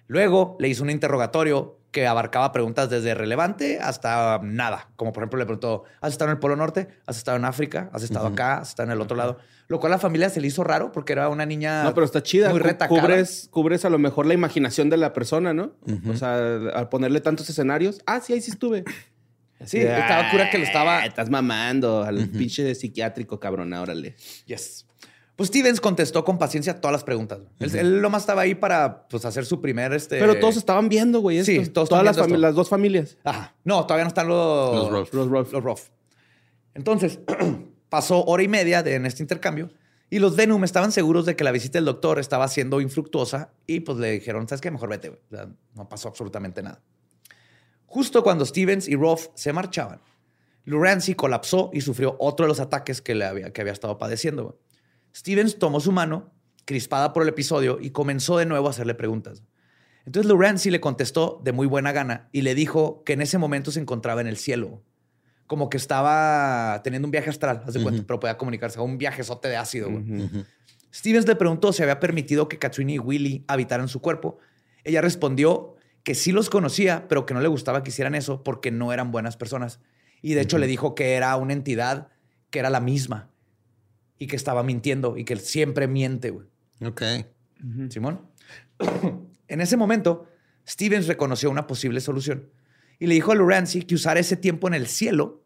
Luego 0.07 0.57
le 0.59 0.67
hizo 0.67 0.83
un 0.83 0.89
interrogatorio 0.89 1.77
que 1.91 2.05
abarcaba 2.07 2.51
preguntas 2.51 2.89
desde 2.89 3.15
relevante 3.15 3.79
hasta 3.79 4.39
nada. 4.43 4.89
Como 4.95 5.11
por 5.11 5.23
ejemplo 5.23 5.39
le 5.39 5.45
preguntó, 5.45 5.83
¿has 6.01 6.11
estado 6.11 6.29
en 6.31 6.35
el 6.35 6.39
Polo 6.39 6.55
Norte? 6.55 6.87
¿Has 7.07 7.17
estado 7.17 7.37
en 7.37 7.45
África? 7.45 7.89
¿Has 7.93 8.03
estado 8.03 8.27
acá? 8.27 8.57
¿Has 8.59 8.69
estado 8.69 8.89
en 8.89 8.93
el 8.93 9.01
otro 9.01 9.17
lado? 9.17 9.37
Lo 9.67 9.79
cual 9.79 9.93
a 9.93 9.95
la 9.95 9.99
familia 9.99 10.29
se 10.29 10.39
le 10.41 10.47
hizo 10.47 10.63
raro 10.63 10.91
porque 10.91 11.13
era 11.13 11.29
una 11.29 11.45
niña 11.45 11.83
No, 11.83 11.93
pero 11.93 12.05
está 12.05 12.21
chida. 12.23 12.49
muy 12.49 12.59
retacada. 12.59 13.01
Cubres, 13.01 13.47
cubres 13.51 13.85
a 13.85 13.89
lo 13.89 13.97
mejor 13.99 14.25
la 14.27 14.33
imaginación 14.35 14.89
de 14.89 14.97
la 14.97 15.13
persona, 15.13 15.53
¿no? 15.53 15.73
O 16.07 16.15
sea, 16.15 16.37
al 16.73 16.89
ponerle 16.89 17.21
tantos 17.21 17.49
escenarios. 17.49 17.99
Ah, 18.05 18.19
sí, 18.21 18.33
ahí 18.33 18.41
sí 18.41 18.51
estuve. 18.51 18.83
Sí, 19.65 19.79
estaba 19.79 20.31
cura 20.31 20.49
que 20.49 20.57
lo 20.57 20.63
estaba... 20.63 20.99
Ah, 20.99 21.05
Estás 21.05 21.29
mamando 21.29 22.03
al 22.03 22.29
pinche 22.29 22.73
psiquiátrico, 22.75 23.39
cabrón, 23.39 23.73
órale. 23.73 24.15
Yes. 24.45 24.85
Pues 25.35 25.47
Stevens 25.47 25.79
contestó 25.79 26.23
con 26.25 26.37
paciencia 26.37 26.81
todas 26.81 26.91
las 26.91 27.03
preguntas. 27.03 27.39
Él, 27.59 27.75
él 27.75 28.01
nomás 28.01 28.23
estaba 28.23 28.41
ahí 28.41 28.55
para 28.55 29.07
pues, 29.07 29.23
hacer 29.25 29.45
su 29.45 29.61
primer... 29.61 29.93
Este... 29.93 30.19
Pero 30.19 30.39
todos 30.39 30.57
estaban 30.57 30.89
viendo, 30.89 31.19
güey. 31.21 31.43
Sí, 31.43 31.65
todos 31.67 31.89
Todas 31.89 32.03
las, 32.03 32.17
esto. 32.17 32.37
las 32.37 32.55
dos 32.55 32.67
familias. 32.69 33.17
Ajá. 33.23 33.55
No, 33.63 33.85
todavía 33.85 34.03
no 34.05 34.09
están 34.09 34.27
los... 34.27 34.75
Los 34.75 34.89
Rolf. 34.89 35.13
Los 35.13 35.27
Rolf. 35.29 35.53
Los 35.53 35.63
Rolf. 35.63 35.89
Entonces, 36.73 37.19
pasó 37.89 38.23
hora 38.25 38.43
y 38.43 38.47
media 38.47 38.83
de, 38.83 38.95
en 38.95 39.05
este 39.05 39.23
intercambio 39.23 39.69
y 40.09 40.19
los 40.19 40.35
Venom 40.35 40.63
estaban 40.63 40.91
seguros 40.91 41.25
de 41.25 41.35
que 41.35 41.43
la 41.43 41.51
visita 41.51 41.77
del 41.77 41.85
doctor 41.85 42.19
estaba 42.19 42.47
siendo 42.47 42.81
infructuosa 42.81 43.51
y 43.67 43.81
pues 43.81 43.97
le 43.97 44.11
dijeron, 44.11 44.47
¿sabes 44.47 44.61
qué? 44.61 44.71
Mejor 44.71 44.89
vete. 44.89 45.09
güey". 45.09 45.21
O 45.31 45.35
sea, 45.35 45.47
no 45.75 45.87
pasó 45.87 46.07
absolutamente 46.09 46.63
nada. 46.63 46.81
Justo 47.89 48.21
cuando 48.21 48.45
Stevens 48.45 48.87
y 48.87 48.95
Rolf 48.95 49.29
se 49.33 49.51
marchaban, 49.51 49.99
Lurancy 50.63 51.15
colapsó 51.15 51.71
y 51.73 51.81
sufrió 51.81 52.15
otro 52.19 52.45
de 52.45 52.49
los 52.49 52.59
ataques 52.59 53.01
que, 53.01 53.15
le 53.15 53.25
había, 53.25 53.51
que 53.51 53.61
había 53.61 53.73
estado 53.73 53.97
padeciendo. 53.97 54.59
Stevens 55.15 55.57
tomó 55.57 55.79
su 55.79 55.91
mano, 55.91 56.31
crispada 56.65 57.13
por 57.13 57.23
el 57.23 57.29
episodio, 57.29 57.79
y 57.81 57.89
comenzó 57.89 58.37
de 58.37 58.45
nuevo 58.45 58.67
a 58.67 58.69
hacerle 58.69 58.93
preguntas. 58.93 59.41
Entonces 60.05 60.31
Lurancy 60.31 60.69
le 60.69 60.79
contestó 60.79 61.41
de 61.43 61.51
muy 61.51 61.65
buena 61.65 61.91
gana 61.91 62.29
y 62.31 62.43
le 62.43 62.53
dijo 62.53 63.03
que 63.03 63.13
en 63.13 63.23
ese 63.23 63.39
momento 63.39 63.71
se 63.71 63.79
encontraba 63.79 64.21
en 64.21 64.27
el 64.27 64.37
cielo. 64.37 64.83
Como 65.47 65.71
que 65.71 65.77
estaba 65.77 66.81
teniendo 66.83 67.07
un 67.07 67.11
viaje 67.11 67.31
astral, 67.31 67.63
haz 67.65 67.73
de 67.73 67.81
cuenta, 67.81 68.03
pero 68.05 68.19
podía 68.19 68.37
comunicarse, 68.37 68.79
un 68.79 68.99
viajezote 68.99 69.47
de 69.47 69.57
ácido. 69.57 69.89
Stevens 70.93 71.27
le 71.27 71.35
preguntó 71.35 71.73
si 71.73 71.81
había 71.81 71.99
permitido 71.99 72.47
que 72.47 72.59
Katrina 72.59 72.91
y 72.91 72.99
Willie 72.99 73.45
habitaran 73.47 73.87
su 73.87 73.99
cuerpo. 73.99 74.37
Ella 74.83 75.01
respondió 75.01 75.75
que 76.09 76.15
sí 76.15 76.31
los 76.31 76.49
conocía, 76.49 77.05
pero 77.07 77.27
que 77.27 77.35
no 77.35 77.39
le 77.39 77.47
gustaba 77.49 77.83
que 77.83 77.91
hicieran 77.91 78.15
eso 78.15 78.41
porque 78.43 78.71
no 78.71 78.91
eran 78.91 79.11
buenas 79.11 79.37
personas. 79.37 79.79
Y 80.23 80.33
de 80.33 80.41
hecho 80.41 80.57
le 80.57 80.65
dijo 80.65 80.95
que 80.95 81.13
era 81.13 81.35
una 81.35 81.53
entidad 81.53 82.07
que 82.49 82.57
era 82.57 82.71
la 82.71 82.79
misma 82.79 83.29
y 84.17 84.25
que 84.25 84.35
estaba 84.35 84.63
mintiendo 84.63 85.17
y 85.17 85.23
que 85.23 85.33
él 85.33 85.39
siempre 85.39 85.87
miente, 85.87 86.31
güey. 86.31 86.47
Ok. 86.83 87.03
Simón. 87.89 88.21
en 89.47 89.61
ese 89.61 89.77
momento, 89.77 90.25
Stevens 90.67 91.05
reconoció 91.05 91.51
una 91.51 91.67
posible 91.67 92.01
solución 92.01 92.49
y 92.97 93.05
le 93.05 93.13
dijo 93.13 93.31
a 93.31 93.35
Lurancy 93.35 93.83
que 93.83 93.93
usara 93.93 94.19
ese 94.19 94.35
tiempo 94.35 94.67
en 94.67 94.73
el 94.73 94.87
cielo 94.87 95.43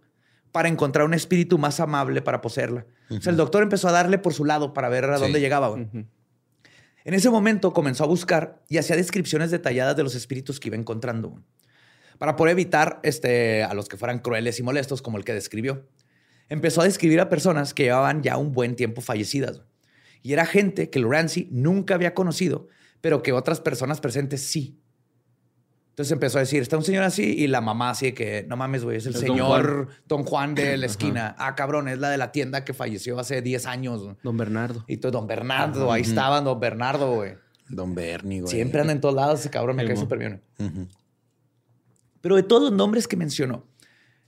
para 0.54 0.70
encontrar 0.70 1.06
un 1.06 1.14
espíritu 1.14 1.58
más 1.58 1.82
amable 1.82 2.22
para 2.22 2.40
poseerla. 2.40 2.86
O 3.10 3.20
sea, 3.20 3.32
el 3.32 3.36
doctor 3.38 3.64
empezó 3.64 3.90
a 3.90 3.92
darle 3.92 4.18
por 4.18 4.34
su 4.34 4.46
lado 4.46 4.74
para 4.74 4.88
ver 4.88 5.04
a 5.10 5.18
Sí. 5.18 5.24
dónde 5.24 5.42
llegaba. 5.42 5.68
güey. 5.68 5.90
En 7.06 7.14
ese 7.14 7.30
momento 7.30 7.74
comenzó 7.74 8.06
a 8.06 8.08
buscar 8.08 8.64
y 8.70 8.78
hacía 8.78 8.96
descripciones 8.96 9.52
detalladas 9.52 9.96
de 9.96 10.04
los 10.04 10.16
espíritus 10.16 10.60
que 10.60 10.70
iba 10.70 10.78
encontrando, 10.78 11.44
para 12.18 12.36
poder 12.36 12.54
evitar 12.54 13.00
este, 13.04 13.64
a 13.64 13.74
los 13.74 13.90
que 13.90 13.98
fueran 13.98 14.20
crueles 14.20 14.60
y 14.60 14.64
molestos 14.64 15.02
como 15.02 15.18
el 15.18 15.26
que 15.26 15.34
describió. 15.34 15.86
Empezó 16.48 16.82
a 16.82 16.86
describir 16.86 17.20
a 17.20 17.30
personas 17.30 17.74
que 17.74 17.84
llevaban 17.84 18.24
ya 18.24 18.38
un 18.38 18.54
buen 18.54 18.76
tiempo 18.76 19.02
fallecidas. 19.02 19.62
Y 20.22 20.32
era 20.32 20.46
gente 20.46 20.90
que 20.90 21.00
Lurancy 21.00 21.50
nunca 21.52 21.96
había 21.96 22.14
conocido, 22.14 22.70
pero 23.02 23.22
que 23.22 23.34
otras 23.34 23.60
personas 23.60 24.00
presentes 24.00 24.42
sí. 24.42 24.80
Entonces 25.94 26.12
empezó 26.12 26.40
a 26.40 26.42
decir, 26.42 26.60
está 26.60 26.76
un 26.76 26.84
señor 26.84 27.04
así 27.04 27.36
y 27.38 27.46
la 27.46 27.62
mamá 27.62 27.92
así 27.92 28.08
de 28.08 28.14
que, 28.16 28.46
no 28.50 28.58
mames, 28.58 28.84
güey, 28.84 28.98
es 28.98 29.06
el 29.06 29.14
Es 29.14 29.22
don 29.22 29.28
señor 29.30 29.90
Don 30.08 30.24
Juan, 30.24 30.56
de 30.56 30.76
la 30.76 30.88
esquina. 30.88 31.36
Ah, 31.38 31.54
cabrón, 31.54 31.88
es 31.88 32.00
la 32.00 32.10
de 32.10 32.18
la 32.18 32.32
tienda 32.32 32.66
que 32.66 32.74
falleció 32.74 33.20
hace 33.20 33.44
10 33.44 33.68
años. 33.68 34.02
Don 34.24 34.36
Bernardo. 34.36 34.84
Y 34.88 34.98
todo, 34.98 35.12
Don 35.12 35.28
Bernardo, 35.28 35.92
ahí 35.92 36.02
estaba 36.02 36.42
Don 36.42 36.60
Bernardo, 36.60 37.14
güey. 37.14 37.36
Don 37.70 37.94
Bernie, 37.94 38.42
güey. 38.42 38.52
Siempre 38.52 38.82
anda 38.82 38.92
en 38.92 39.02
todos 39.02 39.14
lados 39.14 39.42
ese 39.42 39.52
cabrón, 39.52 39.76
me 39.76 39.86
cae 39.86 39.96
súper 39.96 40.18
bien. 40.18 40.42
Pero 42.22 42.38
de 42.38 42.44
todos 42.44 42.64
los 42.64 42.72
nombres 42.72 43.08
que 43.08 43.16
mencionó, 43.16 43.68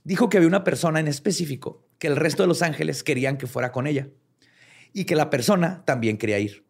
dijo 0.04 0.28
que 0.28 0.36
había 0.36 0.46
una 0.46 0.62
persona 0.62 1.00
en 1.00 1.08
específico 1.08 1.84
que 1.98 2.06
el 2.06 2.14
resto 2.14 2.44
de 2.44 2.46
los 2.46 2.62
ángeles 2.62 3.02
querían 3.02 3.38
que 3.38 3.48
fuera 3.48 3.72
con 3.72 3.88
ella 3.88 4.08
y 4.92 5.04
que 5.04 5.16
la 5.16 5.30
persona 5.30 5.82
también 5.84 6.16
quería 6.16 6.38
ir. 6.38 6.64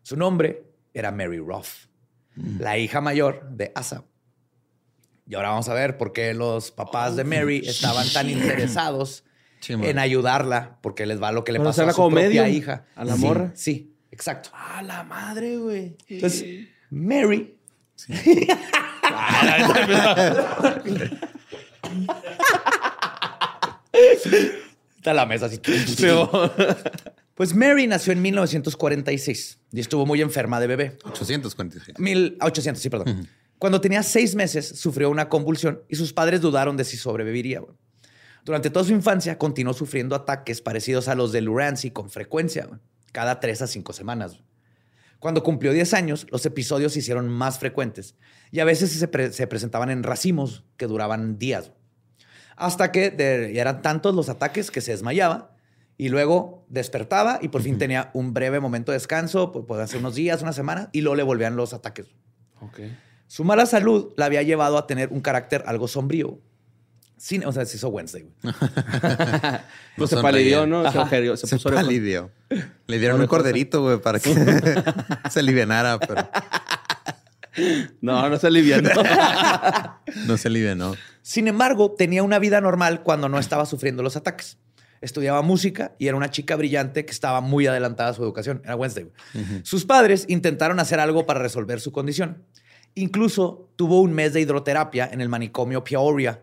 Su 0.00 0.16
nombre 0.16 0.64
era 0.94 1.12
Mary 1.12 1.40
Ruff, 1.40 1.88
la 2.58 2.78
hija 2.78 3.02
mayor 3.02 3.50
de 3.50 3.70
Asa. 3.74 4.06
Y 5.30 5.36
ahora 5.36 5.50
vamos 5.50 5.68
a 5.68 5.74
ver 5.74 5.96
por 5.96 6.12
qué 6.12 6.34
los 6.34 6.72
papás 6.72 7.14
de 7.14 7.22
Mary 7.22 7.62
estaban 7.64 8.04
tan 8.12 8.28
interesados 8.28 9.22
Sí, 9.60 9.74
en 9.74 9.98
ayudarla, 10.00 10.78
porque 10.82 11.06
les 11.06 11.22
va 11.22 11.30
lo 11.30 11.44
que 11.44 11.52
le 11.52 11.58
Bueno, 11.60 11.68
pasó 11.70 11.86
a 11.86 11.90
su 11.92 11.96
como 11.96 12.16
propia 12.16 12.42
medium, 12.42 12.58
hija. 12.58 12.86
a 12.96 13.04
la 13.04 13.14
Sí, 13.14 13.20
morra. 13.20 13.52
Sí, 13.54 13.94
exacto. 14.10 14.50
¡Ah, 14.52 14.82
la 14.82 15.04
madre, 15.04 15.56
güey! 15.56 15.96
Entonces, 16.08 16.66
Mary 16.90 17.54
Está 24.96 25.14
la 25.14 25.26
mesa 25.26 25.46
así. 25.46 25.60
Pues 27.34 27.54
Mary 27.54 27.86
nació 27.86 28.12
en 28.12 28.20
1946 28.22 29.58
y 29.72 29.80
estuvo 29.80 30.04
muy 30.06 30.20
enferma 30.20 30.60
de 30.60 30.66
bebé. 30.66 30.98
846. 31.04 31.98
1800, 31.98 32.82
sí, 32.82 32.90
perdón. 32.90 33.28
Cuando 33.60 33.80
tenía 33.80 34.02
seis 34.02 34.34
meses, 34.34 34.66
sufrió 34.66 35.08
una 35.10 35.28
convulsión 35.28 35.82
y 35.88 35.94
sus 35.94 36.12
padres 36.12 36.40
dudaron 36.40 36.76
de 36.76 36.84
si 36.84 36.96
sobreviviría. 36.96 37.62
Durante 38.44 38.70
toda 38.70 38.84
su 38.86 38.92
infancia, 38.92 39.38
continuó 39.38 39.72
sufriendo 39.74 40.16
ataques 40.16 40.60
parecidos 40.60 41.06
a 41.06 41.14
los 41.14 41.30
de 41.30 41.42
Lurancy 41.42 41.92
con 41.92 42.10
frecuencia, 42.10 42.68
cada 43.12 43.38
tres 43.38 43.62
a 43.62 43.68
cinco 43.68 43.92
semanas. 43.92 44.40
Cuando 45.18 45.42
cumplió 45.42 45.72
10 45.72 45.92
años, 45.92 46.26
los 46.30 46.46
episodios 46.46 46.94
se 46.94 47.00
hicieron 47.00 47.28
más 47.28 47.58
frecuentes 47.58 48.16
y 48.50 48.60
a 48.60 48.64
veces 48.64 48.90
se, 48.90 49.06
pre- 49.06 49.32
se 49.32 49.46
presentaban 49.46 49.90
en 49.90 50.02
racimos 50.02 50.64
que 50.78 50.86
duraban 50.86 51.38
días. 51.38 51.72
Hasta 52.56 52.90
que 52.90 53.14
eran 53.54 53.82
tantos 53.82 54.14
los 54.14 54.30
ataques 54.30 54.70
que 54.70 54.80
se 54.80 54.92
desmayaba 54.92 55.54
y 55.98 56.08
luego 56.08 56.64
despertaba 56.70 57.38
y 57.42 57.48
por 57.48 57.60
fin 57.60 57.76
tenía 57.76 58.10
un 58.14 58.32
breve 58.32 58.58
momento 58.60 58.92
de 58.92 58.96
descanso, 58.96 59.52
puede 59.52 59.86
ser 59.86 59.98
unos 59.98 60.14
días, 60.14 60.40
una 60.40 60.54
semana, 60.54 60.88
y 60.92 61.02
luego 61.02 61.16
le 61.16 61.22
volvían 61.24 61.56
los 61.56 61.74
ataques. 61.74 62.06
Ok. 62.62 62.80
Su 63.30 63.44
mala 63.44 63.64
salud 63.64 64.12
la 64.16 64.24
había 64.24 64.42
llevado 64.42 64.76
a 64.76 64.88
tener 64.88 65.10
un 65.12 65.20
carácter 65.20 65.62
algo 65.66 65.86
sombrío. 65.86 66.40
Sin, 67.16 67.44
o 67.44 67.52
sea, 67.52 67.64
se 67.64 67.76
hizo 67.76 67.88
Wednesday. 67.88 68.22
güey. 68.22 68.34
Pues 69.96 70.10
No 70.10 70.16
se 70.16 70.16
palidió, 70.20 70.66
¿no? 70.66 70.82
Se, 70.90 70.98
Ajá. 70.98 71.08
se 71.36 71.46
Se 71.46 71.56
puso 71.56 71.70
palidió. 71.70 72.32
Le 72.88 72.98
dieron 72.98 73.20
un 73.20 73.28
corderito, 73.28 73.82
güey, 73.82 74.00
para 74.00 74.18
que 74.18 74.34
se 75.30 75.38
alivianara, 75.38 76.00
pero 76.00 76.28
No, 78.00 78.28
no 78.28 78.36
se 78.36 78.48
alivianó. 78.48 78.90
no 80.26 80.36
se 80.36 80.48
alivianó. 80.48 80.96
Sin 81.22 81.46
embargo, 81.46 81.94
tenía 81.96 82.24
una 82.24 82.40
vida 82.40 82.60
normal 82.60 83.04
cuando 83.04 83.28
no 83.28 83.38
estaba 83.38 83.64
sufriendo 83.64 84.02
los 84.02 84.16
ataques. 84.16 84.58
Estudiaba 85.00 85.40
música 85.42 85.92
y 86.00 86.08
era 86.08 86.16
una 86.16 86.32
chica 86.32 86.56
brillante 86.56 87.04
que 87.04 87.12
estaba 87.12 87.40
muy 87.40 87.68
adelantada 87.68 88.10
a 88.10 88.14
su 88.14 88.24
educación. 88.24 88.60
Era 88.64 88.74
Wednesday. 88.74 89.04
güey. 89.04 89.60
Sus 89.62 89.84
padres 89.84 90.24
intentaron 90.26 90.80
hacer 90.80 90.98
algo 90.98 91.26
para 91.26 91.38
resolver 91.38 91.80
su 91.80 91.92
condición. 91.92 92.44
Incluso 92.94 93.68
tuvo 93.76 94.00
un 94.00 94.12
mes 94.12 94.32
de 94.32 94.40
hidroterapia 94.40 95.08
en 95.10 95.20
el 95.20 95.28
manicomio 95.28 95.84
Peoria, 95.84 96.42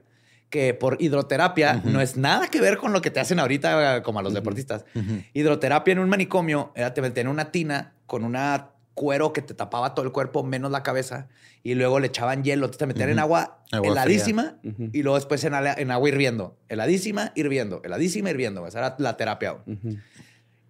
que 0.50 0.74
por 0.74 0.98
hidroterapia 1.02 1.82
no 1.84 2.02
es 2.02 2.16
nada 2.16 2.48
que 2.48 2.62
ver 2.62 2.78
con 2.78 2.94
lo 2.94 3.02
que 3.02 3.12
te 3.12 3.20
hacen 3.20 3.40
ahorita 3.40 4.02
como 4.04 4.20
a 4.20 4.24
los 4.24 4.34
deportistas. 4.34 4.86
Hidroterapia 5.34 5.92
en 5.92 6.00
un 6.00 6.10
manicomio 6.10 6.72
era 6.76 6.94
te 6.94 7.02
metían 7.02 7.28
en 7.28 7.32
una 7.32 7.52
tina 7.52 7.94
con 8.06 8.24
una 8.24 8.70
cuero 8.94 9.32
que 9.32 9.44
te 9.44 9.54
tapaba 9.54 9.94
todo 9.94 10.06
el 10.06 10.12
cuerpo 10.12 10.44
menos 10.44 10.72
la 10.72 10.82
cabeza 10.82 11.28
y 11.64 11.76
luego 11.76 12.00
le 12.00 12.08
echaban 12.08 12.44
hielo, 12.44 12.72
te 12.72 12.86
metían 12.88 13.10
en 13.10 13.20
agua, 13.20 13.60
Agua 13.72 13.92
heladísima 13.92 14.56
y 14.92 15.04
luego 15.04 15.18
después 15.18 15.44
en, 15.44 15.54
agua 15.54 16.10
hirviendo, 16.10 16.58
heladísima, 16.70 17.32
hirviendo, 17.36 17.82
heladísima, 17.84 18.32
hirviendo. 18.32 18.66
Esa 18.66 18.80
era 18.80 18.96
la 18.98 19.18
terapia. 19.18 19.58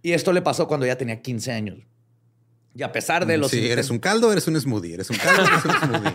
Y 0.02 0.12
esto 0.12 0.34
le 0.34 0.42
pasó 0.42 0.68
cuando 0.68 0.86
ya 0.86 0.98
tenía 0.98 1.22
15 1.22 1.52
años. 1.52 1.78
Y 2.78 2.84
a 2.84 2.92
pesar 2.92 3.26
de 3.26 3.38
los... 3.38 3.50
Sí, 3.50 3.68
eres 3.68 3.90
un 3.90 3.98
caldo, 3.98 4.32
eres 4.32 4.48
un 4.48 4.60
smoothie. 4.60 4.94
Eres 4.94 5.10
un 5.10 5.18
caldo, 5.18 5.44
eres 5.44 5.66
un 5.66 5.72
smoothie. 5.72 6.14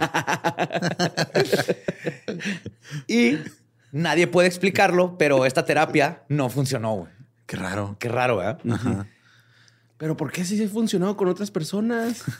Y 3.08 3.38
nadie 3.90 4.26
puede 4.28 4.46
explicarlo, 4.48 5.18
pero 5.18 5.44
esta 5.44 5.64
terapia 5.64 6.22
no 6.28 6.48
funcionó. 6.50 6.94
güey. 6.94 7.12
Qué 7.46 7.56
raro. 7.56 7.96
Qué 7.98 8.08
raro, 8.08 8.36
¿verdad? 8.36 8.60
Ajá. 8.70 9.06
Pero 9.96 10.16
¿por 10.16 10.30
qué 10.30 10.44
sí 10.44 10.56
se 10.56 10.68
funcionó 10.68 11.16
con 11.16 11.28
otras 11.28 11.50
personas? 11.50 12.22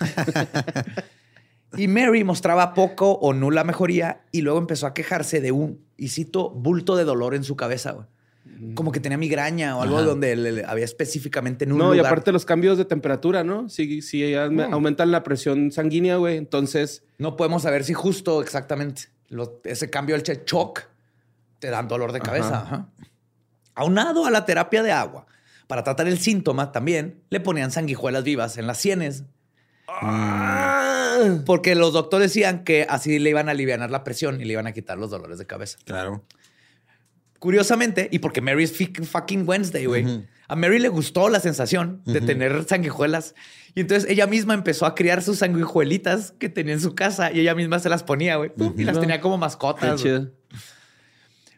Y 1.75 1.89
Mary 1.89 2.23
mostraba 2.23 2.75
poco 2.75 3.13
o 3.13 3.33
nula 3.33 3.65
mejoría 3.65 4.21
y 4.31 4.43
luego 4.43 4.59
empezó 4.59 4.87
a 4.87 4.93
quejarse 4.93 5.41
de 5.41 5.53
un, 5.53 5.83
y 5.97 6.09
cito, 6.09 6.51
bulto 6.51 6.97
de 6.97 7.05
dolor 7.05 7.35
en 7.35 7.45
su 7.45 7.57
cabeza. 7.57 8.09
Como 8.75 8.91
que 8.93 9.01
tenía 9.01 9.19
migraña 9.19 9.77
o 9.77 9.83
algo 9.83 9.97
Ajá. 9.99 10.07
donde 10.07 10.35
le- 10.37 10.53
le- 10.53 10.65
había 10.65 10.85
específicamente 10.85 11.65
en 11.65 11.73
un 11.73 11.79
No, 11.79 11.95
y 11.95 11.99
aparte 11.99 12.33
los 12.33 12.45
cambios 12.45 12.77
de 12.79 12.85
temperatura, 12.85 13.45
¿no? 13.45 13.69
Si, 13.69 14.03
si 14.03 14.21
aume- 14.35 14.73
aumentan 14.73 15.11
la 15.11 15.23
presión 15.23 15.71
sanguínea, 15.73 16.17
güey, 16.17 16.37
entonces... 16.37 17.03
No 17.19 17.37
podemos 17.37 17.63
saber 17.63 17.85
si 17.85 17.93
justo 17.95 18.43
exactamente 18.43 19.03
lo- 19.29 19.61
ese 19.65 19.91
cambio 19.91 20.17
del 20.19 20.25
shock 20.45 20.83
te 21.59 21.71
dan 21.71 21.87
dolor 21.89 22.13
de 22.13 22.21
cabeza. 22.21 22.63
Ajá. 22.63 22.75
ajá. 22.75 22.89
Aunado 23.75 24.27
a 24.27 24.31
la 24.31 24.45
terapia 24.45 24.83
de 24.83 24.93
agua, 24.93 25.27
para 25.67 25.83
tratar 25.85 26.07
el 26.09 26.19
síntoma 26.19 26.73
también 26.73 27.23
le 27.31 27.41
ponían 27.41 27.71
sanguijuelas 27.71 28.25
vivas 28.25 28.59
en 28.59 28.67
las 28.67 28.79
sienes. 28.79 29.25
¡Ah! 29.87 31.19
Porque 31.47 31.75
los 31.75 31.93
doctores 31.93 32.31
decían 32.31 32.65
que 32.65 32.87
así 32.89 33.19
le 33.19 33.31
iban 33.31 33.49
a 33.49 33.53
aliviar 33.53 33.89
la 33.91 34.05
presión 34.05 34.41
y 34.41 34.45
le 34.45 34.53
iban 34.55 34.67
a 34.67 34.73
quitar 34.73 34.99
los 34.99 35.11
dolores 35.11 35.39
de 35.39 35.47
cabeza. 35.47 35.79
Claro. 35.85 36.25
Curiosamente, 37.43 38.09
y 38.13 38.21
porque 38.21 38.41
Mary 38.41 38.63
es 38.63 38.73
fucking 39.11 39.49
Wednesday, 39.49 39.87
güey. 39.87 40.29
A 40.47 40.55
Mary 40.55 40.79
le 40.79 40.89
gustó 40.89 41.29
la 41.29 41.41
sensación 41.41 42.01
de 42.05 42.21
tener 42.21 42.63
sanguijuelas. 42.69 43.35
Y 43.75 43.81
entonces 43.81 44.09
ella 44.09 44.29
misma 44.29 44.55
empezó 44.55 44.87
a 44.87 44.95
criar 44.95 45.25
sus 45.25 45.39
sanguijuelitas 45.39 46.35
que 46.39 46.49
tenía 46.49 46.75
en 46.75 46.81
su 46.81 46.95
casa 46.95 47.33
y 47.33 47.41
ella 47.41 47.57
misma 47.57 47.81
se 47.81 47.89
las 47.89 48.05
ponía, 48.05 48.37
güey. 48.37 48.53
Y 48.77 48.85
las 48.85 49.01
tenía 49.01 49.21
como 49.21 49.39
mascotas. 49.39 50.05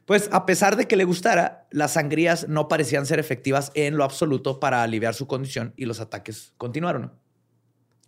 Pues 0.07 0.31
a 0.33 0.47
pesar 0.47 0.77
de 0.77 0.89
que 0.89 0.97
le 0.97 1.05
gustara, 1.05 1.67
las 1.71 1.93
sangrías 1.93 2.49
no 2.49 2.67
parecían 2.67 3.05
ser 3.05 3.19
efectivas 3.19 3.71
en 3.75 3.99
lo 3.99 4.05
absoluto 4.05 4.61
para 4.61 4.83
aliviar 4.83 5.13
su 5.13 5.27
condición 5.27 5.75
y 5.77 5.85
los 5.85 6.01
ataques 6.01 6.55
continuaron. 6.57 7.13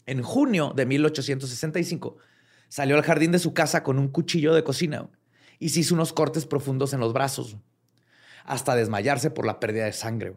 En 0.07 0.23
junio 0.23 0.73
de 0.75 0.87
1865 0.87 2.17
salió 2.71 2.97
al 2.97 3.03
jardín 3.03 3.33
de 3.33 3.39
su 3.39 3.53
casa 3.53 3.83
con 3.83 3.99
un 3.99 4.09
cuchillo 4.09 4.55
de 4.55 4.65
cocina 4.65 5.11
y 5.59 5.71
se 5.71 5.81
hizo 5.81 5.95
unos 5.95 6.13
cortes 6.13 6.47
profundos 6.47 6.93
en 6.93 7.01
los 7.01 7.13
brazos 7.13 7.57
hasta 8.47 8.77
desmayarse 8.77 9.31
por 9.31 9.45
la 9.45 9.61
pérdida 9.61 9.85
de 9.85 9.93
sangre. 9.93 10.37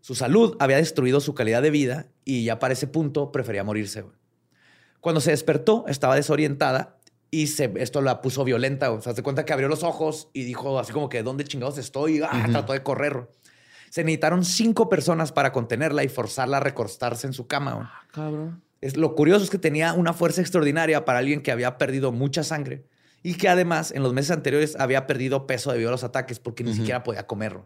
Su 0.00 0.14
salud 0.14 0.56
había 0.60 0.76
destruido 0.76 1.20
su 1.20 1.34
calidad 1.34 1.62
de 1.62 1.70
vida 1.70 2.06
y 2.24 2.44
ya 2.44 2.58
para 2.58 2.74
ese 2.74 2.86
punto 2.86 3.32
prefería 3.32 3.64
morirse. 3.64 4.04
Cuando 5.00 5.20
se 5.20 5.32
despertó, 5.32 5.84
estaba 5.88 6.14
desorientada 6.14 6.98
y 7.30 7.48
se, 7.48 7.72
esto 7.76 8.00
la 8.00 8.22
puso 8.22 8.44
violenta. 8.44 8.90
O 8.92 9.00
sea, 9.00 9.14
se 9.14 9.22
cuenta 9.22 9.44
que 9.44 9.52
abrió 9.52 9.68
los 9.68 9.82
ojos 9.82 10.28
y 10.32 10.44
dijo 10.44 10.78
así 10.78 10.92
como 10.92 11.08
que, 11.08 11.22
¿dónde 11.22 11.44
chingados 11.44 11.78
estoy? 11.78 12.22
Ah, 12.22 12.46
Trató 12.50 12.72
de 12.72 12.82
correr. 12.82 13.28
Se 13.90 14.04
necesitaron 14.04 14.44
cinco 14.44 14.88
personas 14.88 15.32
para 15.32 15.52
contenerla 15.52 16.04
y 16.04 16.08
forzarla 16.08 16.58
a 16.58 16.60
recostarse 16.60 17.26
en 17.26 17.32
su 17.32 17.46
cama. 17.46 17.92
Ah, 17.92 18.06
Cabrón. 18.12 18.62
Es, 18.80 18.96
lo 18.96 19.14
curioso 19.14 19.44
es 19.44 19.50
que 19.50 19.58
tenía 19.58 19.94
una 19.94 20.12
fuerza 20.12 20.40
extraordinaria 20.40 21.04
para 21.04 21.18
alguien 21.18 21.42
que 21.42 21.50
había 21.50 21.78
perdido 21.78 22.12
mucha 22.12 22.44
sangre 22.44 22.84
y 23.24 23.34
que 23.34 23.48
además 23.48 23.90
en 23.90 24.04
los 24.04 24.12
meses 24.14 24.30
anteriores 24.30 24.76
había 24.78 25.08
perdido 25.08 25.48
peso 25.48 25.72
debido 25.72 25.88
a 25.88 25.92
los 25.92 26.04
ataques 26.04 26.38
porque 26.38 26.62
ni 26.62 26.72
siquiera 26.74 27.02
podía 27.02 27.26
comer. 27.26 27.54
güey. 27.54 27.64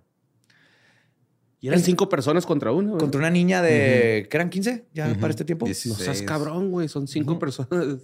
Y 1.60 1.66
eran 1.68 1.80
cinco 1.80 2.08
personas 2.08 2.46
contra 2.46 2.70
uno, 2.70 2.90
güey. 2.90 3.00
Contra 3.00 3.18
una 3.18 3.30
niña 3.30 3.60
de... 3.60 4.28
¿Qué 4.30 4.36
eran 4.36 4.48
15 4.48 4.86
ya 4.94 5.12
para 5.16 5.30
este 5.30 5.44
tiempo? 5.44 5.66
Dieci- 5.66 5.88
No 5.88 5.94
seas 5.96 6.18
16. 6.18 6.22
cabrón, 6.28 6.70
güey. 6.70 6.88
Son 6.88 7.08
cinco 7.08 7.38
personas. 7.40 7.98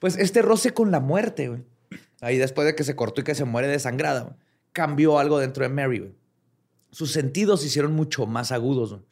Pues 0.00 0.16
este 0.16 0.42
roce 0.42 0.72
con 0.72 0.90
la 0.90 1.00
muerte, 1.00 1.48
güey. 1.48 1.62
Ahí 2.22 2.38
después 2.38 2.66
de 2.66 2.74
que 2.74 2.84
se 2.84 2.96
cortó 2.96 3.20
y 3.20 3.24
que 3.24 3.34
se 3.34 3.44
muere 3.44 3.68
desangrada, 3.68 4.22
güey, 4.22 4.34
cambió 4.72 5.18
algo 5.18 5.38
dentro 5.38 5.62
de 5.62 5.68
Mary, 5.68 5.98
güey. 5.98 6.14
Sus 6.90 7.12
sentidos 7.12 7.60
se 7.60 7.66
hicieron 7.66 7.92
mucho 7.92 8.26
más 8.26 8.52
agudos. 8.52 8.90
güey. 8.92 9.02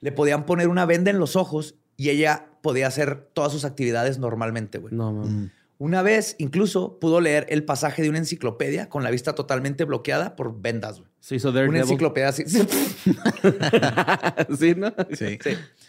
Le 0.00 0.10
podían 0.10 0.44
poner 0.46 0.66
una 0.68 0.84
venda 0.86 1.10
en 1.12 1.20
los 1.20 1.36
ojos 1.36 1.76
y 1.96 2.10
ella 2.10 2.48
podía 2.62 2.88
hacer 2.88 3.28
todas 3.32 3.52
sus 3.52 3.64
actividades 3.64 4.18
normalmente, 4.18 4.78
güey. 4.78 4.92
No, 4.92 5.12
mames. 5.12 5.50
Una 5.78 6.02
vez 6.02 6.36
incluso 6.38 6.98
pudo 7.00 7.20
leer 7.20 7.46
el 7.48 7.64
pasaje 7.64 8.00
de 8.02 8.08
una 8.08 8.18
enciclopedia 8.18 8.88
con 8.88 9.02
la 9.02 9.10
vista 9.10 9.34
totalmente 9.34 9.84
bloqueada 9.84 10.36
por 10.36 10.60
vendas. 10.60 11.00
güey. 11.00 11.10
Se 11.20 11.34
hizo 11.36 11.48
Una 11.48 11.60
Daredevil. 11.60 11.82
enciclopedia 11.82 12.28
así. 12.28 12.44
sí, 12.46 12.60
sí, 14.58 14.74
¿no? 14.76 14.94
Sí. 15.12 15.38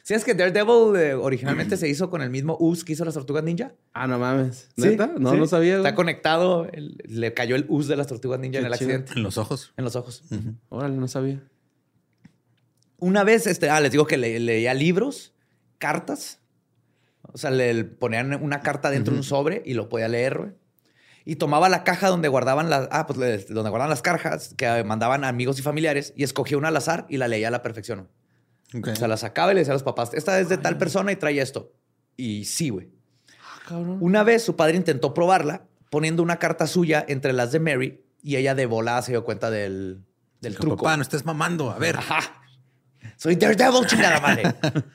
¿Sí 0.04 0.14
es 0.14 0.24
que 0.24 0.34
Daredevil 0.34 0.96
eh, 0.98 1.14
originalmente 1.14 1.78
se 1.78 1.88
hizo 1.88 2.10
con 2.10 2.22
el 2.22 2.30
mismo 2.30 2.58
us 2.60 2.84
que 2.84 2.94
hizo 2.94 3.06
las 3.06 3.14
tortugas 3.14 3.44
ninja? 3.44 3.74
Ah, 3.94 4.08
no 4.08 4.18
mames. 4.18 4.70
Sí, 4.76 4.84
¿Neta? 4.88 5.14
No, 5.20 5.32
sí. 5.32 5.38
no 5.38 5.46
sabía. 5.48 5.78
Está 5.78 5.94
conectado. 5.96 6.68
el- 6.72 6.98
le 7.08 7.34
cayó 7.34 7.56
el 7.56 7.66
us 7.70 7.88
de 7.88 7.96
las 7.96 8.08
tortugas 8.08 8.40
ninja 8.40 8.60
Qué 8.60 8.66
en 8.66 8.72
el 8.72 8.78
chido. 8.80 8.90
accidente. 8.92 9.14
En 9.16 9.24
los 9.24 9.38
ojos. 9.38 9.74
En 9.78 9.84
los 9.86 9.96
ojos. 9.96 10.24
Órale, 10.70 10.96
no 10.98 11.08
sabía. 11.08 11.42
Una 12.98 13.24
vez, 13.24 13.46
este, 13.46 13.70
ah, 13.70 13.80
les 13.82 13.92
digo 13.92 14.08
que 14.08 14.18
le- 14.18 14.40
leía 14.40 14.74
libros, 14.74 15.34
cartas. 15.78 16.40
O 17.36 17.38
sea, 17.38 17.52
le 17.52 17.84
ponían 17.84 18.34
una 18.42 18.62
carta 18.62 18.90
dentro 18.90 19.12
de 19.14 19.18
un 19.20 19.24
sobre 19.26 19.62
y 19.66 19.74
lo 19.74 19.90
podía 19.90 20.08
leer, 20.08 20.38
güey. 20.38 20.52
Y 21.26 21.36
tomaba 21.36 21.68
la 21.68 21.84
caja 21.84 22.08
donde 22.08 22.30
guardaban 22.30 22.70
las, 22.70 22.88
ah, 22.92 23.06
pues 23.08 23.20
le- 23.20 23.44
donde 23.54 23.70
guardaban 23.70 23.90
las 23.90 24.02
cajas 24.02 24.54
que 24.56 24.84
mandaban 24.86 25.26
amigos 25.26 25.60
y 25.60 25.62
familiares 25.62 26.14
y 26.16 26.24
escogía 26.24 26.58
una 26.58 26.70
al 26.70 26.78
azar 26.78 27.06
y 27.10 27.18
la 27.18 27.28
leía 27.28 27.50
a 27.50 27.52
la 27.52 27.62
perfección. 27.62 28.08
Ok. 28.74 28.88
O 28.94 28.96
sea, 28.96 29.10
la 29.10 29.18
sacaba 29.18 29.52
y 29.52 29.56
le 29.56 29.62
decía 29.62 29.74
a 29.74 29.76
los 29.76 29.84
papás, 29.84 30.14
esta 30.14 30.40
es 30.40 30.48
de 30.48 30.58
tal 30.58 30.78
persona 30.78 31.12
y 31.12 31.18
trae 31.18 31.42
esto. 31.42 31.74
Y 32.16 32.46
sí, 32.46 32.70
güey. 32.70 32.90
Ah. 33.70 33.76
Una 34.00 34.24
vez 34.24 34.44
su 34.44 34.56
padre 34.56 34.78
intentó 34.78 35.14
probarla 35.14 35.66
poniendo 35.90 36.24
una 36.24 36.38
carta 36.40 36.68
suya 36.68 37.04
entre 37.08 37.34
las 37.34 37.52
de 37.52 37.60
Mary 37.60 38.02
y 38.24 38.38
ella 38.38 38.56
de 38.56 38.66
volada 38.66 39.02
se 39.02 39.12
dio 39.12 39.26
cuenta 39.26 39.50
del, 39.52 40.06
del 40.40 40.54
Dijo, 40.54 40.62
truco. 40.62 40.84
Papá, 40.84 40.96
no 40.96 41.04
estés 41.04 41.26
mamando. 41.26 41.70
A 41.72 41.80
ver. 41.80 41.98
Ajá. 41.98 42.22
Soy 43.18 43.36
Daredevil, 43.36 43.86
chingada 43.88 44.20
madre. 44.22 44.44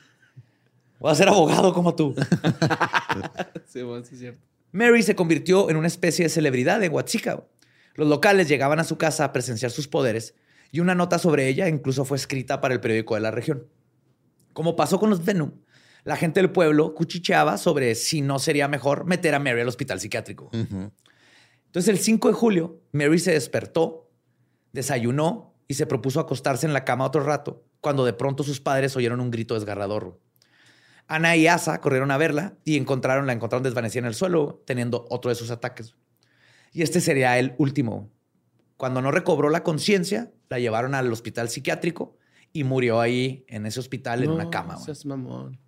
Voy 1.01 1.11
a 1.11 1.15
ser 1.15 1.27
abogado 1.27 1.73
como 1.73 1.95
tú. 1.95 2.15
Sí, 3.67 3.81
bueno, 3.83 4.03
sí 4.03 4.17
cierto. 4.17 4.41
Mary 4.73 5.01
se 5.01 5.15
convirtió 5.15 5.69
en 5.69 5.77
una 5.77 5.87
especie 5.87 6.25
de 6.25 6.29
celebridad 6.29 6.83
en 6.83 6.93
Huachica. 6.93 7.43
Los 7.95 8.07
locales 8.07 8.49
llegaban 8.49 8.79
a 8.79 8.83
su 8.83 8.97
casa 8.97 9.23
a 9.23 9.33
presenciar 9.33 9.71
sus 9.71 9.87
poderes 9.87 10.35
y 10.71 10.81
una 10.81 10.93
nota 10.93 11.17
sobre 11.17 11.47
ella 11.47 11.69
incluso 11.69 12.05
fue 12.05 12.17
escrita 12.17 12.59
para 12.59 12.73
el 12.73 12.81
periódico 12.81 13.15
de 13.15 13.21
la 13.21 13.31
región. 13.31 13.65
Como 14.53 14.75
pasó 14.75 14.99
con 14.99 15.09
los 15.09 15.23
Venom, 15.23 15.51
la 16.03 16.17
gente 16.17 16.41
del 16.41 16.51
pueblo 16.51 16.93
cuchicheaba 16.93 17.57
sobre 17.57 17.95
si 17.95 18.21
no 18.21 18.39
sería 18.39 18.67
mejor 18.67 19.05
meter 19.05 19.35
a 19.35 19.39
Mary 19.39 19.61
al 19.61 19.67
hospital 19.67 19.99
psiquiátrico. 19.99 20.49
Entonces, 20.53 21.87
el 21.87 21.99
5 21.99 22.27
de 22.27 22.33
julio, 22.33 22.81
Mary 22.91 23.19
se 23.19 23.31
despertó, 23.31 24.09
desayunó 24.73 25.55
y 25.67 25.75
se 25.75 25.85
propuso 25.85 26.19
acostarse 26.19 26.65
en 26.65 26.73
la 26.73 26.83
cama 26.83 27.05
otro 27.05 27.23
rato, 27.23 27.63
cuando 27.79 28.03
de 28.03 28.13
pronto 28.13 28.43
sus 28.43 28.59
padres 28.59 28.95
oyeron 28.97 29.21
un 29.21 29.31
grito 29.31 29.53
desgarrador. 29.53 30.19
Ana 31.07 31.35
y 31.35 31.47
Asa 31.47 31.81
corrieron 31.81 32.11
a 32.11 32.17
verla 32.17 32.53
y 32.63 32.77
encontraron, 32.77 33.27
la 33.27 33.33
encontraron 33.33 33.63
desvanecida 33.63 33.99
en 33.99 34.05
el 34.05 34.15
suelo, 34.15 34.61
teniendo 34.65 35.05
otro 35.09 35.29
de 35.29 35.35
sus 35.35 35.51
ataques. 35.51 35.95
Y 36.73 36.83
este 36.83 37.01
sería 37.01 37.37
el 37.37 37.53
último. 37.57 38.09
Cuando 38.77 39.01
no 39.01 39.11
recobró 39.11 39.49
la 39.49 39.63
conciencia, 39.63 40.31
la 40.49 40.59
llevaron 40.59 40.95
al 40.95 41.11
hospital 41.11 41.49
psiquiátrico 41.49 42.17
y 42.53 42.63
murió 42.63 42.99
ahí 42.99 43.45
en 43.47 43.65
ese 43.65 43.79
hospital 43.79 44.23
en 44.23 44.31
una 44.31 44.49
cama. 44.49 44.77
mamón. 45.05 45.59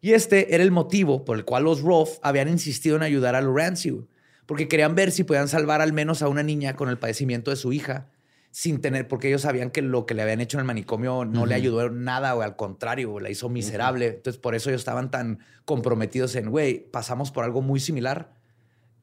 Y 0.00 0.12
este 0.12 0.54
era 0.54 0.62
el 0.62 0.70
motivo 0.70 1.24
por 1.24 1.36
el 1.36 1.44
cual 1.44 1.64
los 1.64 1.80
Roth 1.80 2.18
habían 2.22 2.48
insistido 2.48 2.96
en 2.96 3.02
ayudar 3.02 3.34
a 3.34 3.40
Lorenzi, 3.40 4.06
porque 4.46 4.68
querían 4.68 4.94
ver 4.94 5.10
si 5.10 5.24
podían 5.24 5.48
salvar 5.48 5.80
al 5.80 5.92
menos 5.92 6.22
a 6.22 6.28
una 6.28 6.42
niña 6.42 6.76
con 6.76 6.88
el 6.88 6.98
padecimiento 6.98 7.50
de 7.50 7.56
su 7.56 7.72
hija, 7.72 8.08
sin 8.56 8.80
tener, 8.80 9.06
porque 9.06 9.28
ellos 9.28 9.42
sabían 9.42 9.70
que 9.70 9.82
lo 9.82 10.06
que 10.06 10.14
le 10.14 10.22
habían 10.22 10.40
hecho 10.40 10.56
en 10.56 10.60
el 10.60 10.64
manicomio 10.64 11.26
no 11.26 11.44
le 11.44 11.54
ayudó 11.54 11.90
nada, 11.90 12.34
o 12.34 12.40
al 12.40 12.56
contrario, 12.56 13.20
la 13.20 13.28
hizo 13.28 13.50
miserable. 13.50 14.06
Entonces, 14.06 14.40
por 14.40 14.54
eso 14.54 14.70
ellos 14.70 14.80
estaban 14.80 15.10
tan 15.10 15.40
comprometidos 15.66 16.34
en, 16.36 16.48
güey, 16.48 16.90
pasamos 16.90 17.30
por 17.30 17.44
algo 17.44 17.60
muy 17.60 17.80
similar. 17.80 18.32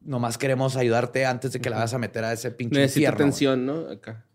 Nomás 0.01 0.39
queremos 0.39 0.75
ayudarte 0.75 1.27
antes 1.27 1.53
de 1.53 1.61
que 1.61 1.69
la 1.69 1.77
vas 1.77 1.93
a 1.93 1.99
meter 1.99 2.23
a 2.23 2.33
ese 2.33 2.49
pinche 2.49 2.79
Necesita 2.79 3.11
infierno, 3.11 3.15
güey". 3.15 3.25
atención, 3.27 3.65
¿no? 3.67 3.91
Acá. 3.91 4.25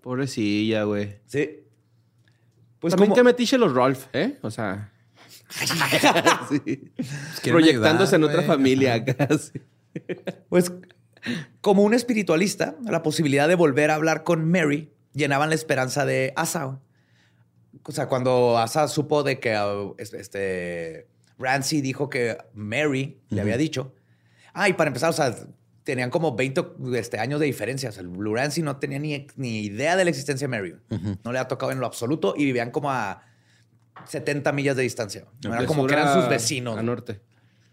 Pobrecilla, 0.00 0.82
güey. 0.82 1.20
Sí. 1.26 1.60
Pues 2.80 2.90
También 2.90 3.10
como... 3.10 3.14
que 3.14 3.22
metiche 3.22 3.56
los 3.56 3.72
Rolf, 3.72 4.08
¿eh? 4.12 4.36
O 4.42 4.50
sea. 4.50 4.92
sí. 6.48 6.90
Pues 6.96 7.40
Proyectándose 7.44 8.16
en 8.16 8.24
otra 8.24 8.42
familia 8.42 8.94
acá. 8.94 9.28
sí. 9.38 9.60
Pues 10.48 10.72
como 11.60 11.82
un 11.82 11.94
espiritualista, 11.94 12.76
la 12.84 13.02
posibilidad 13.02 13.48
de 13.48 13.54
volver 13.54 13.90
a 13.90 13.94
hablar 13.94 14.24
con 14.24 14.50
Mary 14.50 14.92
llenaban 15.12 15.48
la 15.48 15.54
esperanza 15.54 16.04
de 16.04 16.32
Asa. 16.36 16.80
O 17.84 17.92
sea, 17.92 18.08
cuando 18.08 18.58
Asa 18.58 18.88
supo 18.88 19.22
de 19.22 19.40
que 19.40 19.56
uh, 19.56 19.94
este, 19.98 21.06
Ramsey 21.38 21.80
dijo 21.80 22.08
que 22.10 22.38
Mary 22.54 23.20
le 23.28 23.40
había 23.40 23.56
dicho. 23.56 23.94
Ah, 24.52 24.68
y 24.68 24.72
para 24.72 24.88
empezar, 24.88 25.10
o 25.10 25.12
sea, 25.12 25.34
tenían 25.84 26.10
como 26.10 26.34
20 26.34 26.64
este, 26.96 27.18
años 27.18 27.40
de 27.40 27.46
diferencia. 27.46 27.88
O 27.88 27.92
sea, 27.92 28.02
el 28.02 28.08
Blue 28.08 28.34
Ramsey 28.34 28.62
no 28.62 28.76
tenía 28.76 28.98
ni, 28.98 29.26
ni 29.36 29.60
idea 29.60 29.96
de 29.96 30.04
la 30.04 30.10
existencia 30.10 30.46
de 30.46 30.56
Mary. 30.56 30.76
No 31.24 31.32
le 31.32 31.38
ha 31.38 31.48
tocado 31.48 31.72
en 31.72 31.80
lo 31.80 31.86
absoluto 31.86 32.34
y 32.36 32.44
vivían 32.44 32.70
como 32.70 32.90
a 32.90 33.22
70 34.06 34.52
millas 34.52 34.76
de 34.76 34.82
distancia. 34.82 35.24
No 35.44 35.54
era 35.54 35.66
como 35.66 35.86
que 35.86 35.94
eran 35.94 36.14
sus 36.14 36.28
vecinos. 36.28 36.78
A 36.78 36.82
norte. 36.82 37.20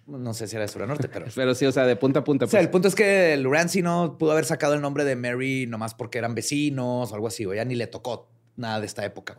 No 0.07 0.33
sé 0.33 0.47
si 0.47 0.55
era 0.55 0.63
de 0.65 0.69
sur 0.71 0.81
a 0.83 0.87
norte, 0.87 1.09
pero... 1.09 1.25
Pero 1.35 1.53
sí, 1.53 1.65
o 1.65 1.71
sea, 1.71 1.85
de 1.85 1.95
punta 1.97 2.19
a 2.19 2.23
punta. 2.23 2.45
O 2.45 2.47
sea, 2.47 2.59
pues. 2.59 2.65
el 2.65 2.71
punto 2.71 2.87
es 2.87 2.95
que 2.95 3.35
Lurancy 3.37 3.81
no 3.81 4.17
pudo 4.17 4.31
haber 4.31 4.45
sacado 4.45 4.73
el 4.73 4.81
nombre 4.81 5.03
de 5.03 5.15
Mary 5.17 5.67
nomás 5.67 5.93
porque 5.93 6.17
eran 6.17 6.33
vecinos 6.33 7.11
o 7.11 7.15
algo 7.15 7.27
así, 7.27 7.45
o 7.45 7.53
ya 7.53 7.65
ni 7.65 7.75
le 7.75 7.87
tocó 7.87 8.29
nada 8.55 8.79
de 8.79 8.85
esta 8.85 9.03
época. 9.05 9.37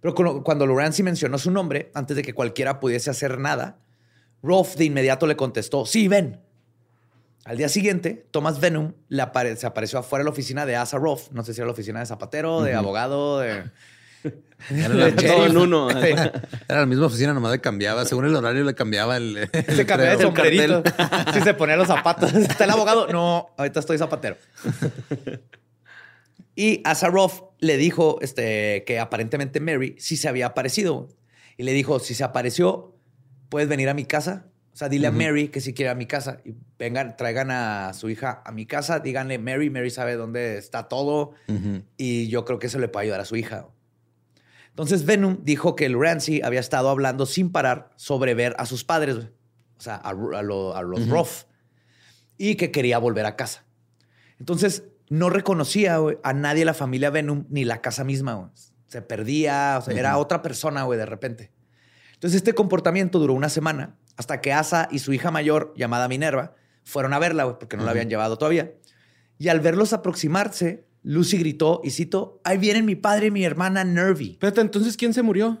Pero 0.00 0.14
cuando- 0.42 0.66
Lurancy 0.66 1.02
mencionó 1.02 1.38
su 1.38 1.50
nombre, 1.50 1.90
antes 1.94 2.16
de 2.16 2.22
que 2.22 2.34
cualquiera 2.34 2.80
pudiese 2.80 3.10
hacer 3.10 3.38
nada, 3.38 3.78
Rolf 4.42 4.74
de 4.76 4.84
inmediato 4.84 5.26
le 5.26 5.36
contestó, 5.36 5.86
sí, 5.86 6.08
ven. 6.08 6.40
Al 7.44 7.56
día 7.56 7.68
siguiente, 7.68 8.26
Thomas 8.32 8.58
Venom 8.60 8.92
le 9.08 9.22
apare- 9.22 9.54
se 9.54 9.66
apareció 9.68 10.00
afuera 10.00 10.20
de 10.22 10.24
la 10.24 10.30
oficina 10.32 10.66
de 10.66 10.74
Asa 10.74 10.98
Rolf. 10.98 11.30
No 11.30 11.44
sé 11.44 11.54
si 11.54 11.60
era 11.60 11.66
la 11.66 11.72
oficina 11.72 12.00
de 12.00 12.06
zapatero, 12.06 12.60
de 12.62 12.74
abogado, 12.74 13.38
de... 13.38 13.70
Era 14.70 14.88
la, 14.94 15.14
Todo 15.14 15.46
en 15.46 15.56
uno. 15.56 15.88
Sí. 16.00 16.08
era 16.68 16.80
la 16.80 16.86
misma 16.86 17.06
oficina, 17.06 17.32
nomás 17.32 17.52
le 17.52 17.60
cambiaba. 17.60 18.04
Según 18.04 18.26
el 18.26 18.34
horario 18.34 18.64
le 18.64 18.74
cambiaba 18.74 19.16
el. 19.16 19.48
Se 19.52 19.86
cambiaba 19.86 20.16
de 20.16 20.16
el 20.16 20.20
sombrerito. 20.20 20.82
Sí, 21.32 21.40
se 21.44 21.54
ponía 21.54 21.76
los 21.76 21.86
zapatos. 21.86 22.32
¿Está 22.34 22.64
el 22.64 22.70
abogado? 22.70 23.08
No, 23.08 23.48
ahorita 23.56 23.80
estoy 23.80 23.98
zapatero. 23.98 24.36
Y 26.54 26.80
Asaroff 26.84 27.42
le 27.58 27.76
dijo 27.76 28.18
este, 28.22 28.84
que 28.86 28.98
aparentemente 28.98 29.60
Mary 29.60 29.94
sí 29.98 30.16
se 30.16 30.28
había 30.28 30.46
aparecido. 30.46 31.08
Y 31.58 31.62
le 31.64 31.72
dijo, 31.72 32.00
si 32.00 32.14
se 32.14 32.24
apareció, 32.24 32.94
puedes 33.48 33.68
venir 33.68 33.88
a 33.88 33.94
mi 33.94 34.04
casa. 34.04 34.46
O 34.72 34.76
sea, 34.76 34.90
dile 34.90 35.06
a 35.06 35.10
Mary 35.10 35.48
que 35.48 35.62
si 35.62 35.72
quiere 35.72 35.90
a 35.90 35.94
mi 35.94 36.06
casa. 36.06 36.38
Y 36.44 36.54
vengan, 36.78 37.16
traigan 37.16 37.50
a 37.50 37.94
su 37.94 38.10
hija 38.10 38.42
a 38.44 38.52
mi 38.52 38.66
casa. 38.66 39.00
Díganle, 39.00 39.38
Mary, 39.38 39.70
Mary 39.70 39.90
sabe 39.90 40.16
dónde 40.16 40.58
está 40.58 40.88
todo. 40.88 41.32
Y 41.96 42.28
yo 42.28 42.44
creo 42.44 42.58
que 42.58 42.66
eso 42.66 42.78
le 42.78 42.88
puede 42.88 43.04
ayudar 43.04 43.20
a 43.20 43.24
su 43.24 43.36
hija. 43.36 43.68
Entonces 44.76 45.06
Venom 45.06 45.38
dijo 45.42 45.74
que 45.74 45.86
el 45.86 45.98
Ramsey 45.98 46.42
había 46.42 46.60
estado 46.60 46.90
hablando 46.90 47.24
sin 47.24 47.50
parar 47.50 47.90
sobre 47.96 48.34
ver 48.34 48.54
a 48.58 48.66
sus 48.66 48.84
padres, 48.84 49.16
o 49.16 49.80
sea, 49.80 49.94
a, 49.96 50.10
a 50.10 50.12
lo- 50.42 50.76
a 50.76 50.82
los 50.82 51.08
Ruff, 51.08 51.44
y 52.36 52.56
que 52.56 52.70
quería 52.70 52.98
volver 52.98 53.24
a 53.24 53.36
casa. 53.36 53.64
Entonces 54.38 54.84
no 55.08 55.30
reconocía 55.30 55.98
a 56.22 56.32
nadie 56.34 56.60
de 56.60 56.64
la 56.66 56.74
familia 56.74 57.08
Venom 57.08 57.46
ni 57.48 57.64
la 57.64 57.80
casa 57.80 58.04
misma. 58.04 58.52
Se 58.88 59.00
perdía, 59.00 59.76
o 59.80 59.82
sea, 59.82 59.94
era 59.98 60.18
otra 60.18 60.42
persona, 60.42 60.82
güey, 60.82 60.98
de 60.98 61.06
repente. 61.06 61.52
Entonces 62.12 62.36
este 62.36 62.54
comportamiento 62.54 63.18
duró 63.18 63.32
una 63.32 63.48
semana 63.48 63.96
hasta 64.16 64.40
que 64.40 64.52
Asa 64.52 64.88
y 64.90 64.98
su 64.98 65.12
hija 65.12 65.30
mayor, 65.30 65.72
llamada 65.76 66.06
Minerva, 66.08 66.54
fueron 66.84 67.12
a 67.14 67.18
verla, 67.18 67.58
porque 67.58 67.76
no 67.76 67.84
la 67.84 67.90
habían 67.92 68.08
llevado 68.10 68.36
todavía. 68.38 68.72
Y 69.38 69.48
al 69.48 69.60
verlos 69.60 69.92
aproximarse, 69.92 70.85
Lucy 71.08 71.38
gritó, 71.38 71.80
y 71.84 71.90
cito, 71.90 72.40
ahí 72.42 72.58
vienen 72.58 72.84
mi 72.84 72.96
padre 72.96 73.26
y 73.26 73.30
mi 73.30 73.44
hermana 73.44 73.84
Nervy. 73.84 74.32
Espérate, 74.32 74.60
entonces, 74.60 74.96
¿quién 74.96 75.14
se 75.14 75.22
murió? 75.22 75.60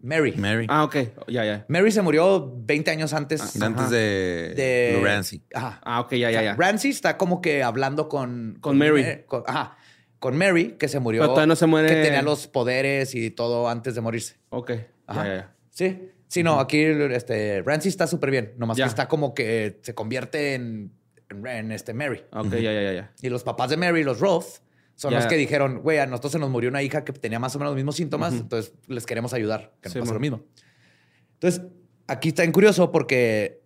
Mary. 0.00 0.32
Mary. 0.36 0.66
Ah, 0.68 0.82
ok. 0.82 0.96
Ya, 1.28 1.44
ya. 1.44 1.64
Mary 1.68 1.92
se 1.92 2.02
murió 2.02 2.52
20 2.64 2.90
años 2.90 3.12
antes 3.12 3.60
Antes 3.62 3.90
de, 3.90 4.54
de... 4.56 4.96
Lurancy. 4.98 5.42
Ajá. 5.54 5.80
Ah, 5.84 6.00
ok, 6.00 6.14
ya, 6.14 6.28
O 6.28 6.30
ya, 6.30 6.38
sea, 6.40 6.42
ya. 6.42 6.56
Ramsey 6.56 6.90
está 6.90 7.16
como 7.16 7.40
que 7.40 7.62
hablando 7.62 8.08
con... 8.08 8.58
Con 8.60 8.76
Mary. 8.76 9.02
Mer- 9.02 9.24
con- 9.26 9.44
ajá. 9.46 9.76
Con 10.18 10.36
Mary, 10.36 10.76
que 10.78 10.88
se 10.88 10.98
murió. 10.98 11.20
Pero 11.22 11.30
todavía 11.34 11.46
no 11.46 11.56
se 11.56 11.66
muere- 11.66 11.88
Que 11.88 12.02
tenía 12.02 12.22
los 12.22 12.48
poderes 12.48 13.14
y 13.14 13.30
todo 13.30 13.68
antes 13.68 13.94
de 13.94 14.00
morirse. 14.00 14.36
Ok. 14.50 14.72
Ajá. 15.06 15.22
Ya, 15.24 15.28
ya, 15.28 15.34
ya. 15.36 15.54
Sí. 15.70 16.10
Sí, 16.28 16.42
no, 16.42 16.58
aquí 16.58 16.80
este, 16.80 17.62
Ramsey 17.62 17.88
está 17.88 18.08
súper 18.08 18.32
bien. 18.32 18.52
Nomás 18.58 18.76
que 18.76 18.82
está 18.82 19.06
como 19.06 19.32
que 19.32 19.78
se 19.82 19.94
convierte 19.94 20.54
en, 20.54 20.92
en, 21.28 21.72
este 21.72 21.94
Mary. 21.94 22.22
Ok, 22.32 22.50
ya, 22.52 22.72
ya, 22.72 22.92
ya. 22.92 23.12
Y 23.22 23.28
los 23.28 23.42
papás 23.42 23.70
de 23.70 23.76
Mary, 23.76 24.04
los 24.04 24.20
Roth, 24.20 24.60
son 24.94 25.12
los 25.12 25.26
que 25.26 25.36
dijeron, 25.36 25.80
güey, 25.82 25.98
a 25.98 26.06
nosotros 26.06 26.32
se 26.32 26.38
nos 26.38 26.50
murió 26.50 26.70
una 26.70 26.82
hija 26.82 27.04
que 27.04 27.12
tenía 27.12 27.38
más 27.38 27.54
o 27.54 27.58
menos 27.58 27.72
los 27.72 27.76
mismos 27.76 27.96
síntomas, 27.96 28.32
entonces 28.32 28.72
les 28.86 29.04
queremos 29.04 29.34
ayudar, 29.34 29.74
que 29.82 29.90
no 29.90 29.92
Sí, 29.92 30.00
pase 30.00 30.14
lo 30.14 30.20
mismo. 30.20 30.42
Entonces, 31.34 31.62
aquí 32.06 32.28
está 32.28 32.44
en 32.44 32.52
curioso 32.52 32.90
porque 32.92 33.60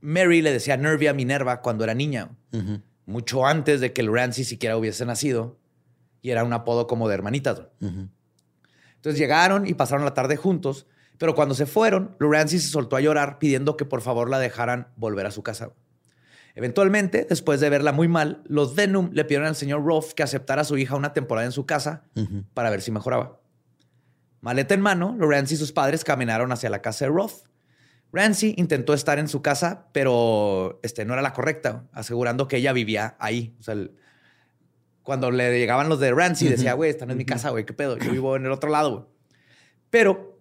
Mary 0.00 0.40
le 0.40 0.52
decía 0.52 0.76
Nervia 0.76 1.10
a 1.10 1.14
Minerva 1.14 1.62
cuando 1.62 1.82
era 1.82 1.94
niña, 1.94 2.30
mucho 3.06 3.44
antes 3.44 3.80
de 3.80 3.92
que 3.92 4.02
el 4.02 4.12
Ramsey 4.12 4.44
siquiera 4.44 4.76
hubiese 4.76 5.04
nacido, 5.04 5.58
y 6.20 6.30
era 6.30 6.44
un 6.44 6.52
apodo 6.52 6.86
como 6.86 7.08
de 7.08 7.14
hermanitas. 7.14 7.62
Entonces 7.80 9.18
llegaron 9.18 9.66
y 9.66 9.74
pasaron 9.74 10.04
la 10.04 10.14
tarde 10.14 10.36
juntos, 10.36 10.86
pero 11.18 11.34
cuando 11.34 11.54
se 11.54 11.66
fueron, 11.66 12.16
Lurancy 12.18 12.58
se 12.60 12.68
soltó 12.68 12.96
a 12.96 13.00
llorar 13.00 13.38
pidiendo 13.38 13.76
que 13.76 13.84
por 13.84 14.00
favor 14.00 14.30
la 14.30 14.38
dejaran 14.38 14.88
volver 14.96 15.26
a 15.26 15.30
su 15.32 15.42
casa. 15.42 15.72
Eventualmente, 16.54 17.26
después 17.28 17.60
de 17.60 17.70
verla 17.70 17.92
muy 17.92 18.08
mal, 18.08 18.42
los 18.46 18.74
Venom 18.74 19.10
le 19.12 19.24
pidieron 19.24 19.48
al 19.48 19.56
señor 19.56 19.84
Roth 19.84 20.12
que 20.12 20.22
aceptara 20.22 20.62
a 20.62 20.64
su 20.64 20.76
hija 20.76 20.96
una 20.96 21.12
temporada 21.12 21.46
en 21.46 21.52
su 21.52 21.64
casa 21.64 22.04
para 22.52 22.70
ver 22.70 22.82
si 22.82 22.90
mejoraba. 22.90 23.40
Maleta 24.40 24.74
en 24.74 24.80
mano, 24.80 25.14
Lorenzi 25.18 25.54
y 25.54 25.56
sus 25.56 25.72
padres 25.72 26.04
caminaron 26.04 26.52
hacia 26.52 26.68
la 26.68 26.82
casa 26.82 27.06
de 27.06 27.12
Roth. 27.12 27.44
Rancy 28.12 28.54
intentó 28.58 28.92
estar 28.92 29.18
en 29.18 29.28
su 29.28 29.40
casa, 29.40 29.86
pero 29.92 30.78
este, 30.82 31.06
no 31.06 31.14
era 31.14 31.22
la 31.22 31.32
correcta, 31.32 31.88
asegurando 31.92 32.46
que 32.46 32.58
ella 32.58 32.74
vivía 32.74 33.16
ahí. 33.18 33.56
O 33.58 33.62
sea, 33.62 33.74
cuando 35.02 35.30
le 35.30 35.58
llegaban 35.58 35.88
los 35.88 35.98
de 35.98 36.12
Rancy, 36.12 36.48
decía, 36.48 36.74
güey, 36.74 36.90
esta 36.90 37.06
no 37.06 37.12
es 37.12 37.18
mi 37.18 37.24
casa, 37.24 37.50
güey, 37.50 37.64
qué 37.64 37.72
pedo, 37.72 37.96
yo 37.96 38.10
vivo 38.10 38.36
en 38.36 38.44
el 38.44 38.52
otro 38.52 38.68
lado, 38.68 38.90
güey. 38.90 39.04
Pero, 39.88 40.38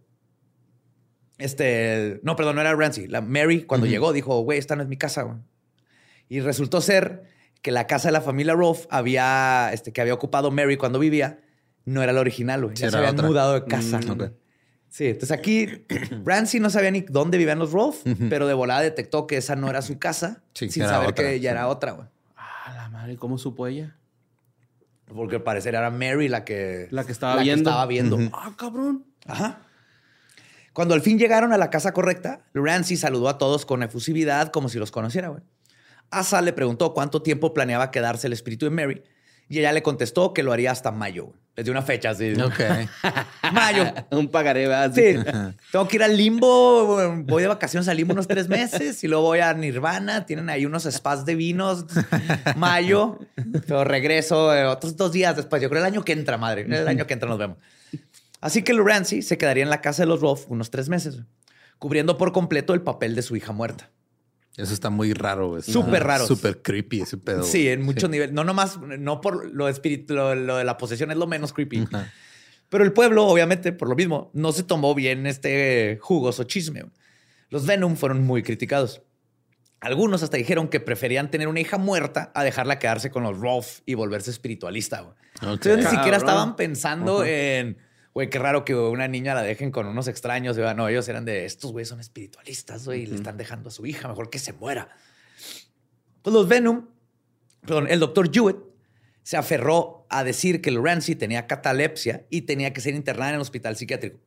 este, 1.38 2.20
no, 2.24 2.36
perdón, 2.36 2.56
no 2.56 2.62
era 2.62 2.76
Rancy. 2.76 3.08
La 3.08 3.22
Mary, 3.22 3.64
cuando 3.64 3.88
llegó, 3.88 4.12
dijo, 4.12 4.42
güey, 4.42 4.60
esta 4.60 4.76
no 4.76 4.84
es 4.84 4.90
mi 4.90 4.98
casa, 4.98 5.24
güey. 5.24 5.38
Y 6.32 6.40
resultó 6.40 6.80
ser 6.80 7.24
que 7.62 7.72
la 7.72 7.88
casa 7.88 8.08
de 8.08 8.14
la 8.14 8.22
familia 8.22 8.54
Roth 8.54 8.88
había, 8.90 9.70
este, 9.74 9.92
que 9.92 10.00
había 10.00 10.14
ocupado 10.14 10.50
Mary 10.50 10.78
cuando 10.78 10.98
vivía, 10.98 11.42
no 11.84 12.02
era 12.02 12.14
la 12.14 12.22
original, 12.22 12.64
güey. 12.64 12.76
ya 12.78 12.90
se 12.90 12.96
habían 12.96 13.18
mudado 13.18 13.54
de 13.54 13.66
casa. 13.66 14.00
Mm, 14.00 14.32
sí, 14.88 15.08
entonces 15.08 15.38
aquí 15.38 15.68
Rancy 16.24 16.62
no 16.62 16.70
sabía 16.70 16.90
ni 16.90 17.02
dónde 17.02 17.38
vivían 17.38 17.60
los 17.60 17.74
Roth, 17.74 17.98
pero 18.30 18.48
de 18.48 18.54
volada 18.54 18.80
detectó 18.80 19.28
que 19.28 19.36
esa 19.36 19.58
no 19.58 19.70
era 19.70 19.82
su 19.82 20.00
casa, 20.00 20.42
sin 20.54 20.72
saber 20.72 21.14
que 21.14 21.34
ella 21.34 21.52
era 21.52 21.68
otra, 21.68 21.92
güey. 21.92 22.08
Ah, 22.38 22.76
la 22.78 22.88
madre, 22.88 23.18
¿cómo 23.18 23.38
supo 23.38 23.68
ella? 23.68 23.98
Porque 25.14 25.36
al 25.36 25.44
parecer 25.44 25.76
era 25.76 25.92
Mary 25.92 26.30
la 26.30 26.46
que... 26.46 26.88
La 26.92 27.04
que 27.04 27.12
estaba 27.12 27.42
viendo. 27.42 27.70
estaba 27.70 27.86
viendo. 27.88 28.18
Ah, 28.32 28.54
cabrón. 28.58 29.04
Ajá. 29.28 29.64
Cuando 30.72 30.94
al 30.94 31.02
fin 31.02 31.20
llegaron 31.20 31.52
a 31.52 31.58
la 31.58 31.70
casa 31.70 31.92
correcta, 31.92 32.46
Rancy 32.54 32.96
saludó 32.96 33.28
a 33.28 33.38
todos 33.38 33.66
con 33.66 33.84
efusividad 33.84 34.50
como 34.54 34.70
si 34.70 34.80
los 34.80 34.92
conociera, 34.92 35.28
güey. 35.28 35.44
Asa 36.12 36.42
le 36.42 36.54
preguntó 36.54 36.94
cuánto 36.94 37.22
tiempo 37.22 37.54
planeaba 37.54 37.90
quedarse 37.90 38.28
el 38.28 38.34
espíritu 38.34 38.66
de 38.66 38.72
Mary 38.72 39.04
y 39.52 39.60
ella 39.60 39.74
le 39.74 39.84
contestó 39.84 40.34
que 40.34 40.44
lo 40.44 40.54
haría 40.54 40.72
hasta 40.72 40.92
mayo. 40.92 41.34
Les 41.58 41.66
dio 41.66 41.74
una 41.74 41.82
fecha 41.82 42.12
así. 42.12 42.34
Ok. 42.42 42.60
mayo. 43.52 43.84
Un 44.12 44.30
pagaré. 44.30 44.66
Sí. 44.94 45.20
Tengo 45.74 45.88
que 45.90 45.98
ir 45.98 46.04
al 46.04 46.16
limbo. 46.16 47.14
Voy 47.26 47.42
de 47.42 47.50
vacaciones 47.50 47.90
al 47.90 47.98
limbo 47.98 48.14
unos 48.14 48.30
tres 48.30 48.48
meses 48.48 49.04
y 49.04 49.10
luego 49.10 49.24
voy 49.24 49.40
a 49.40 49.54
Nirvana. 49.54 50.26
Tienen 50.26 50.50
ahí 50.50 50.66
unos 50.66 50.84
spas 50.84 51.26
de 51.26 51.36
vinos. 51.36 51.86
Mayo. 52.56 53.20
Pero 53.68 53.84
regreso 53.84 54.56
eh, 54.56 54.66
otros 54.66 54.96
dos 54.96 55.12
días 55.12 55.36
después. 55.36 55.62
Yo 55.62 55.70
creo 55.70 55.82
el 55.82 55.88
año 55.88 56.06
que 56.06 56.14
entra, 56.14 56.38
madre. 56.38 56.62
El 56.62 56.88
año 56.88 57.06
que 57.06 57.14
entra 57.14 57.28
nos 57.28 57.38
vemos. 57.38 57.58
Así 58.40 58.64
que 58.64 58.74
Lorenzi 58.74 59.22
se 59.22 59.38
quedaría 59.38 59.64
en 59.64 59.70
la 59.70 59.82
casa 59.82 60.04
de 60.04 60.08
los 60.08 60.22
Roth 60.22 60.46
unos 60.48 60.72
tres 60.72 60.88
meses, 60.88 61.20
cubriendo 61.78 62.18
por 62.18 62.32
completo 62.32 62.74
el 62.74 62.82
papel 62.82 63.16
de 63.16 63.22
su 63.22 63.36
hija 63.36 63.52
muerta. 63.52 63.90
Eso 64.58 64.74
está 64.74 64.90
muy 64.90 65.14
raro, 65.14 65.50
güey. 65.50 65.62
Súper 65.62 66.04
raro. 66.04 66.28
Súper 66.28 66.62
creepy 66.62 67.02
ese 67.02 67.18
pedo. 67.18 67.44
Sí, 67.44 67.70
en 67.70 67.82
muchos 67.82 68.10
niveles. 68.10 68.34
No 68.34 68.44
nomás, 68.44 68.80
no 68.80 69.22
por 69.22 69.50
lo, 69.52 69.70
espíritu, 69.70 70.14
lo, 70.14 70.58
de 70.58 70.64
la 70.64 70.78
posesión 70.78 71.12
es 71.12 71.18
lo 71.18 71.28
menos 71.28 71.54
creepy. 71.54 71.88
Pero 72.70 72.84
el 72.84 72.94
pueblo, 72.94 73.26
obviamente, 73.26 73.72
por 73.72 73.90
lo 73.90 73.96
mismo, 73.96 74.30
no 74.34 74.52
se 74.52 74.64
tomó 74.64 74.94
bien 74.96 75.26
este 75.26 76.00
jugoso 76.02 76.44
chisme. 76.44 76.86
Los 77.50 77.66
Venom 77.66 77.96
fueron 77.96 78.24
muy 78.24 78.44
criticados. 78.44 79.02
Algunos 79.80 80.22
hasta 80.22 80.38
dijeron 80.38 80.68
que 80.68 80.80
preferían 80.80 81.32
tener 81.32 81.48
una 81.48 81.60
hija 81.60 81.78
muerta 81.78 82.32
a 82.36 82.44
dejarla 82.44 82.78
quedarse 82.78 83.10
con 83.10 83.24
los 83.24 83.40
Roth 83.40 83.82
y 83.86 83.96
volverse 83.96 84.32
espiritualista. 84.32 85.16
Entonces 85.42 85.78
ni 85.78 85.86
siquiera 85.86 86.18
estaban 86.18 86.56
pensando 86.56 87.26
en 87.26 87.78
güey, 88.14 88.30
qué 88.30 88.40
raro 88.40 88.66
que 88.66 88.76
una 88.76 89.08
niña 89.08 89.34
la 89.34 89.42
dejen 89.42 89.72
con 89.72 89.88
unos 89.88 90.08
extraños. 90.08 90.58
No, 90.76 90.88
ellos 90.88 91.08
eran 91.08 91.26
de 91.26 91.46
estos 91.46 91.72
güeyes 91.72 91.90
son 91.90 92.00
espiritualistas, 92.00 92.86
güey, 92.86 93.04
y 93.04 93.06
le 93.06 93.16
están 93.16 93.38
dejando 93.38 93.70
a 93.70 93.72
su 93.72 93.86
hija, 93.86 94.08
mejor 94.08 94.30
que 94.30 94.40
se 94.40 94.54
muera. 94.54 94.90
Pues 96.22 96.34
los 96.34 96.48
Venom, 96.48 96.88
perdón, 97.62 97.88
el 97.90 98.00
doctor 98.00 98.32
Jewett 98.32 98.58
se 99.24 99.38
aferró 99.38 100.06
a 100.10 100.24
decir 100.24 100.62
que 100.62 100.72
Lorenzi 100.72 101.16
tenía 101.16 101.48
catalepsia 101.48 102.26
y 102.30 102.42
tenía 102.42 102.74
que 102.74 102.82
ser 102.82 102.96
internada 102.96 103.30
en 103.30 103.36
el 103.36 103.42
hospital 103.42 103.76
psiquiátrico. 103.76 104.20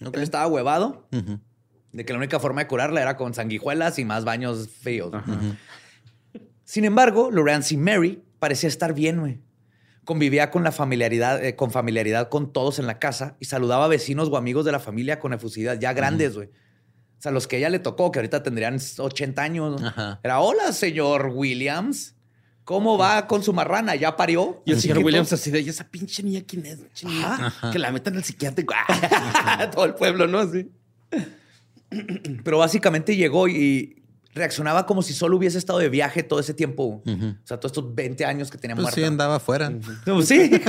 Él 0.00 0.22
estaba 0.22 0.46
huevado 0.46 1.08
de 1.92 2.04
que 2.04 2.12
la 2.12 2.18
única 2.18 2.40
forma 2.40 2.62
de 2.62 2.68
curarla 2.68 3.00
era 3.00 3.16
con 3.16 3.34
sanguijuelas 3.34 3.98
y 3.98 4.04
más 4.04 4.24
baños 4.24 4.68
fríos. 4.68 5.12
Sin 6.64 6.84
embargo, 6.84 7.30
Lorenzi 7.30 7.76
Mary 7.76 8.22
parecía 8.38 8.68
estar 8.68 8.92
bien, 8.94 9.20
güey 9.20 9.45
convivía 10.06 10.50
con 10.50 10.64
la 10.64 10.72
familiaridad, 10.72 11.44
eh, 11.44 11.56
con 11.56 11.70
familiaridad 11.70 12.30
con 12.30 12.52
todos 12.52 12.78
en 12.78 12.86
la 12.86 12.98
casa 12.98 13.36
y 13.40 13.44
saludaba 13.44 13.84
a 13.84 13.88
vecinos 13.88 14.28
o 14.30 14.36
amigos 14.38 14.64
de 14.64 14.72
la 14.72 14.80
familia 14.80 15.18
con 15.18 15.34
efusividad, 15.34 15.78
ya 15.78 15.92
grandes, 15.92 16.34
güey. 16.36 16.48
O 16.48 17.22
sea, 17.22 17.32
los 17.32 17.46
que 17.46 17.58
ella 17.58 17.68
le 17.70 17.80
tocó, 17.80 18.12
que 18.12 18.20
ahorita 18.20 18.42
tendrían 18.42 18.78
80 18.98 19.42
años. 19.42 19.82
Era, 20.22 20.40
hola, 20.40 20.72
señor 20.72 21.32
Williams. 21.34 22.14
¿Cómo 22.64 22.98
va 22.98 23.26
con 23.26 23.42
su 23.42 23.52
marrana? 23.52 23.94
¿Ya 23.94 24.16
parió? 24.16 24.62
Y 24.64 24.72
el 24.72 24.80
señor 24.80 24.98
Williams 24.98 25.32
así 25.32 25.50
de, 25.50 25.60
esa 25.60 25.84
pinche 25.88 26.22
niña 26.22 26.42
quién 26.46 26.66
es? 26.66 26.78
Que 27.72 27.78
la 27.78 27.90
metan 27.90 28.16
al 28.16 28.24
psiquiátrico. 28.24 28.74
Todo 29.72 29.84
el 29.86 29.94
pueblo, 29.94 30.26
¿no? 30.26 30.50
Sí. 30.50 30.70
Pero 32.44 32.58
básicamente 32.58 33.16
llegó 33.16 33.48
y 33.48 33.95
reaccionaba 34.36 34.86
como 34.86 35.02
si 35.02 35.12
solo 35.14 35.36
hubiese 35.36 35.58
estado 35.58 35.78
de 35.80 35.88
viaje 35.88 36.22
todo 36.22 36.38
ese 36.38 36.54
tiempo. 36.54 37.02
O 37.04 37.46
sea, 37.46 37.58
todos 37.58 37.72
estos 37.72 37.94
20 37.94 38.24
años 38.24 38.50
que 38.50 38.58
tenía 38.58 38.76
pues 38.76 38.94
Sí, 38.94 39.02
andaba 39.02 39.36
afuera. 39.36 39.72
sí. 40.24 40.50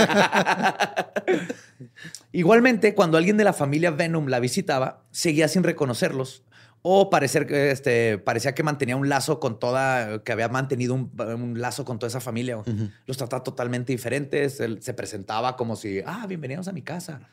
Igualmente, 2.32 2.96
cuando 2.96 3.18
alguien 3.18 3.38
de 3.38 3.44
la 3.44 3.54
familia 3.54 3.92
Venom 3.92 4.28
la 4.28 4.40
visitaba, 4.40 5.04
seguía 5.12 5.48
sin 5.48 5.64
reconocerlos 5.64 6.44
o 6.82 7.10
parecer 7.10 7.48
que 7.48 7.72
este, 7.72 8.18
parecía 8.18 8.56
que 8.56 8.64
mantenía 8.64 8.96
un 8.96 9.10
lazo 9.10 9.40
con 9.40 9.60
toda, 9.60 10.24
que 10.24 10.32
había 10.32 10.48
mantenido 10.48 10.94
un, 10.94 11.54
lazo 11.60 11.84
con 11.84 12.00
toda 12.00 12.08
esa 12.08 12.22
familia. 12.22 12.58
Los 13.06 13.18
trataba 13.18 13.44
totalmente 13.44 13.92
diferentes. 13.92 14.60
Él 14.62 14.82
se 14.82 14.94
presentaba 14.94 15.58
como 15.58 15.76
si, 15.76 16.02
ah, 16.06 16.26
bienvenidos 16.28 16.68
a 16.70 16.72
mi 16.72 16.82
casa. 16.82 17.28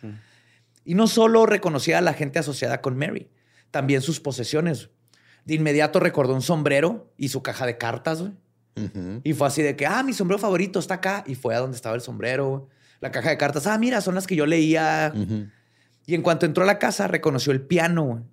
Y 0.84 0.94
no 0.94 1.06
solo 1.06 1.46
reconocía 1.46 1.98
a 1.98 2.00
la 2.00 2.14
gente 2.14 2.40
asociada 2.40 2.80
con 2.80 2.96
Mary, 2.96 3.30
también 3.70 4.02
sus 4.02 4.18
posesiones. 4.18 4.90
De 5.44 5.54
inmediato 5.54 6.00
recordó 6.00 6.34
un 6.34 6.42
sombrero 6.42 7.12
y 7.16 7.28
su 7.28 7.42
caja 7.42 7.66
de 7.66 7.76
cartas, 7.76 8.20
güey. 8.20 8.32
Y 9.22 9.34
fue 9.34 9.46
así 9.46 9.62
de 9.62 9.76
que, 9.76 9.86
ah, 9.86 10.02
mi 10.02 10.12
sombrero 10.12 10.38
favorito 10.38 10.78
está 10.78 10.94
acá. 10.94 11.24
Y 11.26 11.34
fue 11.34 11.54
a 11.54 11.60
donde 11.60 11.76
estaba 11.76 11.94
el 11.94 12.00
sombrero, 12.00 12.68
La 13.00 13.10
caja 13.10 13.30
de 13.30 13.36
cartas, 13.36 13.66
ah, 13.66 13.76
mira, 13.78 14.00
son 14.00 14.14
las 14.14 14.26
que 14.26 14.36
yo 14.36 14.46
leía. 14.46 15.12
Y 16.06 16.14
en 16.14 16.22
cuanto 16.22 16.46
entró 16.46 16.64
a 16.64 16.66
la 16.66 16.78
casa, 16.78 17.06
reconoció 17.06 17.52
el 17.52 17.60
piano, 17.60 18.26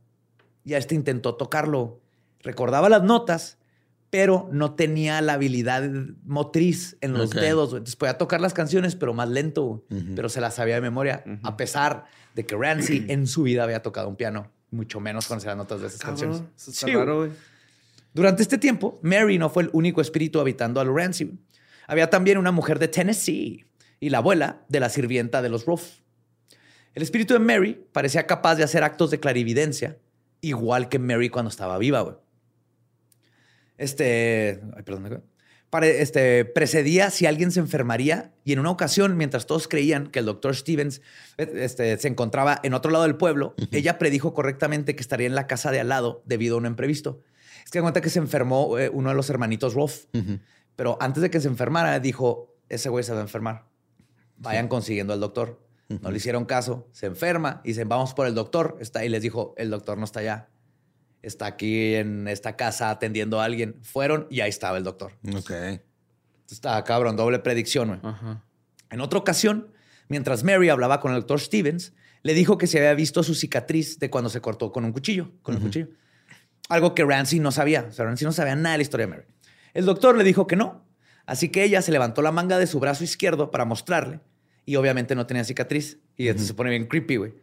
Y 0.64 0.74
a 0.74 0.78
este 0.78 0.96
intentó 0.96 1.36
tocarlo. 1.36 2.00
Recordaba 2.40 2.90
las 2.90 3.04
notas, 3.04 3.58
pero 4.10 4.50
no 4.52 4.76
tenía 4.76 5.22
la 5.22 5.34
habilidad 5.34 5.90
motriz 6.24 6.98
en 7.02 7.14
los 7.14 7.32
dedos. 7.32 7.72
Entonces 7.72 7.96
podía 7.96 8.18
tocar 8.18 8.42
las 8.42 8.54
canciones, 8.54 8.96
pero 8.96 9.14
más 9.14 9.30
lento, 9.30 9.84
pero 10.16 10.30
se 10.30 10.42
las 10.42 10.56
sabía 10.56 10.76
de 10.76 10.82
memoria, 10.82 11.24
a 11.44 11.58
pesar 11.58 12.06
de 12.36 12.46
que 12.46 12.56
Ramsey 12.56 13.06
en 13.10 13.28
su 13.28 13.44
vida 13.44 13.64
había 13.64 13.82
tocado 13.82 14.08
un 14.10 14.16
piano 14.16 14.52
mucho 14.72 15.00
menos 15.00 15.28
conocer 15.28 15.50
las 15.50 15.58
notas 15.58 15.82
de 15.82 15.88
esas 15.88 16.02
canciones. 16.02 16.42
Durante 18.14 18.42
este 18.42 18.58
tiempo, 18.58 19.00
Mary 19.04 19.38
no 19.38 19.50
fue 19.50 19.64
el 19.64 19.70
único 19.74 20.02
espíritu 20.02 20.40
habitando 20.40 20.82
a 20.82 20.84
Lorenzi. 20.84 21.40
Había 21.88 22.10
también 22.10 22.38
una 22.38 22.52
mujer 22.52 22.80
de 22.80 22.88
Tennessee 22.88 23.66
y 24.00 24.10
la 24.10 24.18
abuela 24.18 24.66
de 24.68 24.80
la 24.80 24.90
sirvienta 24.90 25.42
de 25.42 25.50
los 25.50 25.66
Ruff. 25.66 26.00
El 26.94 27.04
espíritu 27.04 27.34
de 27.34 27.40
Mary 27.40 27.86
parecía 27.94 28.28
capaz 28.28 28.56
de 28.56 28.64
hacer 28.64 28.84
actos 28.84 29.12
de 29.12 29.20
clarividencia, 29.20 29.98
igual 30.42 30.90
que 30.90 31.00
Mary 31.00 31.30
cuando 31.30 31.50
estaba 31.50 31.78
viva. 31.78 32.20
Este. 33.78 34.62
Ay, 34.76 34.84
perdón 34.84 35.24
este, 35.80 36.46
precedía 36.46 37.10
si 37.10 37.26
alguien 37.26 37.52
se 37.52 37.60
enfermaría. 37.60 38.34
Y 38.44 38.54
en 38.54 38.60
una 38.60 38.72
ocasión, 38.72 39.18
mientras 39.18 39.46
todos 39.46 39.68
creían 39.68 40.08
que 40.08 40.20
el 40.20 40.26
doctor 40.26 40.56
Stevens 40.56 41.02
este, 41.38 41.98
se 41.98 42.08
encontraba 42.08 42.60
en 42.64 42.74
otro 42.74 42.92
lado 42.92 43.04
del 43.04 43.16
pueblo, 43.16 43.56
ella 43.72 43.98
predijo 43.98 44.34
correctamente 44.34 44.96
que 44.96 45.02
estaría 45.02 45.28
en 45.28 45.36
la 45.36 45.48
casa 45.48 45.72
de 45.72 45.80
al 45.80 45.90
lado 45.90 46.24
debido 46.26 46.56
a 46.56 46.58
un 46.60 46.66
imprevisto. 46.66 47.22
Es 47.64 47.72
que 47.72 47.82
cuenta 47.82 48.02
que 48.02 48.10
se 48.10 48.20
enfermó 48.20 48.78
eh, 48.78 48.90
uno 48.90 49.10
de 49.10 49.16
los 49.16 49.30
hermanitos 49.30 49.74
Roth, 49.74 50.10
pero 50.76 50.98
antes 51.00 51.22
de 51.22 51.30
que 51.30 51.40
se 51.40 51.48
enfermara 51.48 52.00
dijo, 52.00 52.56
ese 52.70 52.90
güey 52.90 53.04
se 53.04 53.14
va 53.14 53.20
a 53.20 53.22
enfermar, 53.22 53.66
vayan 54.38 54.68
consiguiendo 54.68 55.14
al 55.14 55.20
doctor. 55.20 55.62
No 55.88 56.10
le 56.10 56.18
hicieron 56.18 56.46
caso, 56.46 56.88
se 56.94 57.06
enferma 57.06 57.60
y 57.66 57.70
dicen, 57.70 57.90
vamos 57.90 58.14
por 58.14 58.26
el 58.26 58.34
doctor. 58.34 58.78
Está, 58.80 59.04
y 59.04 59.10
les 59.10 59.22
dijo, 59.22 59.54
el 59.58 59.70
doctor 59.70 59.98
no 59.98 60.06
está 60.06 60.22
allá 60.22 60.48
está 61.22 61.46
aquí 61.46 61.96
en 61.96 62.28
esta 62.28 62.56
casa 62.56 62.90
atendiendo 62.90 63.40
a 63.40 63.46
alguien. 63.46 63.80
Fueron 63.84 64.28
y 64.30 64.42
ahí 64.42 64.50
estaba 64.50 64.78
el 64.78 64.84
doctor. 64.84 65.14
Ok. 65.36 65.52
Estaba 66.50 66.84
cabrón, 66.84 67.16
doble 67.16 67.40
predicción. 67.40 68.02
En 68.90 69.02
otra 69.02 69.20
ocasión, 69.20 69.72
mientras 70.10 70.44
Mary 70.44 70.70
hablaba 70.70 71.00
con 71.00 71.14
el 71.14 71.20
doctor 71.20 71.40
Stevens, 71.40 71.94
le 72.24 72.34
dijo 72.34 72.58
que 72.58 72.68
se 72.68 72.78
había 72.78 72.94
visto 72.94 73.24
su 73.24 73.34
cicatriz 73.34 73.98
de 74.00 74.10
cuando 74.10 74.30
se 74.30 74.42
cortó 74.42 74.72
con 74.72 74.86
un 74.86 74.92
cuchillo, 74.92 75.32
con 75.42 75.60
cuchillo. 75.60 75.88
Algo 76.70 76.94
que 76.94 77.04
Ramsey 77.04 77.40
no 77.40 77.52
sabía. 77.52 77.88
O 77.90 77.92
sea, 77.92 78.06
Ramsey 78.06 78.26
no 78.26 78.32
sabía 78.32 78.56
nada 78.56 78.74
de 78.74 78.78
la 78.80 78.84
historia 78.84 79.06
de 79.06 79.12
Mary. 79.12 79.24
El 79.74 79.86
doctor 79.86 80.18
le 80.18 80.24
dijo 80.24 80.48
que 80.48 80.56
no. 80.56 80.86
Así 81.26 81.50
que 81.50 81.64
ella 81.64 81.82
se 81.82 81.92
levantó 81.92 82.22
la 82.22 82.32
manga 82.32 82.58
de 82.58 82.68
su 82.68 82.80
brazo 82.80 83.04
izquierdo 83.04 83.52
para 83.52 83.66
mostrarle. 83.66 84.20
Y 84.66 84.76
obviamente 84.76 85.16
no 85.16 85.26
tenía 85.26 85.44
cicatriz. 85.44 86.00
Y 86.18 86.28
esto 86.28 86.44
se 86.44 86.54
pone 86.54 86.70
bien 86.70 86.88
creepy, 86.88 87.16
güey. 87.16 87.34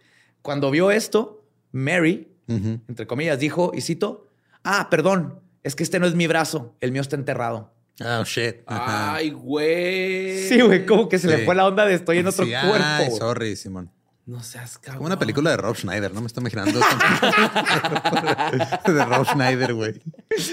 Cuando 0.43 0.71
vio 0.71 0.91
esto, 0.91 1.45
Mary, 1.73 2.29
entre 2.49 3.07
comillas, 3.07 3.39
dijo, 3.39 3.73
y 3.75 3.81
cito, 3.83 4.29
ah, 4.65 4.89
perdón, 4.91 5.41
es 5.63 5.77
que 5.77 5.83
este 5.83 5.99
no 6.01 6.07
es 6.07 6.15
mi 6.15 6.27
brazo, 6.27 6.75
el 6.81 6.93
mío 6.93 7.03
está 7.03 7.17
enterrado. 7.17 7.73
Oh, 8.05 8.25
shit. 8.25 8.57
Ajá. 8.67 9.15
Ay, 9.17 9.31
güey. 9.31 10.49
Sí, 10.49 10.61
güey, 10.61 10.87
como 10.87 11.09
que 11.09 11.19
se 11.19 11.27
le 11.29 11.45
fue 11.45 11.55
la 11.55 11.67
onda 11.67 11.85
de 11.85 11.95
estoy 11.95 12.19
en 12.19 12.29
otro 12.29 12.45
Sí, 12.45 12.51
cuerpo. 12.53 12.79
Ay, 12.85 13.11
sorry, 13.19 13.57
Simón. 13.57 13.91
No 14.25 14.43
seas 14.43 14.77
cabrón. 14.77 14.99
Como 14.99 15.07
una 15.07 15.19
película 15.19 15.51
de 15.51 15.57
Rob 15.57 15.75
Schneider, 15.75 16.13
¿no? 16.13 16.21
Me 16.21 16.27
está 16.27 16.41
imaginando. 16.41 16.79
de 18.87 19.05
Rob 19.07 19.27
Schneider, 19.27 19.73
güey. 19.73 19.95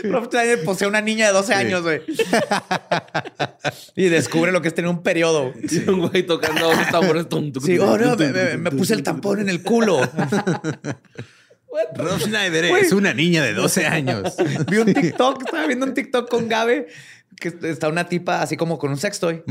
Rob 0.06 0.30
Schneider 0.32 0.64
posee 0.64 0.88
una 0.88 1.02
niña 1.02 1.28
de 1.28 1.34
12 1.34 1.54
años, 1.54 1.82
güey. 1.84 2.02
y 3.98 4.06
descubre 4.06 4.54
lo 4.54 4.62
que 4.62 4.70
es 4.70 4.74
tener 4.74 4.90
un 4.90 5.04
periodo. 5.04 5.52
Sí, 5.68 5.84
un 5.88 6.08
güey 6.08 6.26
tocando 6.26 6.70
tambores. 6.90 7.28
Sí, 7.66 7.78
oh, 7.78 7.98
no, 7.98 8.16
me, 8.16 8.30
me- 8.30 8.58
me 8.58 8.72
puse 8.72 8.94
el 8.94 9.04
tampón 9.04 9.42
en 9.42 9.50
el 9.50 9.62
culo. 9.62 10.00
Rob 11.96 12.20
Schneider 12.20 12.66
es 12.66 12.92
una 12.92 13.14
niña 13.14 13.44
de 13.44 13.54
12 13.54 13.86
años. 13.88 14.36
Vi 14.70 14.78
un 14.78 14.94
TikTok, 14.94 15.44
estaba 15.46 15.68
viendo 15.68 15.86
un 15.86 15.94
TikTok 15.94 16.30
con 16.30 16.48
Gabe, 16.48 16.88
que 17.40 17.54
está 17.64 17.90
una 17.90 18.08
tipa 18.08 18.42
así 18.42 18.58
como 18.58 18.78
con 18.78 18.92
un 18.92 18.98
sextoy. 18.98 19.44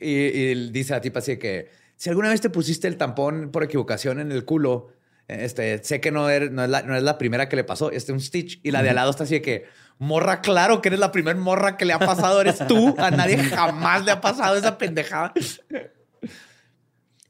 y, 0.00 0.08
y 0.10 0.70
dice 0.70 0.92
la 0.92 1.00
tipa 1.00 1.18
así 1.20 1.36
que, 1.38 1.70
si 1.96 2.08
alguna 2.08 2.30
vez 2.30 2.40
te 2.40 2.50
pusiste 2.50 2.88
el 2.88 2.96
tampón 2.96 3.50
por 3.50 3.62
equivocación 3.64 4.20
en 4.20 4.32
el 4.32 4.44
culo, 4.44 4.88
este, 5.28 5.82
sé 5.84 6.00
que 6.00 6.10
no, 6.10 6.28
er- 6.30 6.50
no, 6.50 6.64
es 6.64 6.70
la, 6.70 6.82
no 6.82 6.96
es 6.96 7.02
la 7.02 7.18
primera 7.18 7.48
que 7.48 7.56
le 7.56 7.64
pasó, 7.64 7.90
este 7.90 8.10
es 8.12 8.14
un 8.14 8.20
Stitch. 8.20 8.60
Y 8.62 8.70
la 8.70 8.82
de 8.82 8.88
al 8.90 8.96
lado 8.96 9.10
está 9.10 9.24
así 9.24 9.34
de 9.34 9.42
que, 9.42 9.66
morra, 9.98 10.40
claro 10.40 10.80
que 10.82 10.88
eres 10.88 10.98
la 11.00 11.12
primer 11.12 11.36
morra 11.36 11.76
que 11.76 11.84
le 11.84 11.92
ha 11.92 11.98
pasado, 11.98 12.40
eres 12.40 12.58
tú. 12.66 12.94
A 12.98 13.10
nadie 13.10 13.36
jamás 13.38 14.04
le 14.04 14.10
ha 14.12 14.20
pasado 14.20 14.56
esa 14.56 14.76
pendejada. 14.78 15.32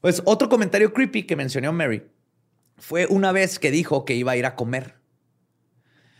Pues 0.01 0.19
otro 0.25 0.49
comentario 0.49 0.91
creepy 0.93 1.27
que 1.27 1.35
mencionó 1.35 1.71
Mary 1.73 2.01
fue 2.81 3.05
una 3.05 3.31
vez 3.31 3.59
que 3.59 3.71
dijo 3.71 4.05
que 4.05 4.15
iba 4.15 4.31
a 4.31 4.35
ir 4.35 4.45
a 4.45 4.55
comer. 4.55 4.95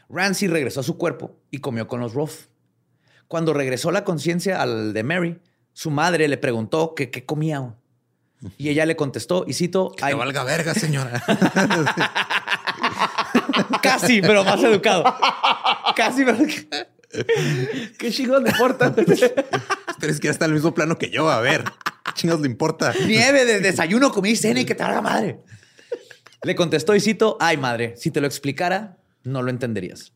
Ramsey 0.09 0.47
regresó 0.47 0.82
a 0.82 0.84
su 0.84 0.97
cuerpo 0.97 1.39
y 1.49 1.57
comió 1.57 1.88
con 1.88 1.99
los 1.99 2.14
Roth. 2.14 2.49
Cuando 3.28 3.53
regresó 3.53 3.91
la 3.91 4.03
conciencia 4.03 4.62
al 4.62 4.93
de 4.93 5.03
Mary, 5.03 5.39
su 5.74 5.89
madre 5.89 6.28
le 6.28 6.38
preguntó 6.38 6.93
que 6.95 7.09
qué 7.09 7.26
comía. 7.26 7.76
Y 8.57 8.70
ella 8.70 8.86
le 8.86 8.95
contestó, 8.95 9.45
y 9.47 9.53
cito, 9.53 9.91
Que 9.97 10.05
"Ay, 10.05 10.14
te 10.14 10.20
valga 10.20 10.43
verga, 10.43 10.74
señora. 10.74 11.24
casi, 13.82 14.22
pero 14.22 14.43
más 14.43 14.62
educado. 14.64 15.03
Casi, 15.95 16.26
pero... 16.26 16.38
¿Qué 17.97 18.12
chingos 18.12 18.41
le 18.41 18.49
importa? 18.51 18.93
Pero 19.99 20.12
es 20.14 20.20
que 20.20 20.28
ya 20.28 20.32
está 20.32 20.45
en 20.45 20.51
el 20.51 20.55
mismo 20.55 20.74
plano 20.74 20.97
que 20.97 21.12
yo. 21.12 21.30
A 21.30 21.41
ver, 21.41 21.64
¿qué 22.05 22.14
chingos 22.14 22.39
le 22.39 22.47
importa? 22.47 22.91
Nieve 23.05 23.45
de 23.45 23.59
desayuno, 23.59 24.12
comí, 24.12 24.36
cena 24.36 24.62
y 24.62 24.66
que 24.66 24.74
te 24.74 24.82
valga 24.82 25.01
madre. 25.01 25.41
Le 26.43 26.55
contestó, 26.55 26.95
y 26.95 26.99
cito, 26.99 27.37
ay 27.39 27.57
madre, 27.57 27.95
si 27.97 28.09
te 28.11 28.19
lo 28.19 28.27
explicara, 28.27 28.97
no 29.23 29.43
lo 29.43 29.49
entenderías. 29.49 30.13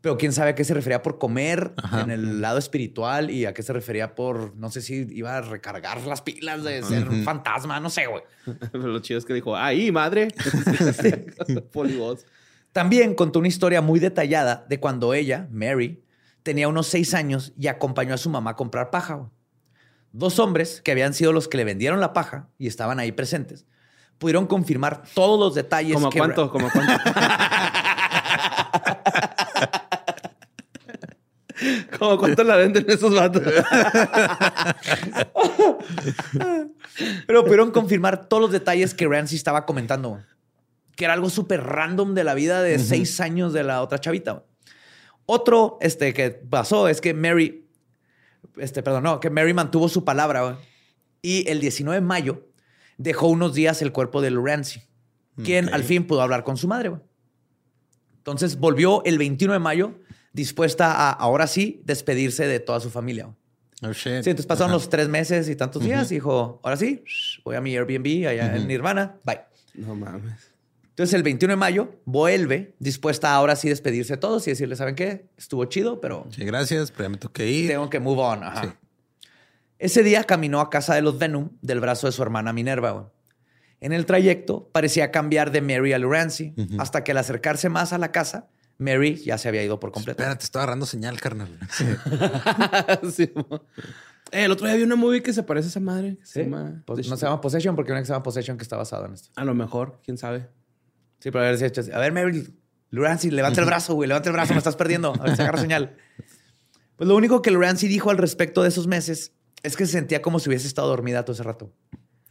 Pero 0.00 0.18
quién 0.18 0.32
sabe 0.32 0.50
a 0.50 0.54
qué 0.54 0.64
se 0.64 0.74
refería 0.74 1.02
por 1.02 1.18
comer 1.18 1.72
Ajá. 1.78 2.02
en 2.02 2.10
el 2.10 2.40
lado 2.40 2.58
espiritual 2.58 3.30
y 3.30 3.46
a 3.46 3.54
qué 3.54 3.62
se 3.62 3.72
refería 3.72 4.14
por, 4.14 4.54
no 4.54 4.70
sé 4.70 4.82
si 4.82 5.06
iba 5.10 5.36
a 5.36 5.40
recargar 5.40 6.00
las 6.02 6.20
pilas 6.22 6.62
de 6.62 6.82
ser 6.82 7.08
un 7.08 7.24
fantasma, 7.24 7.80
no 7.80 7.90
sé, 7.90 8.06
güey. 8.06 8.22
Pero 8.70 8.86
lo 8.86 8.98
chido 9.00 9.18
es 9.18 9.24
que 9.24 9.34
dijo, 9.34 9.56
¡ay, 9.56 9.90
madre! 9.90 10.28
Polivoz. 11.72 12.26
También 12.72 13.14
contó 13.14 13.38
una 13.38 13.48
historia 13.48 13.80
muy 13.80 13.98
detallada 13.98 14.66
de 14.68 14.78
cuando 14.78 15.14
ella, 15.14 15.48
Mary, 15.50 16.04
tenía 16.42 16.68
unos 16.68 16.86
seis 16.86 17.14
años 17.14 17.52
y 17.58 17.68
acompañó 17.68 18.14
a 18.14 18.18
su 18.18 18.30
mamá 18.30 18.50
a 18.50 18.56
comprar 18.56 18.90
paja. 18.90 19.30
Dos 20.12 20.38
hombres, 20.38 20.82
que 20.82 20.92
habían 20.92 21.14
sido 21.14 21.32
los 21.32 21.48
que 21.48 21.56
le 21.56 21.64
vendieron 21.64 21.98
la 22.00 22.12
paja 22.12 22.50
y 22.58 22.66
estaban 22.66 23.00
ahí 23.00 23.10
presentes, 23.10 23.66
pudieron 24.18 24.46
confirmar 24.46 25.02
todos 25.14 25.38
los 25.38 25.54
detalles. 25.54 25.94
¿Cómo 25.94 26.10
que 26.10 26.18
cuánto? 26.18 26.50
¿Cómo 26.50 26.68
cuánto? 26.70 26.92
¿Cómo 31.98 32.18
cuánto 32.18 32.44
la 32.44 32.56
venden 32.56 32.84
esos 32.88 33.14
vatos? 33.14 33.42
Pero 37.26 37.42
pudieron 37.42 37.70
confirmar 37.70 38.28
todos 38.28 38.42
los 38.42 38.52
detalles 38.52 38.94
que 38.94 39.06
Ramsey 39.06 39.36
estaba 39.36 39.66
comentando. 39.66 40.22
Que 40.96 41.04
era 41.04 41.14
algo 41.14 41.30
súper 41.30 41.62
random 41.62 42.14
de 42.14 42.24
la 42.24 42.34
vida 42.34 42.62
de 42.62 42.78
seis 42.78 43.20
años 43.20 43.52
de 43.52 43.64
la 43.64 43.82
otra 43.82 44.00
chavita. 44.00 44.44
Otro 45.26 45.78
este, 45.80 46.12
que 46.12 46.30
pasó 46.30 46.88
es 46.88 47.00
que 47.00 47.14
Mary, 47.14 47.66
este, 48.56 48.82
perdón, 48.82 49.04
no, 49.04 49.20
que 49.20 49.30
Mary 49.30 49.54
mantuvo 49.54 49.88
su 49.88 50.04
palabra. 50.04 50.58
Y 51.22 51.48
el 51.48 51.60
19 51.60 52.00
de 52.00 52.06
mayo 52.06 52.48
dejó 52.98 53.28
unos 53.28 53.54
días 53.54 53.82
el 53.82 53.92
cuerpo 53.92 54.20
de 54.22 54.30
Ramsey, 54.30 54.82
quien 55.42 55.72
al 55.72 55.82
fin 55.84 56.06
pudo 56.06 56.22
hablar 56.22 56.44
con 56.44 56.56
su 56.56 56.68
madre. 56.68 56.90
güey. 56.90 57.02
Entonces 58.18 58.56
volvió 58.58 59.04
el 59.04 59.18
21 59.18 59.52
de 59.52 59.58
mayo 59.58 59.94
dispuesta 60.32 60.92
a, 60.92 61.10
ahora 61.10 61.46
sí, 61.46 61.80
despedirse 61.84 62.46
de 62.46 62.60
toda 62.60 62.80
su 62.80 62.90
familia. 62.90 63.24
güey. 63.24 63.36
Oh, 63.82 63.92
shit. 63.92 64.22
Sí, 64.22 64.30
entonces 64.30 64.46
pasaron 64.46 64.70
Ajá. 64.70 64.76
los 64.78 64.88
tres 64.88 65.08
meses 65.08 65.48
y 65.48 65.56
tantos 65.56 65.82
días. 65.82 66.10
y 66.10 66.14
dijo, 66.14 66.60
ahora 66.62 66.76
sí, 66.76 67.02
shh, 67.04 67.42
voy 67.44 67.56
a 67.56 67.60
mi 67.60 67.76
Airbnb 67.76 68.26
allá 68.28 68.56
en 68.56 68.66
Nirvana. 68.66 69.16
Bye. 69.24 69.40
No 69.74 69.94
mames. 69.94 70.52
Entonces 70.90 71.12
el 71.14 71.24
21 71.24 71.52
de 71.52 71.56
mayo 71.56 72.00
vuelve 72.04 72.76
dispuesta 72.78 73.32
a 73.32 73.34
ahora 73.34 73.56
sí 73.56 73.68
despedirse 73.68 74.14
de 74.14 74.16
todos 74.18 74.46
y 74.46 74.50
decirle, 74.50 74.76
¿saben 74.76 74.94
qué? 74.94 75.28
Estuvo 75.36 75.64
chido, 75.64 76.00
pero 76.00 76.26
Sí, 76.30 76.44
gracias, 76.44 76.92
pero 76.92 77.04
ya 77.04 77.08
me 77.10 77.16
tengo 77.18 77.32
que 77.32 77.50
ir. 77.50 77.68
tengo 77.68 77.90
que 77.90 77.98
move 78.00 78.20
on. 78.22 78.44
Ajá. 78.44 78.62
Sí. 78.62 78.68
Ese 79.84 80.02
día 80.02 80.24
caminó 80.24 80.60
a 80.60 80.70
casa 80.70 80.94
de 80.94 81.02
los 81.02 81.18
Venom 81.18 81.50
del 81.60 81.78
brazo 81.80 82.06
de 82.06 82.12
su 82.12 82.22
hermana 82.22 82.54
Minerva. 82.54 82.90
güey. 82.92 83.04
En 83.80 83.92
el 83.92 84.06
trayecto 84.06 84.70
parecía 84.72 85.10
cambiar 85.10 85.50
de 85.50 85.60
Mary 85.60 85.92
a 85.92 85.98
Lurancy 85.98 86.54
hasta 86.78 87.04
que 87.04 87.12
al 87.12 87.18
acercarse 87.18 87.68
más 87.68 87.92
a 87.92 87.98
la 87.98 88.10
casa, 88.10 88.48
Mary 88.78 89.16
ya 89.16 89.36
se 89.36 89.46
había 89.48 89.62
ido 89.62 89.78
por 89.78 89.92
completo. 89.92 90.22
Espérate, 90.22 90.44
estoy 90.44 90.60
agarrando 90.60 90.86
señal, 90.86 91.20
carnal. 91.20 91.58
Sí, 93.12 93.30
mo. 93.34 93.66
Eh, 94.32 94.44
el 94.46 94.50
otro 94.52 94.66
día 94.66 94.76
vi 94.76 94.84
una 94.84 94.96
movie 94.96 95.22
que 95.22 95.34
se 95.34 95.42
parece 95.42 95.66
a 95.66 95.70
esa 95.70 95.80
madre. 95.80 96.16
que 96.16 96.24
se 96.24 96.32
¿Sí? 96.44 96.48
llama- 96.50 96.82
Pues, 96.86 97.06
no 97.08 97.16
se 97.18 97.26
llama 97.26 97.40
Possession 97.42 97.76
porque 97.76 97.92
hay 97.92 97.96
una 97.96 98.00
que 98.00 98.06
se 98.06 98.12
llama 98.14 98.22
Possession 98.22 98.56
que 98.56 98.62
está 98.62 98.78
basada 98.78 99.06
en 99.06 99.12
esto. 99.14 99.28
A 99.36 99.44
lo 99.44 99.54
mejor, 99.54 100.00
quién 100.02 100.16
sabe. 100.16 100.48
Sí, 101.20 101.30
pero 101.30 101.40
a 101.40 101.48
ver 101.48 101.58
si 101.58 101.64
hecho 101.66 101.82
así. 101.82 101.92
A 101.92 101.98
ver, 101.98 102.10
Mary, 102.12 102.54
Lurancy, 102.90 103.30
levanta 103.30 103.60
el 103.60 103.66
brazo, 103.66 103.94
güey, 103.94 104.08
levanta 104.08 104.30
el 104.30 104.32
brazo, 104.32 104.54
me 104.54 104.58
estás 104.58 104.76
perdiendo. 104.76 105.12
A 105.20 105.24
ver 105.24 105.36
si 105.36 105.42
agarra 105.42 105.58
señal. 105.60 105.96
Pues 106.96 107.06
lo 107.06 107.16
único 107.16 107.42
que 107.42 107.50
Lurancy 107.50 107.86
dijo 107.86 108.10
al 108.10 108.16
respecto 108.16 108.62
de 108.62 108.70
esos 108.70 108.86
meses 108.86 109.32
es 109.64 109.76
que 109.76 109.86
se 109.86 109.92
sentía 109.92 110.22
como 110.22 110.38
si 110.38 110.48
hubiese 110.48 110.68
estado 110.68 110.88
dormida 110.88 111.24
todo 111.24 111.32
ese 111.32 111.42
rato. 111.42 111.72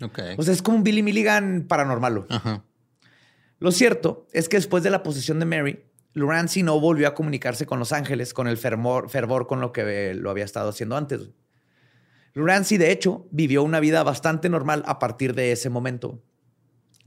Ok. 0.02 0.20
O 0.38 0.44
sea, 0.44 0.54
es 0.54 0.62
como 0.62 0.78
un 0.78 0.84
Billy 0.84 1.04
Milligan 1.04 1.66
paranormal. 1.68 2.26
Ajá. 2.30 2.64
Lo 3.60 3.72
cierto 3.72 4.28
es 4.32 4.48
que 4.48 4.58
después 4.58 4.84
de 4.84 4.90
la 4.90 5.04
posesión 5.04 5.40
de 5.40 5.46
Mary, 5.46 5.84
Lurancy 6.14 6.64
no 6.64 6.80
volvió 6.80 7.08
a 7.08 7.16
comunicarse 7.16 7.66
con 7.66 7.80
los 7.80 7.92
ángeles 7.92 8.34
con 8.34 8.48
el 8.48 8.58
fervor, 8.58 9.10
fervor 9.10 9.48
con 9.48 9.62
lo 9.62 9.72
que 9.72 10.14
lo 10.14 10.30
había 10.30 10.46
estado 10.46 10.70
haciendo 10.70 10.96
antes. 10.96 11.30
Lurancy, 12.34 12.78
de 12.78 12.92
hecho, 12.92 13.28
vivió 13.32 13.64
una 13.64 13.80
vida 13.80 14.04
bastante 14.04 14.50
normal 14.50 14.84
a 14.86 15.00
partir 15.00 15.34
de 15.34 15.52
ese 15.52 15.70
momento. 15.70 16.22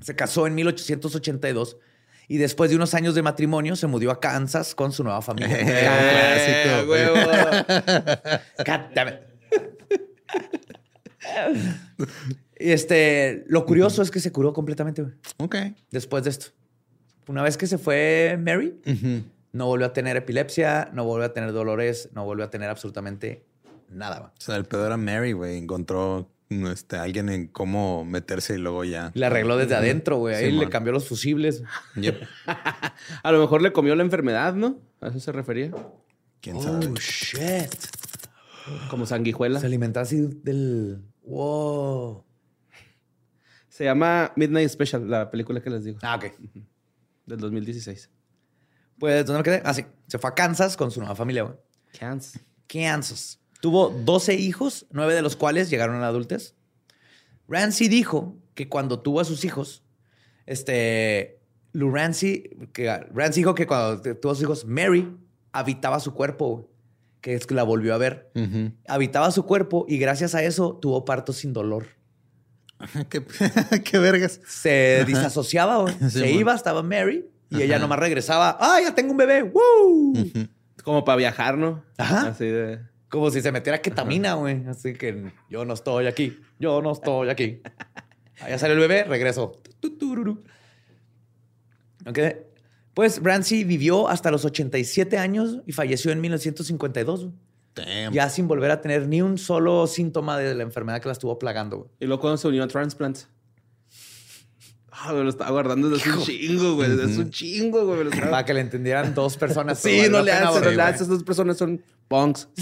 Se 0.00 0.16
casó 0.16 0.46
en 0.46 0.54
1882 0.54 1.78
y 2.28 2.38
después 2.38 2.70
de 2.70 2.76
unos 2.76 2.94
años 2.94 3.14
de 3.14 3.22
matrimonio 3.22 3.76
se 3.76 3.86
mudó 3.86 4.10
a 4.10 4.20
Kansas 4.20 4.74
con 4.74 4.92
su 4.92 5.04
nueva 5.04 5.22
familia. 5.22 5.56
Eh, 5.60 6.74
clásico. 6.74 6.90
huevo. 6.90 7.14
God 8.58 8.94
damn 8.94 9.08
it. 9.08 9.36
Y 10.15 10.15
este, 12.54 13.44
lo 13.48 13.66
curioso 13.66 14.02
es 14.02 14.10
que 14.10 14.20
se 14.20 14.32
curó 14.32 14.52
completamente 14.52 15.02
güey, 15.02 15.14
Ok. 15.38 15.56
después 15.90 16.24
de 16.24 16.30
esto. 16.30 16.46
Una 17.28 17.42
vez 17.42 17.56
que 17.56 17.66
se 17.66 17.78
fue 17.78 18.38
Mary, 18.40 18.80
no 19.52 19.66
volvió 19.66 19.86
a 19.86 19.92
tener 19.92 20.16
epilepsia, 20.16 20.90
no 20.92 21.04
volvió 21.04 21.26
a 21.26 21.32
tener 21.32 21.52
dolores, 21.52 22.10
no 22.12 22.24
volvió 22.24 22.44
a 22.44 22.50
tener 22.50 22.70
absolutamente 22.70 23.44
nada. 23.90 24.18
güey. 24.18 24.30
O 24.30 24.40
sea, 24.40 24.56
el 24.56 24.64
pedo 24.64 24.86
era 24.86 24.96
Mary, 24.96 25.32
güey. 25.32 25.56
Encontró 25.58 26.30
este, 26.48 26.96
alguien 26.96 27.28
en 27.28 27.48
cómo 27.48 28.04
meterse 28.04 28.54
y 28.54 28.58
luego 28.58 28.84
ya. 28.84 29.10
Le 29.14 29.26
arregló 29.26 29.56
desde 29.56 29.74
adentro, 29.74 30.18
güey. 30.18 30.36
Ahí 30.36 30.50
Sí, 30.52 30.56
le 30.56 30.68
cambió 30.68 30.92
los 30.92 31.08
fusibles. 31.08 31.64
Yep. 31.96 32.22
A 33.24 33.32
lo 33.32 33.40
mejor 33.40 33.60
le 33.60 33.72
comió 33.72 33.96
la 33.96 34.04
enfermedad, 34.04 34.54
¿no? 34.54 34.78
A 35.00 35.08
eso 35.08 35.18
se 35.18 35.32
refería. 35.32 35.72
¿Quién 36.40 36.62
sabe? 36.62 36.86
Oh, 36.86 36.94
shit. 36.94 37.74
Como 38.90 39.06
sanguijuela. 39.06 39.60
Se 39.60 39.66
alimentaba 39.66 40.02
así 40.04 40.20
del... 40.42 41.02
Wow. 41.24 42.24
Se 43.68 43.84
llama 43.84 44.32
Midnight 44.36 44.68
Special, 44.70 45.08
la 45.08 45.30
película 45.30 45.60
que 45.60 45.70
les 45.70 45.84
digo, 45.84 45.98
Ah, 46.02 46.16
ok. 46.16 46.32
del 47.26 47.38
2016. 47.38 48.10
Pues, 48.98 49.26
¿dónde 49.26 49.38
me 49.38 49.44
quedé? 49.44 49.62
Ah, 49.64 49.74
sí. 49.74 49.84
Se 50.06 50.18
fue 50.18 50.30
a 50.30 50.34
Kansas 50.34 50.76
con 50.76 50.90
su 50.90 51.00
nueva 51.00 51.14
familia, 51.14 51.42
güey. 51.42 51.56
Kansas. 51.98 52.40
Kansas. 52.66 53.40
Tuvo 53.60 53.90
12 53.90 54.34
hijos, 54.34 54.86
nueve 54.90 55.14
de 55.14 55.22
los 55.22 55.36
cuales 55.36 55.68
llegaron 55.70 55.96
a 55.96 56.00
la 56.00 56.08
adultez. 56.08 56.54
Ramsey 57.48 57.88
dijo 57.88 58.36
que 58.54 58.68
cuando 58.68 59.00
tuvo 59.00 59.20
a 59.20 59.24
sus 59.24 59.44
hijos, 59.44 59.82
este, 60.46 61.40
Lou 61.72 61.90
Rancy, 61.90 62.44
que 62.72 62.88
Rancy 63.12 63.40
dijo 63.40 63.54
que 63.54 63.66
cuando 63.66 64.00
tuvo 64.00 64.34
sus 64.34 64.42
hijos, 64.42 64.64
Mary 64.64 65.16
habitaba 65.52 66.00
su 66.00 66.12
cuerpo, 66.14 66.70
que 67.26 67.34
es 67.34 67.44
que 67.44 67.54
la 67.54 67.64
volvió 67.64 67.92
a 67.92 67.98
ver. 67.98 68.30
Habitaba 68.86 69.32
su 69.32 69.46
cuerpo 69.46 69.84
y 69.88 69.98
gracias 69.98 70.36
a 70.36 70.44
eso 70.44 70.78
tuvo 70.80 71.04
parto 71.04 71.32
sin 71.32 71.52
dolor. 71.52 71.88
¿Qué, 73.08 73.24
qué 73.84 73.98
vergas. 73.98 74.40
Se 74.46 75.02
disasociaba, 75.04 75.86
se 76.08 76.30
iba, 76.30 76.54
estaba 76.54 76.84
Mary 76.84 77.28
y 77.50 77.62
ella 77.62 77.80
nomás 77.80 77.98
regresaba. 77.98 78.56
¡Ah, 78.60 78.78
ya 78.80 78.94
tengo 78.94 79.10
un 79.10 79.16
bebé! 79.16 79.42
¡Woo! 79.42 80.12
Como 80.84 81.04
para 81.04 81.16
viajar, 81.16 81.58
¿no? 81.58 81.82
Ajá. 81.98 82.28
Así 82.28 82.44
de. 82.44 82.78
Como 83.08 83.32
si 83.32 83.42
se 83.42 83.50
metiera 83.50 83.82
ketamina, 83.82 84.34
güey. 84.34 84.64
Así 84.68 84.92
que 84.92 85.32
yo 85.50 85.64
no 85.64 85.74
estoy 85.74 86.06
aquí. 86.06 86.38
Yo 86.60 86.80
no 86.80 86.92
estoy 86.92 87.28
aquí. 87.28 87.60
Allá 88.40 88.56
sale 88.56 88.74
el 88.74 88.78
bebé, 88.78 89.02
regreso. 89.02 89.60
Tutururu. 89.80 90.44
Pues 92.96 93.20
Rancy 93.22 93.62
vivió 93.64 94.08
hasta 94.08 94.30
los 94.30 94.46
87 94.46 95.18
años 95.18 95.58
y 95.66 95.72
falleció 95.72 96.12
en 96.12 96.20
1952. 96.22 97.28
Damn. 97.74 98.14
Ya 98.14 98.30
sin 98.30 98.48
volver 98.48 98.70
a 98.70 98.80
tener 98.80 99.06
ni 99.06 99.20
un 99.20 99.36
solo 99.36 99.86
síntoma 99.86 100.38
de 100.38 100.54
la 100.54 100.62
enfermedad 100.62 100.98
que 101.02 101.08
la 101.08 101.12
estuvo 101.12 101.38
plagando. 101.38 101.76
güey. 101.76 101.90
Y 102.00 102.06
luego 102.06 102.22
cuando 102.22 102.38
se 102.38 102.48
unió 102.48 102.64
a 102.64 102.68
Transplant. 102.68 103.18
Ah, 104.90 105.12
me 105.12 105.22
lo 105.22 105.28
estaba 105.28 105.50
guardando 105.50 105.90
desde 105.90 106.08
hace 106.08 106.18
un 106.18 106.24
chingo, 106.24 106.74
güey. 106.76 106.88
Desde 106.88 107.04
hace 107.04 107.20
un 107.20 107.30
chingo, 107.30 107.84
güey. 107.84 107.98
me 107.98 108.04
lo 108.04 108.10
estaba- 108.12 108.30
Para 108.30 108.44
que 108.46 108.54
le 108.54 108.60
entendieran 108.60 109.14
dos 109.14 109.36
personas. 109.36 109.78
Sí, 109.82 110.04
no 110.10 110.22
le 110.22 110.32
haces, 110.32 110.62
no 110.62 110.70
le 110.70 110.80
haces. 110.82 110.94
Esas 111.02 111.08
dos 111.08 111.22
personas 111.22 111.58
son 111.58 111.82
punks. 112.08 112.48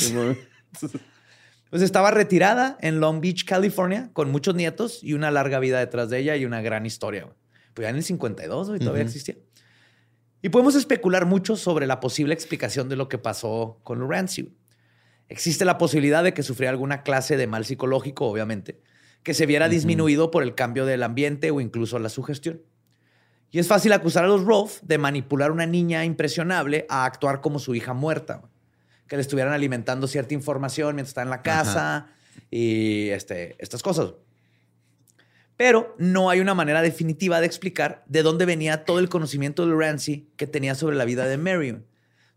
Pues 1.71 1.83
estaba 1.83 2.11
retirada 2.13 2.77
en 2.81 3.01
Long 3.01 3.21
Beach, 3.21 3.45
California, 3.45 4.11
con 4.13 4.31
muchos 4.31 4.55
nietos 4.55 5.03
y 5.03 5.13
una 5.15 5.33
larga 5.33 5.59
vida 5.59 5.81
detrás 5.81 6.09
de 6.09 6.19
ella 6.21 6.37
y 6.37 6.45
una 6.45 6.61
gran 6.63 6.87
historia. 6.87 7.25
güey. 7.25 7.35
Pues 7.75 7.85
ya 7.87 7.91
en 7.91 7.97
el 7.97 8.05
52, 8.05 8.69
güey, 8.69 8.79
todavía 8.81 9.03
existía. 9.03 9.35
Y 10.45 10.51
podemos 10.51 10.75
especular 10.75 11.25
mucho 11.25 11.57
sobre 11.57 11.87
la 11.87 12.01
posible 12.01 12.35
explicación 12.35 12.91
de 12.91 12.97
lo 12.97 13.09
que 13.09 13.17
pasó 13.17 13.81
con 13.83 14.07
Rancy. 14.11 14.55
Existe 15.31 15.65
la 15.65 15.79
posibilidad 15.79 16.23
de 16.23 16.35
que 16.35 16.43
sufriera 16.43 16.71
alguna 16.71 17.03
clase 17.03 17.39
de 17.39 17.47
mal 17.47 17.65
psicológico, 17.65 18.27
obviamente, 18.27 18.83
que 19.23 19.33
se 19.33 19.47
viera 19.47 19.71
disminuido 19.71 20.31
por 20.31 20.43
el 20.43 20.55
cambio 20.55 20.85
del 20.85 21.03
ambiente 21.03 21.51
o 21.51 21.63
incluso 21.63 21.99
la 21.99 22.11
sugestión. 22.11 22.61
Y 23.53 23.59
es 23.59 23.69
fácil 23.69 23.95
acusar 23.95 24.25
a 24.25 24.29
los 24.29 24.45
Rolf 24.45 24.83
de 24.83 24.99
manipular 24.99 25.49
a 25.49 25.55
una 25.55 25.65
niña 25.65 26.05
impresionable 26.05 26.85
a 26.91 27.07
actuar 27.07 27.41
como 27.41 27.59
su 27.59 27.75
hija 27.75 27.95
muerta. 27.95 28.43
Que 29.09 29.17
le 29.17 29.23
estuvieran 29.23 29.55
alimentando 29.55 30.07
cierta 30.07 30.35
información 30.35 30.97
mientras 30.97 31.13
está 31.13 31.23
en 31.23 31.31
la 31.31 31.41
casa 31.41 32.09
y 32.51 33.09
este, 33.09 33.57
estas 33.61 33.83
cosas. 33.83 34.13
Pero 35.57 35.95
no 35.99 36.31
hay 36.31 36.41
una 36.41 36.55
manera 36.55 36.83
definitiva 36.83 37.41
de 37.41 37.47
explicar 37.47 38.03
de 38.09 38.23
dónde 38.23 38.45
venía 38.45 38.85
todo 38.85 38.99
el 38.99 39.09
conocimiento 39.09 39.67
de 39.67 39.75
Rancy 39.75 40.29
que 40.37 40.47
tenía 40.47 40.75
sobre 40.75 40.97
la 40.97 41.05
vida 41.05 41.27
de 41.27 41.37
Mary. 41.39 41.71
güey. 41.71 41.83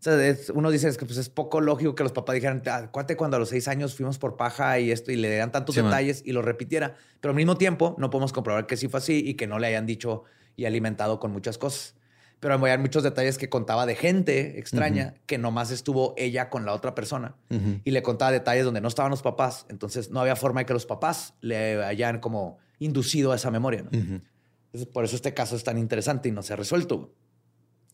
sea, 0.00 0.24
es- 0.24 0.50
uno 0.50 0.70
dice 0.70 0.86
es 0.88 0.96
que 0.96 1.04
pues, 1.04 1.18
es 1.18 1.28
poco 1.28 1.60
lógico 1.60 1.96
que 1.96 2.04
los 2.04 2.12
papás 2.12 2.34
dijeran, 2.34 2.62
"Ah, 2.66 2.88
cuate 2.92 3.16
cuando 3.16 3.36
a 3.36 3.40
los 3.40 3.48
seis 3.48 3.66
años 3.66 3.96
fuimos 3.96 4.18
por 4.18 4.36
paja 4.36 4.78
y 4.78 4.92
esto, 4.92 5.10
y 5.10 5.16
le 5.16 5.28
dieran 5.28 5.50
tantos 5.50 5.74
Sí, 5.74 5.82
man. 5.82 5.90
detalles 5.90 6.22
y 6.24 6.30
lo 6.30 6.42
repitiera. 6.42 6.94
Pero 7.20 7.30
al 7.30 7.36
mismo 7.36 7.56
tiempo, 7.56 7.96
no 7.98 8.08
podemos 8.08 8.32
comprobar 8.32 8.66
que 8.66 8.76
sí 8.76 8.86
fue 8.86 8.98
así 8.98 9.20
y 9.26 9.34
que 9.34 9.48
no 9.48 9.58
le 9.58 9.66
hayan 9.66 9.86
dicho 9.86 10.22
y 10.54 10.66
alimentado 10.66 11.18
con 11.18 11.32
muchas 11.32 11.58
cosas. 11.58 11.96
Pero 12.38 12.54
hay 12.64 12.78
muchos 12.78 13.02
detalles 13.02 13.36
que 13.36 13.48
contaba 13.48 13.84
de 13.86 13.96
gente 13.96 14.60
extraña 14.60 15.14
que 15.26 15.38
nomás 15.38 15.72
estuvo 15.72 16.14
ella 16.16 16.48
con 16.50 16.64
la 16.64 16.72
otra 16.74 16.94
persona 16.94 17.34
y 17.82 17.90
le 17.90 18.00
contaba 18.04 18.30
detalles 18.30 18.64
donde 18.64 18.80
no 18.80 18.86
estaban 18.86 19.10
los 19.10 19.22
papás. 19.22 19.66
Entonces 19.68 20.12
no 20.12 20.20
había 20.20 20.36
forma 20.36 20.60
de 20.60 20.66
que 20.66 20.72
los 20.74 20.86
papás 20.86 21.34
le 21.40 21.82
hayan 21.82 22.20
como 22.20 22.58
inducido 22.78 23.32
a 23.32 23.36
esa 23.36 23.50
memoria. 23.50 23.82
¿no? 23.82 23.98
Ujú. 23.98 24.20
Entonces, 24.66 24.92
por 24.92 25.04
eso 25.04 25.16
este 25.16 25.34
caso 25.34 25.56
es 25.56 25.64
tan 25.64 25.78
interesante 25.78 26.28
y 26.28 26.32
no 26.32 26.42
se 26.42 26.52
ha 26.52 26.56
resuelto. 26.56 27.14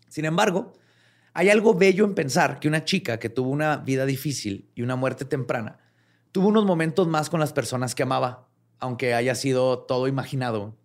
Sin 0.08 0.24
embargo, 0.24 0.74
hay 1.32 1.50
algo 1.50 1.74
bello 1.74 2.04
en 2.04 2.14
pensar 2.14 2.60
que 2.60 2.68
una 2.68 2.84
chica 2.84 3.18
que 3.18 3.28
tuvo 3.28 3.50
una 3.50 3.78
vida 3.78 4.06
difícil 4.06 4.70
y 4.74 4.82
una 4.82 4.96
muerte 4.96 5.24
temprana 5.24 5.78
tuvo 6.34 6.48
unos 6.48 6.64
momentos 6.64 7.06
más 7.06 7.30
con 7.30 7.38
las 7.38 7.52
personas 7.52 7.94
que 7.94 8.02
amaba, 8.02 8.48
aunque 8.80 9.14
haya 9.14 9.36
sido 9.36 9.80
todo 9.80 10.08
imaginado, 10.08 10.76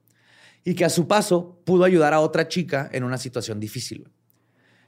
y 0.63 0.75
que 0.75 0.85
a 0.85 0.89
su 0.89 1.07
paso 1.07 1.59
pudo 1.65 1.85
ayudar 1.85 2.13
a 2.13 2.19
otra 2.19 2.47
chica 2.47 2.87
en 2.91 3.03
una 3.03 3.17
situación 3.17 3.59
difícil. 3.59 4.11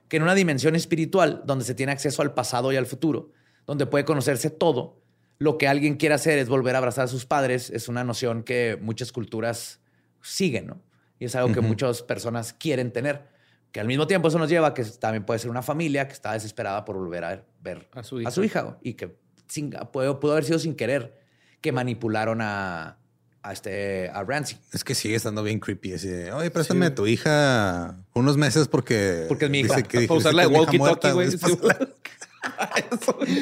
Que 0.07 0.18
en 0.18 0.24
una 0.24 0.36
dimensión 0.36 0.76
espiritual, 0.76 1.41
donde 1.45 1.66
se 1.66 1.74
tiene 1.74 1.91
acceso 1.91 2.22
al 2.22 2.36
pasado 2.36 2.72
y 2.72 2.76
al 2.76 2.86
futuro, 2.86 3.32
donde 3.66 3.88
puede 3.88 4.05
conocerse 4.05 4.51
todo, 4.51 5.00
lo 5.41 5.57
que 5.57 5.67
alguien 5.67 5.95
quiere 5.95 6.13
hacer 6.13 6.37
es 6.37 6.47
volver 6.49 6.75
a 6.75 6.77
abrazar 6.77 7.05
a 7.05 7.07
sus 7.07 7.25
padres, 7.25 7.71
es 7.71 7.87
una 7.87 8.03
noción 8.03 8.43
que 8.43 8.77
muchas 8.79 9.11
culturas 9.11 9.79
siguen, 10.21 10.67
¿no? 10.67 10.79
Y 11.17 11.25
es 11.25 11.35
algo 11.35 11.51
que 11.51 11.61
muchas 11.61 12.03
personas 12.03 12.53
quieren 12.53 12.91
tener. 12.91 13.23
Que 13.71 13.79
al 13.79 13.87
mismo 13.87 14.05
tiempo 14.05 14.27
eso 14.27 14.37
nos 14.37 14.49
lleva 14.49 14.67
a 14.67 14.73
que 14.75 14.83
también 14.83 15.23
puede 15.25 15.39
ser 15.39 15.49
una 15.49 15.63
familia 15.63 16.07
que 16.07 16.13
está 16.13 16.33
desesperada 16.33 16.85
por 16.85 16.95
volver 16.97 17.23
a 17.23 17.43
ver 17.59 17.89
A 17.93 18.03
su 18.03 18.17
a 18.17 18.21
hija. 18.21 18.31
su 18.31 18.43
hija 18.43 18.61
güey, 18.61 18.75
y 18.83 18.93
que 18.93 19.15
sin, 19.47 19.71
pudo, 19.91 20.19
pudo 20.19 20.33
haber 20.33 20.43
sido 20.45 20.59
sin 20.59 20.75
querer 20.75 21.19
que 21.59 21.71
manipularon 21.71 22.39
a, 22.41 22.99
a, 23.41 23.51
este, 23.53 24.09
a 24.13 24.23
Rancy. 24.23 24.57
Es 24.73 24.83
que 24.83 24.93
sigue 24.93 25.15
estando 25.15 25.41
bien 25.41 25.59
creepy. 25.59 25.93
Así 25.93 26.07
de, 26.07 26.31
oye, 26.31 26.51
préstame 26.51 26.85
a 26.85 26.93
tu 26.93 27.07
hija 27.07 27.95
unos 28.13 28.37
meses 28.37 28.67
porque. 28.67 29.25
Porque 29.27 29.45
es 29.45 29.51
mi 29.51 29.61
hija. 29.61 29.75
dice 29.75 29.87
que- 29.87 30.01
Para 30.07 30.19
usarla 30.19 30.43
que 30.43 30.49
de 30.49 30.55
walkie-talkie, 30.55 31.13
güey. 31.13 31.29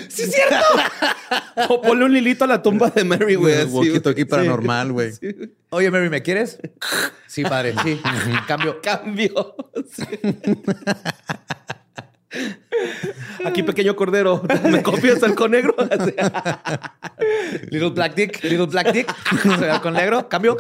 ¡Sí, 0.10 0.24
es 0.24 0.32
cierto! 0.32 0.56
O 1.70 1.82
ponle 1.82 2.06
un 2.06 2.16
hilito 2.16 2.46
a 2.46 2.48
la 2.48 2.62
tumba 2.62 2.90
de 2.90 3.04
Mary, 3.04 3.36
güey. 3.36 3.56
así, 3.56 3.70
güey. 3.70 3.90
Walkie-talkie 3.92 4.28
paranormal, 4.28 4.92
güey. 4.92 5.14
Sí. 5.14 5.36
Oye, 5.70 5.92
Mary, 5.92 6.10
¿me 6.10 6.22
quieres? 6.22 6.60
Sí, 7.28 7.44
padre, 7.44 7.74
sí. 7.84 8.00
Cambio. 8.48 8.82
Cambio. 8.82 9.56
Sí. 9.94 10.04
Aquí, 13.46 13.64
pequeño 13.64 13.96
cordero, 13.96 14.44
¿me 14.64 14.84
copias 14.84 15.24
al 15.24 15.36
negro? 15.50 15.76
Así. 15.80 16.14
Little 17.72 17.90
Black 17.90 18.16
Dick, 18.16 18.44
Little 18.44 18.68
Black 18.68 18.92
Dick. 18.92 19.82
Con 19.82 19.94
negro, 19.94 20.30
cambio. 20.30 20.58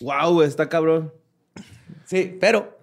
Wow, 0.00 0.42
está 0.42 0.68
cabrón. 0.68 1.12
Sí, 2.04 2.36
pero 2.40 2.78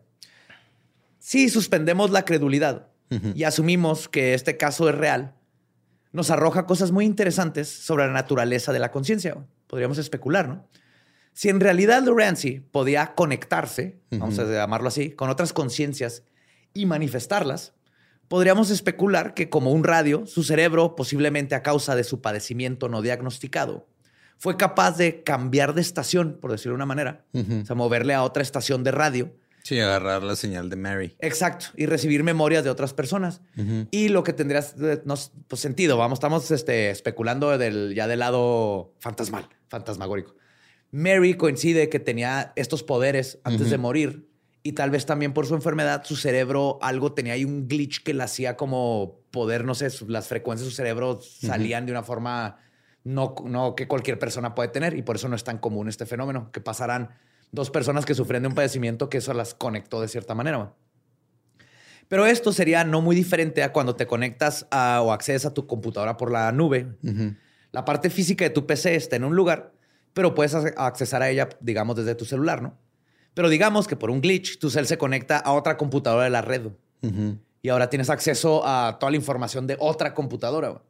si 1.17 1.49
suspendemos 1.49 2.11
la 2.11 2.25
credulidad 2.25 2.88
y 3.09 3.43
asumimos 3.43 4.07
que 4.07 4.33
este 4.33 4.57
caso 4.57 4.87
es 4.89 4.95
real, 4.95 5.33
nos 6.11 6.31
arroja 6.31 6.65
cosas 6.65 6.91
muy 6.91 7.05
interesantes 7.05 7.67
sobre 7.67 8.05
la 8.05 8.13
naturaleza 8.13 8.71
de 8.73 8.79
la 8.79 8.91
conciencia. 8.91 9.35
Podríamos 9.67 9.97
especular, 9.97 10.47
¿no? 10.47 10.67
Si 11.33 11.49
en 11.49 11.59
realidad 11.59 12.03
Lorenzi 12.03 12.59
podía 12.59 13.13
conectarse, 13.15 13.99
vamos 14.11 14.39
a 14.39 14.45
llamarlo 14.45 14.87
así, 14.87 15.11
con 15.11 15.29
otras 15.29 15.53
conciencias 15.53 16.23
y 16.73 16.85
manifestarlas, 16.85 17.73
podríamos 18.27 18.69
especular 18.71 19.33
que 19.33 19.49
como 19.49 19.71
un 19.71 19.83
radio, 19.83 20.25
su 20.25 20.43
cerebro, 20.43 20.95
posiblemente 20.95 21.55
a 21.55 21.63
causa 21.63 21.95
de 21.95 22.03
su 22.03 22.21
padecimiento 22.21 22.89
no 22.89 23.01
diagnosticado, 23.01 23.87
fue 24.37 24.57
capaz 24.57 24.97
de 24.97 25.23
cambiar 25.23 25.73
de 25.73 25.81
estación, 25.81 26.37
por 26.39 26.51
decirlo 26.51 26.73
de 26.73 26.75
una 26.77 26.85
manera, 26.85 27.25
Ujú. 27.33 27.61
o 27.61 27.65
sea, 27.65 27.75
moverle 27.75 28.13
a 28.13 28.23
otra 28.23 28.41
estación 28.41 28.83
de 28.83 28.91
radio. 28.91 29.33
Sí, 29.69 29.79
agarrar 29.79 30.23
la 30.23 30.35
señal 30.35 30.67
de 30.67 30.75
Mary. 30.75 31.15
Exacto, 31.19 31.67
y 31.77 31.85
recibir 31.85 32.23
memorias 32.23 32.63
de 32.63 32.71
otras 32.71 32.95
personas. 32.95 33.41
Y 33.91 34.09
lo 34.09 34.23
que 34.23 34.33
tendría 34.33 34.61
eh, 34.61 35.03
no, 35.05 35.13
pues, 35.47 35.61
sentido, 35.61 35.95
vamos, 35.95 36.15
estamos 36.15 36.49
este, 36.49 36.89
especulando 36.89 37.55
del, 37.55 37.93
ya 37.93 38.07
del 38.07 38.17
lado 38.17 38.95
fantasmal, 38.97 39.47
fantasmagórico. 39.67 40.33
Mary 40.89 41.35
coincide 41.35 41.87
que 41.87 41.99
tenía 41.99 42.51
estos 42.55 42.81
poderes 42.81 43.37
antes 43.43 43.69
de 43.69 43.77
morir 43.77 44.27
y 44.63 44.71
tal 44.71 44.89
vez 44.89 45.05
también 45.05 45.33
por 45.33 45.45
su 45.45 45.53
enfermedad 45.53 46.03
su 46.03 46.15
cerebro 46.15 46.79
algo 46.81 47.13
tenía 47.13 47.33
ahí 47.33 47.45
un 47.45 47.67
glitch 47.67 48.01
que 48.01 48.15
le 48.15 48.23
hacía 48.23 48.57
como 48.57 49.19
poder, 49.29 49.65
no 49.65 49.75
sé, 49.75 49.89
las 50.07 50.27
frecuencias 50.27 50.65
de 50.65 50.71
su 50.71 50.75
cerebro 50.75 51.19
salían 51.21 51.85
de 51.85 51.91
una 51.91 52.01
forma 52.01 52.57
no, 53.03 53.35
no 53.45 53.75
que 53.75 53.87
cualquier 53.87 54.17
persona 54.17 54.55
puede 54.55 54.69
tener 54.69 54.97
y 54.97 55.03
por 55.03 55.17
eso 55.17 55.29
no 55.29 55.35
es 55.35 55.43
tan 55.43 55.59
común 55.59 55.89
este 55.89 56.07
fenómeno, 56.07 56.51
que 56.51 56.59
pasarán 56.59 57.11
dos 57.51 57.69
personas 57.71 58.05
que 58.05 58.13
sufren 58.15 58.41
de 58.43 58.47
un 58.49 58.55
padecimiento 58.55 59.09
que 59.09 59.17
eso 59.19 59.33
las 59.33 59.53
conectó 59.53 60.01
de 60.01 60.07
cierta 60.07 60.35
manera. 60.35 60.73
Pero 62.07 62.25
esto 62.25 62.51
sería 62.51 62.83
no 62.83 63.01
muy 63.01 63.15
diferente 63.15 63.61
a 63.63 63.71
cuando 63.71 63.95
te 63.95 64.07
conectas 64.07 64.65
a- 64.71 65.01
o 65.03 65.11
accedes 65.11 65.45
a 65.45 65.53
tu 65.53 65.67
computadora 65.67 66.17
por 66.17 66.31
la 66.31 66.51
nube. 66.51 66.87
La 67.71 67.85
parte 67.85 68.09
física 68.09 68.43
de 68.45 68.49
tu 68.49 68.65
PC 68.65 68.95
está 68.95 69.15
en 69.15 69.23
un 69.23 69.35
lugar, 69.35 69.73
pero 70.13 70.33
puedes 70.33 70.55
ac- 70.55 70.73
accesar 70.77 71.21
a 71.21 71.29
ella, 71.29 71.49
digamos, 71.59 71.95
desde 71.95 72.15
tu 72.15 72.25
celular, 72.25 72.61
¿no? 72.63 72.77
Pero 73.35 73.47
digamos 73.49 73.87
que 73.87 73.95
por 73.95 74.09
un 74.09 74.21
glitch, 74.21 74.57
tu 74.57 74.69
cel 74.71 74.87
se 74.87 74.97
conecta 74.97 75.37
a 75.37 75.51
otra 75.53 75.77
computadora 75.77 76.23
de 76.23 76.29
la 76.31 76.41
red 76.41 76.69
y 77.61 77.69
ahora 77.69 77.89
tienes 77.89 78.09
acceso 78.09 78.63
a 78.65 78.97
toda 78.99 79.11
la 79.11 79.17
información 79.17 79.67
de 79.67 79.77
otra 79.79 80.13
computadora. 80.15 80.81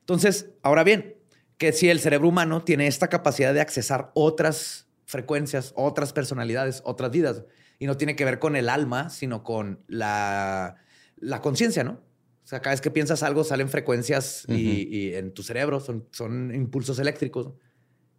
Entonces, 0.00 0.50
ahora 0.62 0.82
bien, 0.82 1.14
que 1.58 1.72
si 1.72 1.88
el 1.88 2.00
cerebro 2.00 2.28
humano 2.28 2.64
tiene 2.64 2.88
esta 2.88 3.06
capacidad 3.08 3.54
de 3.54 3.60
accesar 3.60 4.10
otras 4.14 4.83
frecuencias, 5.06 5.72
otras 5.76 6.12
personalidades, 6.12 6.82
otras 6.84 7.10
vidas, 7.10 7.44
y 7.78 7.86
no 7.86 7.96
tiene 7.96 8.16
que 8.16 8.24
ver 8.24 8.38
con 8.38 8.56
el 8.56 8.68
alma, 8.68 9.10
sino 9.10 9.42
con 9.42 9.84
la, 9.88 10.76
la 11.16 11.40
conciencia, 11.40 11.84
¿no? 11.84 12.00
O 12.44 12.46
sea, 12.46 12.60
cada 12.60 12.74
vez 12.74 12.80
que 12.80 12.90
piensas 12.90 13.22
algo 13.22 13.42
salen 13.42 13.68
frecuencias 13.68 14.44
y, 14.48 14.86
y 14.94 15.14
en 15.14 15.32
tu 15.32 15.42
cerebro 15.42 15.80
son, 15.80 16.06
son 16.12 16.54
impulsos 16.54 16.98
eléctricos 16.98 17.54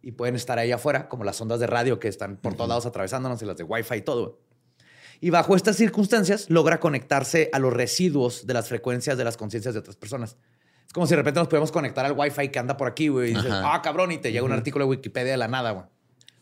y 0.02 0.12
pueden 0.12 0.34
estar 0.34 0.58
ahí 0.58 0.72
afuera, 0.72 1.08
como 1.08 1.24
las 1.24 1.40
ondas 1.40 1.60
de 1.60 1.66
radio 1.66 2.00
que 2.00 2.08
están 2.08 2.36
por 2.36 2.54
todos 2.54 2.68
lados 2.68 2.86
atravesándonos 2.86 3.40
y 3.42 3.46
las 3.46 3.56
de 3.56 3.64
Wi-Fi 3.64 3.96
y 3.96 4.02
todo. 4.02 4.40
Y 5.20 5.30
bajo 5.30 5.56
estas 5.56 5.76
circunstancias 5.76 6.50
logra 6.50 6.80
conectarse 6.80 7.50
a 7.52 7.58
los 7.58 7.72
residuos 7.72 8.46
de 8.46 8.54
las 8.54 8.68
frecuencias 8.68 9.16
de 9.16 9.24
las 9.24 9.36
conciencias 9.36 9.74
de 9.74 9.80
otras 9.80 9.96
personas. 9.96 10.36
Es 10.86 10.92
como 10.92 11.06
si 11.06 11.10
de 11.10 11.16
repente 11.16 11.40
nos 11.40 11.48
podemos 11.48 11.72
conectar 11.72 12.04
al 12.04 12.12
Wi-Fi 12.12 12.48
que 12.50 12.58
anda 12.58 12.76
por 12.76 12.88
aquí, 12.88 13.08
güey. 13.08 13.32
Y 13.32 13.34
dices, 13.34 13.50
ah, 13.52 13.80
cabrón, 13.82 14.12
y 14.12 14.18
te 14.18 14.30
llega 14.30 14.44
un 14.44 14.52
artículo 14.52 14.84
de 14.84 14.90
Wikipedia 14.90 15.32
de 15.32 15.38
la 15.38 15.48
nada, 15.48 15.70
güey. 15.72 15.86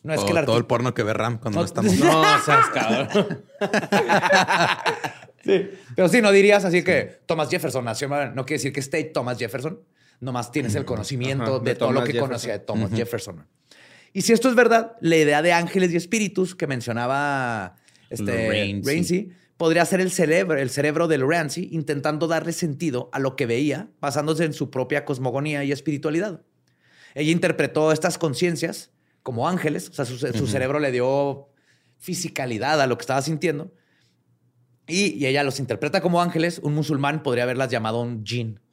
No 0.05 0.13
es 0.13 0.21
O 0.21 0.25
que 0.27 0.33
el 0.39 0.45
todo 0.45 0.57
el 0.59 0.65
porno 0.67 0.93
que 0.93 1.01
ve 1.01 1.13
Ram 1.13 1.39
cuando 1.39 1.61
no, 1.61 1.61
No, 1.61 1.65
estamos. 1.65 1.93
No, 1.99 2.23
seas 2.43 2.67
cabrón. 2.69 3.43
Sí. 5.43 5.69
Pero 5.95 6.09
sí, 6.09 6.23
no 6.23 6.31
dirías 6.31 6.65
así 6.65 6.83
que 6.83 7.19
Thomas 7.27 7.49
Jefferson 7.51 7.85
nació. 7.85 8.07
No 8.07 8.47
quiere 8.47 8.57
decir 8.57 8.73
que 8.73 8.79
esté 8.79 9.03
Thomas 9.03 9.37
Jefferson. 9.37 9.79
Nomás 10.19 10.51
tienes 10.51 10.73
el 10.73 10.85
conocimiento 10.85 11.43
Ajá, 11.43 11.59
de, 11.59 11.69
de 11.71 11.75
todo 11.75 11.91
lo 11.91 11.99
que 11.99 12.07
Jefferson. 12.07 12.27
conocía 12.29 12.53
de 12.53 12.59
Thomas 12.59 12.91
Jefferson. 12.91 13.47
Y 14.11 14.21
si 14.23 14.33
esto 14.33 14.49
es 14.49 14.55
verdad, 14.55 14.95
la 15.01 15.17
idea 15.17 15.43
de 15.43 15.53
ángeles 15.53 15.91
y 15.91 15.97
espíritus 15.97 16.55
que 16.55 16.65
mencionaba 16.65 17.75
este 18.09 18.47
Ramsey. 18.47 18.81
Ramsey 18.95 19.31
podría 19.57 19.85
ser 19.85 20.01
el 20.01 20.09
cerebro, 20.09 20.57
el 20.57 20.71
cerebro 20.71 21.07
del 21.07 21.27
Ramsey 21.29 21.69
intentando 21.71 22.27
darle 22.27 22.51
sentido 22.51 23.09
a 23.11 23.19
lo 23.19 23.35
que 23.35 23.45
veía, 23.45 23.89
basándose 24.01 24.45
en 24.45 24.53
su 24.53 24.71
propia 24.71 25.05
cosmogonía 25.05 25.63
y 25.63 25.71
espiritualidad. 25.71 26.41
Ella 27.13 27.31
interpretó 27.31 27.91
estas 27.91 28.17
conciencias 28.17 28.91
como 29.25 29.49
ángeles, 29.49 29.89
o 29.89 29.93
sea, 29.93 30.05
su, 30.05 30.19
su 30.19 30.45
cerebro 30.45 30.77
le 30.77 30.91
dio 30.91 31.49
fisicalidad 31.97 32.79
a 32.79 32.85
lo 32.85 32.95
que 32.95 33.01
estaba 33.01 33.23
sintiendo. 33.23 33.73
Y, 34.85 35.15
y 35.15 35.25
ella 35.25 35.41
los 35.41 35.59
interpreta 35.59 35.99
como 35.99 36.21
ángeles. 36.21 36.59
Un 36.61 36.75
musulmán 36.75 37.23
podría 37.23 37.41
haberlas 37.41 37.71
llamado 37.71 38.01
un. 38.01 38.23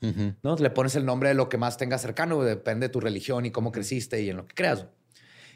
Ujú. 0.03 0.35
¿no? 0.43 0.57
Le 0.57 0.69
pones 0.69 0.95
el 0.95 1.07
nombre 1.07 1.31
de 1.31 1.35
lo 1.37 1.49
que 1.49 1.57
más 1.57 1.79
tengas 1.79 2.03
cercano, 2.03 2.43
depende 2.43 2.89
de 2.89 2.93
tu 2.93 3.01
religión 3.01 3.47
y 3.47 3.51
cómo 3.51 3.73
creciste 3.73 4.21
y 4.21 4.29
en 4.29 4.37
lo 4.37 4.47
que 4.47 4.55
creas. 4.55 4.85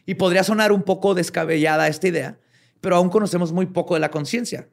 Y 0.06 0.14
podría 0.14 0.42
sonar 0.44 0.72
un 0.72 0.82
poco 0.82 1.14
descabellada 1.14 1.88
esta 1.88 2.08
idea, 2.08 2.40
pero 2.80 2.96
aún 2.96 3.10
conocemos 3.10 3.52
muy 3.52 3.66
poco 3.66 3.92
de 3.92 4.00
la 4.00 4.10
conciencia. 4.10 4.70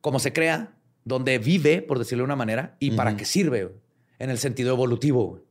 Cómo 0.00 0.18
se 0.18 0.32
crea, 0.32 0.78
dónde 1.04 1.36
vive, 1.36 1.82
por 1.82 1.98
decirlo 1.98 2.22
de 2.22 2.28
una 2.28 2.36
manera, 2.36 2.78
y 2.80 2.92
para 2.92 3.18
qué 3.18 3.26
sirve, 3.26 3.70
en 4.18 4.30
el 4.30 4.38
sentido 4.38 4.72
evolutivo. 4.72 5.42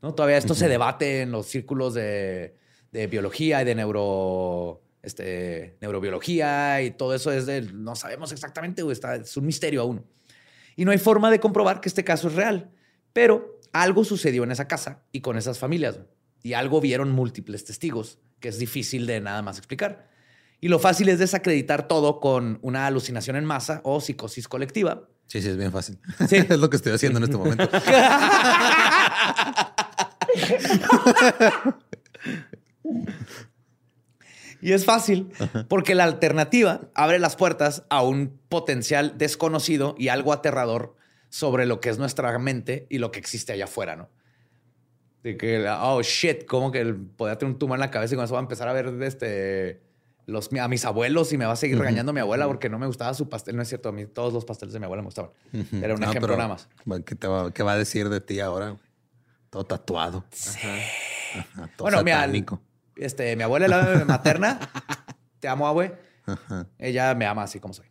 ¿No? 0.00 0.14
Todavía 0.14 0.36
esto 0.36 0.54
se 0.54 0.68
debate 0.68 1.22
en 1.22 1.32
los 1.32 1.46
círculos 1.46 1.94
de, 1.94 2.61
de 2.92 3.06
biología 3.08 3.62
y 3.62 3.64
de 3.64 3.74
neuro, 3.74 4.82
este, 5.02 5.76
neurobiología 5.80 6.82
y 6.82 6.92
todo 6.92 7.14
eso 7.14 7.32
es 7.32 7.46
de, 7.46 7.62
no 7.62 7.96
sabemos 7.96 8.30
exactamente, 8.32 8.82
güey, 8.82 8.92
está, 8.92 9.16
es 9.16 9.36
un 9.36 9.46
misterio 9.46 9.82
aún. 9.82 10.04
Y 10.76 10.84
no 10.84 10.92
hay 10.92 10.98
forma 10.98 11.30
de 11.30 11.40
comprobar 11.40 11.80
que 11.80 11.88
este 11.88 12.04
caso 12.04 12.28
es 12.28 12.34
real. 12.34 12.70
Pero 13.12 13.60
algo 13.72 14.04
sucedió 14.04 14.44
en 14.44 14.52
esa 14.52 14.68
casa 14.68 15.02
y 15.12 15.20
con 15.20 15.36
esas 15.36 15.58
familias. 15.58 15.96
güey. 15.96 16.08
Y 16.42 16.54
algo 16.54 16.80
vieron 16.80 17.10
múltiples 17.10 17.64
testigos, 17.64 18.18
que 18.40 18.48
es 18.48 18.58
difícil 18.58 19.06
de 19.06 19.20
nada 19.20 19.42
más 19.42 19.58
explicar. 19.58 20.10
Y 20.60 20.68
lo 20.68 20.78
fácil 20.78 21.08
es 21.08 21.18
desacreditar 21.18 21.88
todo 21.88 22.20
con 22.20 22.58
una 22.62 22.86
alucinación 22.86 23.36
en 23.36 23.44
masa 23.44 23.80
o 23.84 24.00
psicosis 24.00 24.48
colectiva. 24.48 25.08
Sí, 25.26 25.42
sí, 25.42 25.48
es 25.48 25.56
bien 25.56 25.72
fácil. 25.72 25.98
Sí. 26.28 26.36
es 26.48 26.58
lo 26.58 26.70
que 26.70 26.76
estoy 26.76 26.92
haciendo 26.92 27.18
en 27.18 27.24
este 27.24 27.36
momento. 27.36 27.68
Y 34.60 34.72
es 34.72 34.84
fácil 34.84 35.32
porque 35.68 35.94
la 35.94 36.04
alternativa 36.04 36.82
abre 36.94 37.18
las 37.18 37.34
puertas 37.34 37.84
a 37.90 38.02
un 38.02 38.38
potencial 38.48 39.18
desconocido 39.18 39.96
y 39.98 40.08
algo 40.08 40.32
aterrador 40.32 40.94
sobre 41.30 41.66
lo 41.66 41.80
que 41.80 41.88
es 41.88 41.98
nuestra 41.98 42.38
mente 42.38 42.86
y 42.88 42.98
lo 42.98 43.10
que 43.10 43.18
existe 43.18 43.52
allá 43.52 43.64
afuera, 43.64 43.96
¿no? 43.96 44.08
De 45.24 45.36
que, 45.36 45.68
oh 45.68 46.02
shit, 46.02 46.46
como 46.46 46.70
que 46.70 46.84
podía 46.94 47.38
tener 47.38 47.52
un 47.54 47.58
tumor 47.58 47.76
en 47.76 47.80
la 47.80 47.90
cabeza 47.90 48.14
y 48.14 48.16
con 48.16 48.24
eso 48.24 48.34
va 48.34 48.40
a 48.40 48.42
empezar 48.42 48.68
a 48.68 48.72
ver 48.72 48.86
este, 49.02 49.80
los, 50.26 50.50
a 50.52 50.68
mis 50.68 50.84
abuelos 50.84 51.32
y 51.32 51.38
me 51.38 51.44
va 51.44 51.52
a 51.52 51.56
seguir 51.56 51.78
regañando 51.78 52.12
mi 52.12 52.20
abuela 52.20 52.46
porque 52.46 52.68
no 52.68 52.78
me 52.78 52.86
gustaba 52.86 53.14
su 53.14 53.28
pastel. 53.28 53.56
No 53.56 53.62
es 53.62 53.68
cierto, 53.68 53.88
a 53.88 53.92
mí 53.92 54.06
todos 54.06 54.32
los 54.32 54.44
pasteles 54.44 54.72
de 54.72 54.78
mi 54.78 54.84
abuela 54.84 55.02
me 55.02 55.06
gustaban. 55.06 55.30
Era 55.80 55.94
un 55.94 56.00
No, 56.00 56.10
ejemplo 56.10 56.36
nada 56.36 56.48
más. 56.48 56.68
¿Qué, 57.04 57.14
te 57.16 57.26
va, 57.26 57.52
qué 57.52 57.62
va 57.62 57.72
a 57.72 57.78
decir 57.78 58.08
de 58.08 58.20
ti 58.20 58.40
ahora? 58.40 58.76
Todo 59.50 59.64
tatuado. 59.64 60.24
Ajá, 60.32 61.68
todo 61.76 61.84
Bueno, 61.84 62.02
mira, 62.04 62.20
satánico. 62.20 62.60
Este, 63.04 63.36
mi 63.36 63.42
abuela 63.42 63.68
la 63.68 64.04
materna, 64.04 64.58
te 65.40 65.48
amo, 65.48 65.66
abue. 65.66 65.96
Ajá. 66.26 66.66
Ella 66.78 67.14
me 67.14 67.26
ama 67.26 67.42
así 67.42 67.60
como 67.60 67.74
soy. 67.74 67.86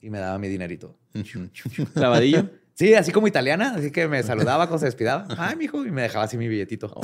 Y 0.00 0.10
me 0.10 0.18
daba 0.18 0.38
mi 0.38 0.48
dinerito. 0.48 0.98
Ujú. 1.14 1.50
Clavadillo. 1.94 2.50
Sí, 2.74 2.94
así 2.94 3.12
como 3.12 3.26
italiana, 3.28 3.74
así 3.76 3.90
que 3.90 4.08
me 4.08 4.22
saludaba 4.22 4.66
cuando 4.66 4.78
se 4.78 4.86
despidaba. 4.86 5.26
Ay, 5.36 5.54
mijo, 5.56 5.84
y 5.84 5.90
me 5.90 6.02
dejaba 6.02 6.24
así 6.24 6.38
mi 6.38 6.48
billetito. 6.48 6.90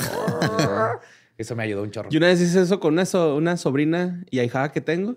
Eso 1.38 1.54
me 1.54 1.64
ayudó 1.64 1.82
un 1.82 1.90
chorro. 1.90 2.08
Yo 2.10 2.16
una 2.18 2.28
vez 2.28 2.40
hice 2.40 2.62
eso 2.62 2.80
con 2.80 2.94
una, 2.94 3.04
so- 3.04 3.36
una 3.36 3.56
sobrina 3.58 4.24
y 4.30 4.38
ahijada 4.38 4.72
que 4.72 4.80
tengo. 4.80 5.16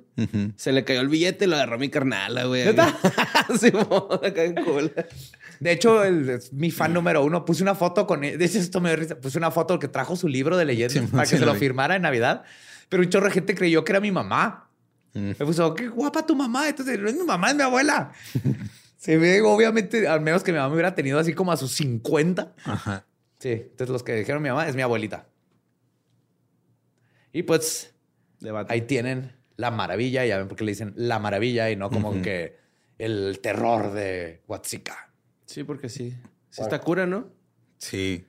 Se 0.57 0.71
le 0.73 0.83
cayó 0.83 0.99
el 1.01 1.07
billete 1.07 1.45
y 1.45 1.47
lo 1.47 1.55
agarró 1.55 1.79
mi 1.79 1.87
carnala, 1.89 2.43
güey. 2.45 2.65
De 5.59 5.71
hecho, 5.71 6.03
el- 6.03 6.29
es 6.29 6.53
mi 6.53 6.71
fan 6.71 6.93
número 6.93 7.23
uno. 7.23 7.45
Puse 7.45 7.63
una 7.63 7.75
foto 7.75 8.07
con 8.07 8.23
él. 8.23 8.37
De 8.37 8.45
hecho, 8.45 8.59
esto 8.59 8.81
me 8.81 8.89
dio 8.89 8.97
risa. 8.97 9.15
Puse 9.19 9.37
una 9.37 9.51
foto 9.51 9.79
que 9.79 9.87
trajo 9.87 10.15
su 10.15 10.27
libro 10.27 10.57
de 10.57 10.65
leyendas 10.65 10.93
Sí, 10.93 10.99
para 11.11 11.23
que 11.23 11.29
sí 11.29 11.35
se 11.35 11.41
lo 11.41 11.47
lo 11.47 11.53
vi. 11.53 11.59
firmara 11.59 11.95
en 11.95 12.01
Navidad. 12.01 12.43
Pero 12.87 13.03
un 13.03 13.09
chorro 13.09 13.25
de 13.27 13.31
gente 13.31 13.55
creyó 13.55 13.83
que 13.83 13.91
era 13.91 13.99
mi 13.99 14.11
mamá. 14.11 14.69
Mm. 15.13 15.19
Me 15.39 15.45
puso, 15.45 15.73
qué 15.73 15.87
guapa 15.87 16.25
tu 16.25 16.35
mamá. 16.35 16.69
Entonces, 16.69 16.99
no 16.99 17.09
es 17.09 17.15
mi 17.15 17.23
mamá, 17.23 17.49
es 17.49 17.55
mi 17.55 17.61
abuela. 17.63 18.11
Se 18.97 19.17
ve, 19.17 19.41
obviamente, 19.41 20.07
al 20.07 20.21
menos 20.21 20.43
que 20.43 20.51
mi 20.51 20.57
mamá 20.57 20.69
me 20.69 20.75
hubiera 20.75 20.95
tenido 20.95 21.19
así 21.19 21.33
como 21.33 21.51
a 21.51 21.57
sus 21.57 21.71
50. 21.73 22.53
Ajá. 22.65 23.05
Sí, 23.39 23.49
entonces 23.51 23.89
los 23.89 24.03
que 24.03 24.13
dijeron 24.15 24.41
mi 24.43 24.49
mamá 24.49 24.67
es 24.67 24.75
mi 24.75 24.81
abuelita. 24.81 25.25
Y 27.33 27.43
pues 27.43 27.93
Debate. 28.39 28.73
ahí 28.73 28.81
tienen 28.81 29.33
la 29.55 29.71
maravilla, 29.71 30.25
ya 30.25 30.37
ven 30.37 30.47
por 30.47 30.57
qué 30.57 30.63
le 30.63 30.71
dicen 30.71 30.93
la 30.95 31.19
maravilla 31.19 31.69
y 31.69 31.75
no 31.75 31.89
como 31.89 32.21
que 32.21 32.57
el 32.97 33.39
terror 33.41 33.91
de 33.93 34.41
Huatzika. 34.47 35.11
Sí, 35.45 35.63
porque 35.63 35.89
sí. 35.89 36.15
Sí 36.49 36.61
está 36.61 36.79
cura, 36.79 37.05
¿no? 37.05 37.27
Sí, 37.77 38.25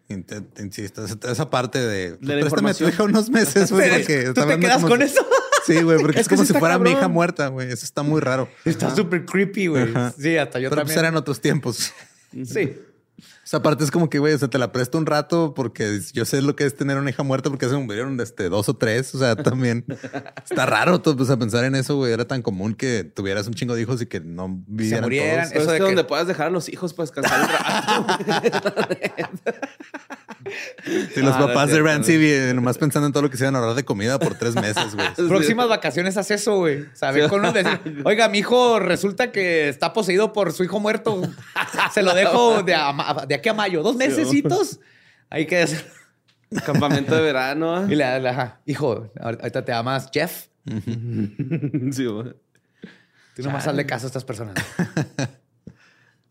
insisto. 0.59 1.05
Esa, 1.05 1.51
parte 1.51 1.79
de. 1.81 2.13
De 2.19 2.41
préstame 2.41 2.73
tu 2.75 2.87
hija 2.89 3.03
unos 3.03 3.31
meses, 3.31 3.73
güey. 3.73 3.91
porque 3.99 4.23
¿Tú 4.23 4.29
está 4.41 4.47
te 4.47 4.61
quedas 4.61 4.85
con 4.85 4.99
si- 4.99 5.05
eso? 5.07 5.27
Sí, 5.67 5.83
güey, 5.83 5.99
porque 6.01 6.17
Es 6.19 6.23
es, 6.23 6.29
que 6.29 6.37
como 6.37 6.47
si 6.47 6.55
fuera 6.55 6.79
mi 6.79 6.91
hija 6.91 7.07
muerta, 7.07 7.49
güey. 7.49 7.71
Eso 7.71 7.85
está 7.85 8.03
muy 8.03 8.21
raro. 8.21 8.49
Está 8.65 8.95
súper 8.97 9.27
creepy, 9.27 9.67
güey. 9.67 9.93
Sí, 10.19 10.37
hasta 10.39 10.59
yo 10.59 10.71
Pero 10.71 10.83
pues 10.83 10.95
también. 10.95 10.99
eran 11.01 11.17
otros 11.17 11.41
tiempos. 11.41 11.93
Sí. 12.45 12.77
Esa 13.45 13.63
parte 13.63 13.85
es 13.85 13.91
como 13.91 14.09
que, 14.11 14.19
güey, 14.19 14.35
o 14.35 14.39
sea, 14.39 14.49
te 14.49 14.59
la 14.59 14.73
presto 14.73 14.99
un 14.99 15.07
rato 15.07 15.55
porque 15.55 16.01
yo 16.13 16.25
sé 16.25 16.41
lo 16.43 16.57
que 16.57 16.65
es 16.65 16.77
tener 16.77 16.97
una 16.99 17.11
hija 17.11 17.23
muerta 17.23 17.51
porque 17.51 17.69
se 17.69 17.77
murieron 17.77 18.19
este, 18.21 18.49
dos 18.49 18.69
o 18.69 18.75
tres. 18.75 19.15
O 19.15 19.19
sea, 19.19 19.37
también 19.37 19.85
está 20.51 20.67
raro 20.67 21.01
todo, 21.01 21.17
pues, 21.17 21.31
a 21.31 21.39
pensar 21.39 21.65
en 21.65 21.75
eso, 21.75 21.97
güey. 21.97 22.13
Era 22.13 22.27
tan 22.27 22.43
común 22.43 22.75
que 22.75 23.05
tuvieras 23.05 23.47
un 23.47 23.55
chingo 23.55 23.75
de 23.75 23.83
hijos 23.83 24.01
y 24.03 24.07
que 24.07 24.21
no 24.21 24.63
vivieran 24.67 25.05
murieran. 25.05 25.51
todos. 25.51 25.63
Eso 25.63 25.63
es 25.63 25.67
de 25.67 25.73
que 25.73 25.79
que- 25.79 25.85
donde 25.85 26.05
puedas 26.05 26.27
dejar 26.27 26.47
a 26.49 26.51
los 26.51 26.69
hijos 26.69 26.95
para 26.95 27.11
descansar 27.11 27.41
un 27.41 27.49
rato. 27.49 28.51
Sí, 31.15 31.21
los 31.23 31.35
Ah, 31.35 31.39
no 31.41 31.47
papás 31.49 31.71
de 31.71 31.81
vi- 32.19 32.55
nomás 32.55 32.79
pensando 32.79 33.07
en 33.07 33.13
todo 33.13 33.23
lo 33.25 33.31
que 33.31 33.37
se 33.37 33.45
iban 33.45 33.55
a 33.57 33.59
ahorrar 33.59 33.75
de 33.75 33.85
comida 33.85 34.19
por 34.19 34.35
tres 34.35 34.55
meses, 34.55 34.95
güey. 34.95 35.07
Próximas 35.29 35.69
vacaciones 35.69 36.17
haz 36.17 36.31
eso, 36.31 36.57
güey. 36.59 36.87
¿Sabes? 36.95 37.29
Con 37.29 37.41
uno 37.41 37.53
decir, 37.53 37.81
oiga, 38.05 38.29
mi 38.29 38.39
hijo 38.39 38.79
resulta 38.79 39.33
que 39.33 39.69
está 39.69 39.93
poseído 39.93 40.33
por 40.33 40.53
su 40.53 40.65
hijo 40.65 40.81
muerto. 40.81 41.23
Se 41.93 42.03
lo 42.03 42.15
dejo 42.15 42.63
de, 42.63 42.75
a- 42.75 43.25
de 43.29 43.35
aquí 43.35 43.49
a 43.49 43.55
mayo. 43.55 43.83
Dos 43.83 43.97
mesecitos. 43.97 44.81
Hay 45.29 45.47
que 45.47 45.63
hacer. 45.63 45.85
Campamento 46.67 47.15
de 47.15 47.23
verano. 47.23 47.85
Y 47.91 47.95
le, 47.95 48.19
le- 48.21 48.29
ajá, 48.29 48.61
hijo, 48.67 49.13
ahorita 49.21 49.65
te 49.65 49.73
amas 49.73 50.11
Jeff. 50.13 50.47
sí, 51.93 52.05
güey. 52.07 52.35
Tú 53.37 53.43
nomás 53.43 53.67
hazle 53.67 53.87
caso 53.87 54.07
a 54.07 54.09
estas 54.09 54.25
personas. 54.25 54.55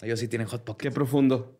Ellos 0.01 0.19
sí 0.19 0.27
tienen 0.27 0.47
hot 0.47 0.63
pocket. 0.63 0.83
Qué 0.89 0.91
profundo. 0.91 1.57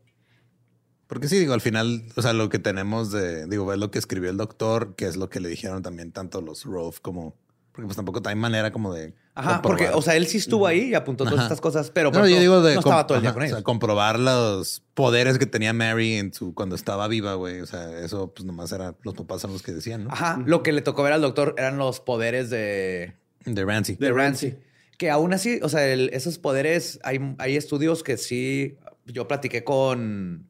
Porque 1.10 1.28
sí, 1.28 1.38
digo, 1.40 1.54
al 1.54 1.62
final, 1.62 2.04
o 2.16 2.22
sea, 2.22 2.34
lo 2.34 2.48
que 2.50 2.60
tenemos 2.60 3.12
de, 3.12 3.48
digo, 3.48 3.74
es 3.74 3.80
lo 3.80 3.90
que 3.92 3.98
escribió 4.00 4.30
el 4.30 4.38
doctor, 4.38 4.96
que 4.96 5.08
es 5.08 5.18
lo 5.18 5.28
que 5.28 5.40
le 5.40 5.50
dijeron 5.50 5.82
también 5.82 6.12
tanto 6.12 6.40
los 6.40 6.64
Rolf 6.66 7.00
como, 7.02 7.36
porque 7.72 7.88
pues 7.88 7.96
tampoco 7.98 8.22
hay 8.30 8.36
manera 8.36 8.72
como 8.72 8.94
de. 8.94 9.16
Ajá, 9.34 9.54
comprobar. 9.62 9.62
porque, 9.62 9.98
o 9.98 10.02
sea, 10.04 10.16
él 10.18 10.28
sí 10.28 10.38
estuvo 10.38 10.68
ahí 10.68 10.90
y 10.90 10.94
apuntó 10.94 11.24
todas 11.24 11.40
Ajá. 11.40 11.46
estas 11.48 11.62
cosas, 11.62 11.90
pero 11.92 12.12
No, 12.12 12.28
yo 12.28 12.40
digo 12.40 12.62
de 12.62 12.76
no 12.76 12.80
estaba 12.82 13.08
todo 13.08 13.16
el 13.18 13.22
día 13.24 13.32
ajá, 13.32 13.40
con 13.40 13.48
o 13.48 13.50
sea, 13.50 13.64
comprobar 13.64 14.20
los 14.20 14.84
poderes 14.94 15.40
que 15.40 15.46
tenía 15.48 15.74
Mary 15.74 16.14
en 16.16 16.32
su 16.34 16.54
cuando 16.54 16.76
estaba 16.76 17.08
viva, 17.08 17.34
güey. 17.34 17.62
O 17.62 17.66
sea, 17.66 18.00
eso 18.00 18.32
pues 18.34 18.46
nomás 18.46 18.72
era 18.72 18.96
los 19.04 19.16
papás 19.16 19.42
son 19.42 19.54
los 19.54 19.64
que 19.64 19.72
decían, 19.72 20.04
¿no? 20.04 20.12
Ajá, 20.12 20.40
lo 20.46 20.62
que 20.62 20.74
le 20.74 20.82
tocó 20.82 21.02
ver 21.04 21.14
al 21.14 21.22
doctor 21.22 21.56
eran 21.58 21.78
los 21.80 22.02
poderes 22.02 22.50
de, 22.52 23.16
De 23.46 23.66
Ramsey. 23.66 23.96
De 23.96 24.12
Ramsey. 24.12 24.60
Que 24.98 25.10
aún 25.10 25.34
así, 25.34 25.60
o 25.64 25.70
sea, 25.70 25.88
el- 25.88 26.10
esos 26.14 26.38
poderes, 26.38 27.00
hay, 27.04 27.34
hay 27.40 27.56
estudios 27.56 28.04
que 28.04 28.18
sí, 28.18 28.78
yo 29.06 29.28
platiqué 29.30 29.64
con, 29.64 30.50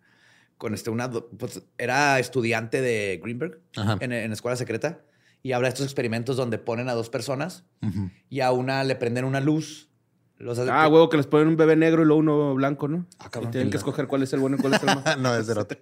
con 0.59 0.75
este, 0.75 0.91
una, 0.91 1.09
pues 1.09 1.63
era 1.79 2.19
estudiante 2.19 2.81
de 2.81 3.19
Greenberg 3.23 3.59
Ajá. 3.75 3.97
en, 4.01 4.11
en 4.11 4.31
escuela 4.31 4.55
secreta 4.55 4.99
y 5.41 5.53
habla 5.53 5.69
de 5.69 5.73
estos 5.73 5.85
experimentos 5.85 6.37
donde 6.37 6.59
ponen 6.59 6.87
a 6.89 6.93
dos 6.93 7.09
personas 7.09 7.63
Ujú. 7.81 8.11
y 8.29 8.41
a 8.41 8.51
una 8.51 8.83
le 8.83 8.95
prenden 8.95 9.25
una 9.25 9.39
luz. 9.39 9.89
Los 10.37 10.59
hace- 10.59 10.69
Ah, 10.71 10.87
huevo, 10.87 11.09
que 11.09 11.17
les 11.17 11.27
ponen 11.27 11.47
un 11.47 11.57
bebé 11.57 11.75
negro 11.75 12.01
y 12.03 12.05
luego 12.05 12.19
uno 12.19 12.53
blanco, 12.55 12.87
¿no? 12.87 13.05
Ah, 13.19 13.29
cabrón. 13.29 13.49
y 13.49 13.51
tienen 13.53 13.69
que 13.71 13.77
escoger 13.77 14.07
cuál 14.07 14.23
es 14.23 14.31
el 14.33 14.39
bueno 14.41 14.57
y 14.57 14.59
cuál 14.61 14.73
es 14.75 14.81
el 14.83 14.87
malo. 14.87 15.01
no, 15.19 15.35
es 15.35 15.47
del 15.47 15.57
otro. 15.57 15.77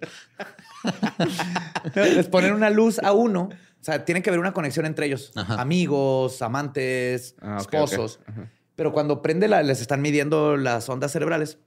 les 1.94 2.26
ponen 2.28 2.52
una 2.54 2.70
luz 2.70 2.98
a 3.00 3.12
uno. 3.12 3.48
O 3.50 3.84
sea, 3.84 4.04
tiene 4.04 4.22
que 4.22 4.30
haber 4.30 4.40
una 4.40 4.52
conexión 4.52 4.86
entre 4.86 5.06
ellos. 5.06 5.32
Ajá. 5.36 5.60
Amigos, 5.60 6.42
amantes, 6.42 7.36
Ah, 7.40 7.58
ok, 7.60 7.74
esposos. 7.74 8.20
ok. 8.22 8.28
Ajá. 8.30 8.50
Pero 8.76 8.92
cuando 8.92 9.22
prende 9.22 9.48
la, 9.48 9.62
les 9.62 9.80
están 9.80 10.00
midiendo 10.02 10.56
las 10.56 10.88
ondas 10.88 11.12
cerebrales. 11.12 11.58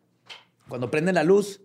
Cuando 0.67 0.89
prende 0.91 1.11
la 1.13 1.23
luz, 1.23 1.61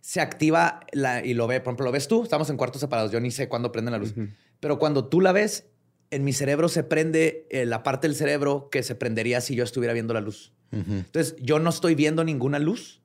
se 0.00 0.20
activa 0.20 0.80
la, 0.92 1.24
y 1.24 1.34
lo 1.34 1.46
ve, 1.46 1.60
por 1.60 1.70
ejemplo, 1.72 1.86
lo 1.86 1.92
ves 1.92 2.08
tú, 2.08 2.22
estamos 2.22 2.48
en 2.50 2.56
cuartos 2.56 2.80
separados, 2.80 3.12
yo 3.12 3.20
ni 3.20 3.30
sé 3.30 3.48
cuándo 3.48 3.70
prende 3.72 3.90
la 3.90 3.98
luz. 3.98 4.14
Pero 4.60 4.78
cuando 4.78 5.06
tú 5.06 5.20
la 5.20 5.32
ves, 5.32 5.66
en 6.10 6.24
mi 6.24 6.32
cerebro 6.32 6.68
se 6.68 6.82
prende 6.82 7.46
eh, 7.50 7.66
la 7.66 7.82
parte 7.82 8.08
del 8.08 8.16
cerebro 8.16 8.68
que 8.70 8.82
se 8.82 8.94
prendería 8.94 9.40
si 9.40 9.54
yo 9.54 9.64
estuviera 9.64 9.92
viendo 9.92 10.14
la 10.14 10.20
luz. 10.20 10.52
Entonces, 10.72 11.34
yo 11.40 11.58
no 11.58 11.70
estoy 11.70 11.96
viendo 11.96 12.22
ninguna 12.22 12.60
luz, 12.60 13.02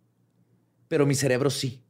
pero 0.87 1.05
mi 1.05 1.15
cerebro 1.15 1.49
sí. 1.49 1.81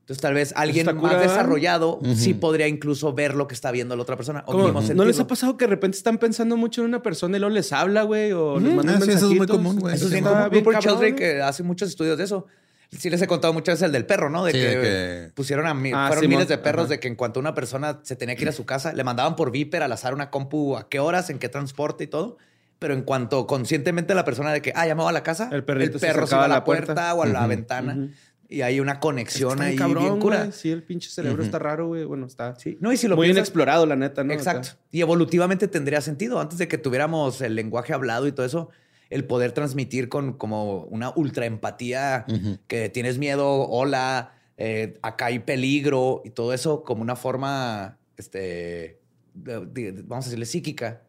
Entonces, 0.00 0.20
tal 0.20 0.34
vez 0.34 0.52
alguien 0.56 0.86
más 0.86 0.94
curada. 0.96 1.20
desarrollado 1.20 2.00
sí 2.16 2.34
podría 2.34 2.66
incluso 2.66 3.12
ver 3.12 3.34
lo 3.34 3.46
que 3.46 3.54
está 3.54 3.70
viendo 3.70 3.94
la 3.94 4.02
otra 4.02 4.16
persona. 4.16 4.42
O 4.46 4.72
¿No 4.94 5.04
les 5.04 5.20
ha 5.20 5.26
pasado 5.26 5.56
que 5.56 5.66
de 5.66 5.70
repente 5.70 5.96
están 5.96 6.18
pensando 6.18 6.56
mucho 6.56 6.80
en 6.80 6.88
una 6.88 7.02
persona 7.02 7.36
y 7.36 7.40
luego 7.40 7.54
les 7.54 7.72
habla, 7.72 8.02
güey? 8.02 8.32
O 8.32 8.58
les 8.58 8.74
mandan 8.74 8.96
Ah, 8.96 9.00
sí, 9.04 9.10
eso 9.12 9.30
es 9.30 9.36
muy 9.36 9.46
común, 9.46 9.78
güey. 9.78 9.94
Eso 9.94 10.06
es 10.06 10.10
bien 10.10 10.24
común. 10.24 10.44
Rupert 10.44 10.64
cabrón, 10.64 10.82
Sheldrake 10.82 11.10
¿no? 11.12 11.16
que 11.16 11.42
hace 11.42 11.62
muchos 11.62 11.88
estudios 11.88 12.18
de 12.18 12.24
eso. 12.24 12.46
Sí 12.92 13.08
les 13.10 13.20
he 13.22 13.26
contado 13.26 13.52
muchas 13.54 13.74
veces 13.76 13.86
el 13.86 13.92
del 13.92 14.04
perro, 14.06 14.28
¿no? 14.30 14.44
De 14.44 14.52
Sí, 14.52 14.58
que, 14.58 14.64
de 14.68 14.82
que- 14.82 15.32
pusieron 15.34 15.66
a 15.66 15.74
mi- 15.74 15.92
Ah, 15.94 16.08
fueron 16.08 16.28
miles 16.28 16.46
de 16.48 16.58
perros 16.58 16.84
Ajá. 16.84 16.90
de 16.90 17.00
que 17.00 17.08
en 17.08 17.16
cuanto 17.16 17.40
una 17.40 17.54
persona 17.54 18.00
se 18.02 18.16
tenía 18.16 18.36
que 18.36 18.42
ir 18.42 18.48
a 18.48 18.52
su 18.52 18.66
casa, 18.66 18.92
le 18.92 19.02
mandaban 19.02 19.34
por 19.34 19.50
Viper 19.50 19.82
al 19.82 19.92
azar 19.92 20.12
una 20.14 20.30
compu 20.30 20.76
a 20.76 20.88
qué 20.88 21.00
horas, 21.00 21.30
en 21.30 21.38
qué 21.38 21.48
transporte 21.48 22.04
y 22.04 22.06
todo. 22.06 22.36
Pero 22.78 22.94
en 22.94 23.02
cuanto 23.02 23.46
conscientemente 23.46 24.14
la 24.14 24.24
persona 24.24 24.52
de 24.52 24.60
que, 24.60 24.72
ah, 24.76 24.86
ya 24.86 24.94
me 24.94 25.02
voy 25.02 25.08
a 25.10 25.12
la 25.12 25.22
casa, 25.22 25.48
El 25.52 25.64
perro 25.64 25.98
se 25.98 26.12
va 26.36 26.44
a 26.44 26.48
la 26.48 26.64
puerta, 26.64 26.86
puerta. 26.94 27.14
o 27.14 27.22
a 27.22 27.26
la 27.26 27.46
ventana. 27.46 28.08
Y 28.48 28.60
hay 28.60 28.80
una 28.80 29.00
conexión 29.00 29.52
Está 29.52 29.64
ahí 29.64 29.76
bien 29.76 29.86
bien 29.88 29.98
cabrón, 29.98 30.20
cura. 30.20 30.38
güey. 30.40 30.52
Sí, 30.52 30.70
el 30.70 30.82
pinche 30.82 31.08
cerebro 31.08 31.42
está 31.42 31.58
raro, 31.58 31.86
güey. 31.86 32.04
Bueno, 32.04 32.26
está 32.26 32.54
Sí. 32.58 32.76
No, 32.82 32.92
y 32.92 32.98
si 32.98 33.08
lo 33.08 33.16
muy 33.16 33.28
piensas- 33.28 33.38
inexplorado, 33.38 33.86
la 33.86 33.96
neta, 33.96 34.22
¿no? 34.24 34.34
Exacto. 34.34 34.68
Acá. 34.68 34.78
Y 34.90 35.00
evolutivamente 35.00 35.68
tendría 35.68 36.02
sentido. 36.02 36.38
Antes 36.38 36.58
de 36.58 36.68
que 36.68 36.76
tuviéramos 36.76 37.40
el 37.40 37.54
lenguaje 37.54 37.94
hablado 37.94 38.26
y 38.26 38.32
todo 38.32 38.44
eso, 38.44 38.68
el 39.12 39.24
poder 39.24 39.52
transmitir 39.52 40.08
con 40.08 40.32
como 40.34 40.84
una 40.84 41.12
ultra 41.14 41.46
empatía, 41.46 42.24
que 42.66 42.88
tienes 42.88 43.18
miedo, 43.18 43.68
hola, 43.68 44.32
eh, 44.56 44.98
acá 45.02 45.26
hay 45.26 45.38
peligro 45.40 46.22
y 46.24 46.30
todo 46.30 46.52
eso 46.52 46.82
como 46.84 47.02
una 47.02 47.16
forma, 47.16 47.98
este, 48.16 49.00
de- 49.34 49.66
de- 49.66 50.02
vamos 50.02 50.24
a 50.26 50.28
decirle 50.28 50.46
psíquica, 50.46 51.02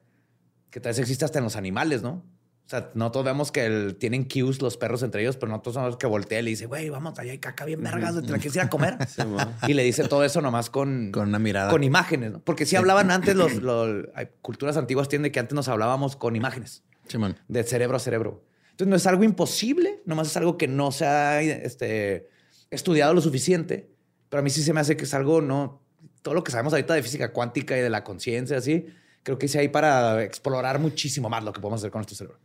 que 0.69 0.79
tal 0.79 0.91
vez 0.91 0.99
existe 0.99 1.23
hasta 1.25 1.39
en 1.39 1.43
los 1.45 1.55
animales, 1.55 2.01
¿no? 2.01 2.23
O 2.65 2.69
sea, 2.69 2.91
no 2.95 3.11
todos 3.11 3.25
vemos 3.25 3.51
que 3.51 3.65
el- 3.65 3.95
tienen 3.97 4.23
cues 4.23 4.61
los 4.61 4.77
perros 4.77 5.03
entre 5.03 5.21
ellos, 5.21 5.35
pero 5.35 5.51
no 5.51 5.59
todos 5.61 5.75
somos 5.75 5.89
los 5.89 5.97
que 5.97 6.07
voltea 6.07 6.39
y 6.39 6.43
le 6.43 6.49
dice, 6.51 6.65
güey, 6.65 6.89
vamos, 6.89 7.19
allá 7.19 7.31
hay 7.33 7.37
caca 7.37 7.65
bien 7.65 7.83
vergas, 7.83 8.15
¿te 8.15 8.21
la 8.31 8.37
quieres 8.37 8.55
ir 8.55 8.61
a 8.61 8.69
comer? 8.69 8.97
y 9.67 9.73
le 9.73 9.83
dice 9.83 10.07
todo 10.07 10.23
eso 10.23 10.41
nomás 10.41 10.69
con, 10.69 11.11
Con 11.11 11.27
una 11.27 11.39
mirada. 11.39 11.69
con 11.69 11.83
imágenes, 11.83 12.31
¿no? 12.31 12.39
Porque 12.39 12.65
si 12.65 12.75
hablaban 12.77 13.11
antes, 13.11 13.35
los, 13.35 13.53
los- 13.61 14.05
hay 14.15 14.29
culturas 14.41 14.77
antiguas 14.77 15.09
tienen 15.09 15.31
que 15.31 15.39
antes 15.41 15.53
nos 15.53 15.67
hablábamos 15.67 16.15
con 16.15 16.35
imágenes, 16.37 16.83
Simón. 17.07 17.37
de 17.47 17.63
cerebro 17.63 17.97
a 17.97 17.99
cerebro. 17.99 18.43
Entonces 18.71 18.87
no 18.87 18.95
es 18.95 19.05
algo 19.07 19.23
imposible, 19.23 20.01
nomás 20.05 20.27
es 20.27 20.37
algo 20.37 20.57
que 20.57 20.67
no 20.67 20.91
se 20.91 21.05
ha 21.05 21.41
este, 21.41 22.29
estudiado 22.71 23.13
lo 23.13 23.21
suficiente, 23.21 23.91
pero 24.29 24.39
a 24.39 24.43
mí 24.43 24.49
sí 24.49 24.63
se 24.63 24.73
me 24.73 24.79
hace 24.79 24.97
que 24.97 25.03
es 25.03 25.13
algo, 25.13 25.41
no, 25.41 25.81
todo 26.23 26.33
lo 26.33 26.43
que 26.43 26.51
sabemos 26.51 26.73
ahorita 26.73 26.95
de 26.95 27.03
física 27.03 27.31
cuántica 27.31 27.77
y 27.77 27.81
de 27.81 27.89
la 27.89 28.03
conciencia, 28.03 28.57
así, 28.57 28.87
creo 29.21 29.37
que 29.37 29.47
sí 29.47 29.59
hay 29.59 29.67
para 29.67 30.23
explorar 30.23 30.79
muchísimo 30.79 31.29
más 31.29 31.43
lo 31.43 31.53
que 31.53 31.61
podemos 31.61 31.81
hacer 31.81 31.91
con 31.91 31.99
nuestro 31.99 32.17
cerebro. 32.17 32.39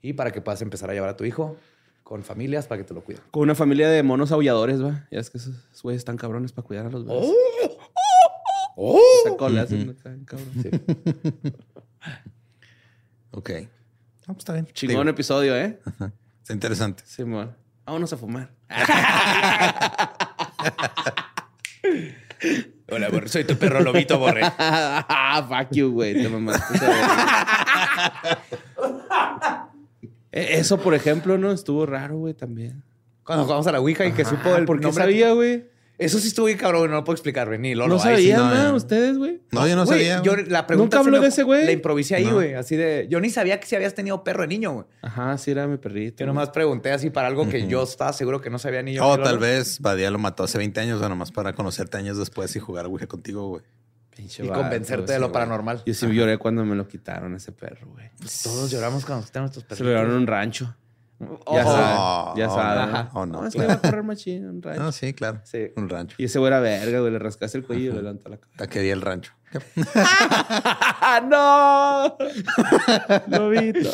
Y 0.00 0.14
para 0.14 0.30
que 0.30 0.40
puedas 0.40 0.62
empezar 0.62 0.88
a 0.88 0.94
llevar 0.94 1.10
a 1.10 1.16
tu 1.16 1.24
hijo 1.24 1.56
con 2.02 2.24
familias 2.24 2.66
para 2.66 2.80
que 2.80 2.84
te 2.84 2.94
lo 2.94 3.04
cuiden. 3.04 3.22
Con 3.30 3.42
una 3.42 3.54
familia 3.54 3.88
de 3.90 4.02
monos 4.02 4.32
aulladores, 4.32 4.82
va. 4.82 5.06
Ya 5.10 5.20
es 5.20 5.28
que 5.30 5.38
esos 5.38 5.54
güeyes 5.82 6.00
están 6.00 6.16
cabrones 6.16 6.52
para 6.52 6.66
cuidar 6.66 6.86
a 6.86 6.90
los 6.90 7.04
bebés. 7.04 7.30
¡Oh! 8.76 8.98
Esa 9.26 9.36
cola 9.36 9.62
hacen 9.62 9.90
acá, 9.90 10.16
cabrón. 10.24 10.48
Sí. 10.62 10.70
Ok. 13.32 13.50
No, 14.26 14.34
pues 14.34 14.38
está 14.38 14.52
bien. 14.52 14.66
Chingón 14.72 15.04
Digo, 15.04 15.10
episodio, 15.10 15.56
¿eh? 15.56 15.78
Está 16.40 16.52
interesante. 16.52 17.02
Simón. 17.06 17.56
Vámonos 17.86 18.12
a 18.12 18.16
fumar. 18.16 18.50
Hola, 22.88 23.08
Borre. 23.10 23.28
Soy 23.28 23.44
tu 23.44 23.56
perro 23.56 23.80
lobito, 23.80 24.18
Borre. 24.18 24.40
ah, 24.44 25.44
fuck 25.48 25.68
you, 25.72 25.92
güey. 25.92 26.14
Te 26.14 26.28
mamaste. 26.28 26.78
Eh, 30.32 30.58
Eso, 30.58 30.80
por 30.80 30.94
ejemplo, 30.94 31.38
¿no? 31.38 31.52
Estuvo 31.52 31.86
raro, 31.86 32.16
güey, 32.18 32.34
también. 32.34 32.82
Cuando 33.24 33.44
jugamos 33.44 33.66
a 33.66 33.72
la 33.72 33.80
Ouija 33.80 34.06
y 34.06 34.12
que 34.12 34.24
supo 34.24 34.50
Ah, 34.54 34.58
el 34.58 34.64
¿Por 34.64 34.78
qué 34.80 34.84
nombre- 34.86 35.04
sabía, 35.04 35.32
güey? 35.32 35.69
Eso 36.00 36.18
sí 36.18 36.28
estuvo 36.28 36.46
bien 36.46 36.56
cabrón, 36.58 36.90
no 36.90 36.96
lo 36.96 37.04
puedo 37.04 37.14
explicar, 37.14 37.46
güey. 37.48 37.58
Ni 37.58 37.74
Lolo. 37.74 37.96
¿No 37.96 38.02
ahí 38.02 38.22
sí. 38.24 38.30
sabían 38.30 38.38
no, 38.38 38.54
nada 38.54 38.68
no. 38.70 38.76
ustedes, 38.76 39.18
güey? 39.18 39.40
No, 39.52 39.68
yo 39.68 39.76
no 39.76 39.84
Güey, 39.84 39.98
sabía. 39.98 40.22
Yo 40.22 40.32
güey. 40.32 40.46
la 40.46 40.66
pregunta 40.66 40.96
¿Nunca 40.96 41.06
habló 41.08 41.20
de 41.20 41.28
ese 41.28 41.42
güey? 41.42 41.66
La 41.66 41.72
improvisé 41.72 42.14
ahí, 42.16 42.24
No. 42.24 42.34
güey. 42.34 42.54
Así 42.54 42.74
de. 42.76 43.06
Yo 43.10 43.20
ni 43.20 43.28
sabía 43.30 43.60
que 43.60 43.66
si 43.66 43.76
habías 43.76 43.94
tenido 43.94 44.24
perro 44.24 44.42
de 44.42 44.48
niño, 44.48 44.72
güey. 44.72 44.86
Ajá, 45.02 45.36
sí 45.38 45.50
era 45.50 45.66
mi 45.66 45.76
perrito. 45.76 46.20
Yo 46.20 46.26
nomás 46.26 46.50
pregunté 46.50 46.90
así 46.90 47.10
para 47.10 47.28
algo 47.28 47.48
que 47.48 47.66
yo 47.66 47.82
estaba 47.82 48.12
seguro 48.12 48.40
que 48.40 48.48
no 48.50 48.58
sabía 48.58 48.82
ni 48.82 48.94
yo. 48.94 49.06
O 49.06 49.16
ni 49.18 49.22
tal 49.22 49.38
vez 49.38 49.78
Badía 49.80 50.10
lo 50.10 50.18
mató 50.18 50.44
hace 50.44 50.56
20 50.58 50.80
años, 50.80 51.02
o 51.02 51.08
nomás 51.08 51.30
para 51.32 51.52
conocerte 51.52 51.98
años 51.98 52.16
después 52.18 52.54
y 52.56 52.60
jugar 52.60 52.86
Ouija 52.86 53.06
contigo, 53.06 53.48
güey. 53.48 53.62
Pinche 54.16 54.44
Y 54.44 54.48
vato, 54.48 54.62
convencerte 54.62 55.12
de 55.12 55.18
lo 55.18 55.26
güey. 55.26 55.32
paranormal. 55.34 55.82
Yo 55.86 55.94
sí 55.94 56.06
lloré 56.12 56.36
cuando 56.38 56.64
me 56.64 56.76
lo 56.76 56.88
quitaron 56.88 57.34
ese 57.34 57.52
perro, 57.52 57.86
güey. 57.92 58.10
Todos 58.42 58.70
lloramos 58.70 59.04
cuando 59.04 59.24
quitaron 59.24 59.44
nuestros 59.44 59.64
perros. 59.64 59.78
Se 59.78 59.84
lo 59.84 59.90
llevaron 59.90 60.10
en 60.12 60.16
un 60.18 60.26
rancho. 60.26 60.74
Oh, 61.20 61.54
Ya 61.54 61.64
Oh, 61.66 61.72
saben, 61.72 62.36
ya 62.38 62.48
oh, 62.48 62.54
saben. 62.54 62.92
no. 62.92 63.10
Oh, 63.12 63.26
no, 63.26 63.46
es 63.46 63.54
que 63.54 63.62
iba 63.62 63.74
a 63.74 63.80
correr 63.80 64.02
machín 64.02 64.46
un 64.48 64.62
rancho. 64.62 64.82
Ah, 64.82 64.90
sí, 64.92 65.12
claro. 65.12 65.40
Sí. 65.44 65.66
Un 65.76 65.88
rancho. 65.90 66.16
Y 66.18 66.24
ese 66.24 66.38
güey 66.38 66.48
era 66.48 66.60
verga, 66.60 67.00
güey. 67.00 67.12
Le 67.12 67.18
rascaste 67.18 67.58
el 67.58 67.64
cuello 67.64 67.82
y 67.90 67.94
le 67.94 68.02
levantó 68.02 68.30
la 68.30 68.38
cabeza. 68.38 68.56
Taquería 68.56 68.92
el 68.94 69.02
rancho. 69.02 69.32
¡No! 71.28 72.16
Lobito. 73.28 73.90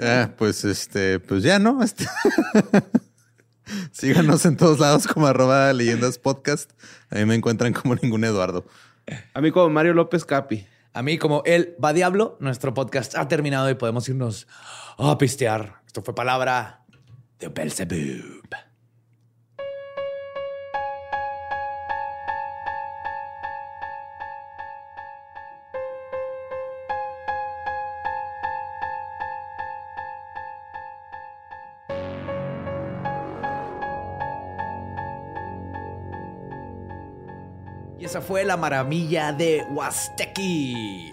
Ah, 0.00 0.30
pues 0.36 0.64
este, 0.64 1.18
pues 1.20 1.42
ya, 1.42 1.58
¿no? 1.58 1.82
Este- 1.82 2.06
Síganos 3.92 4.44
en 4.46 4.56
todos 4.56 4.78
lados 4.78 5.06
como 5.08 5.26
arroba 5.26 5.72
leyendas 5.72 6.18
podcast. 6.18 6.70
A 7.10 7.16
mí 7.16 7.24
me 7.24 7.34
encuentran 7.34 7.72
como 7.72 7.94
ningún 7.96 8.22
Eduardo. 8.24 8.64
A 9.34 9.40
mí 9.40 9.50
como 9.50 9.68
Mario 9.70 9.94
López 9.94 10.24
Capi. 10.24 10.66
A 10.96 11.02
mí, 11.02 11.18
como 11.18 11.42
él 11.44 11.76
va 11.84 11.92
diablo, 11.92 12.38
nuestro 12.40 12.72
podcast 12.72 13.18
ha 13.18 13.28
terminado 13.28 13.68
y 13.68 13.74
podemos 13.74 14.08
irnos 14.08 14.46
a 14.96 15.18
pistear. 15.18 15.82
Esto 15.86 16.00
fue 16.00 16.14
palabra 16.14 16.86
de 17.38 17.48
Belzebub. 17.48 18.48
Fue 38.26 38.44
la 38.44 38.56
maravilla 38.56 39.32
de 39.32 39.64
Huastequi. 39.70 41.12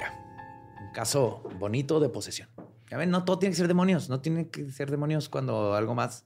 Un 0.81 0.91
caso 0.93 1.43
bonito 1.59 1.99
de 1.99 2.09
posesión. 2.09 2.52
Ya 2.91 2.97
ven, 2.97 3.09
no 3.09 3.23
todo 3.23 3.39
tiene 3.39 3.53
que 3.53 3.57
ser 3.57 3.67
demonios. 3.67 4.09
No 4.09 4.19
tiene 4.19 4.49
que 4.49 4.69
ser 4.71 4.91
demonios 4.91 5.27
cuando 5.29 5.73
algo 5.73 5.95
más 5.95 6.25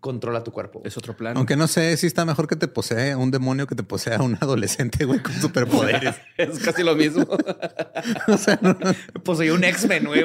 controla 0.00 0.44
tu 0.44 0.52
cuerpo. 0.52 0.82
Es 0.84 0.98
otro 0.98 1.16
plano. 1.16 1.38
Aunque 1.38 1.56
no 1.56 1.66
sé 1.66 1.96
si 1.96 2.06
está 2.06 2.24
mejor 2.26 2.46
que 2.46 2.56
te 2.56 2.68
posee 2.68 3.16
un 3.16 3.30
demonio 3.30 3.66
que 3.66 3.74
te 3.74 3.82
posea 3.84 4.20
un 4.20 4.36
adolescente, 4.40 5.04
güey, 5.06 5.20
con 5.20 5.32
superpoderes. 5.40 6.16
es 6.36 6.58
casi 6.58 6.82
lo 6.82 6.94
mismo. 6.94 7.26
o 8.28 8.36
sea, 8.36 8.58
no, 8.60 8.76
Poseí 9.22 9.48
un 9.50 9.64
X-Men, 9.64 10.04
güey. 10.06 10.20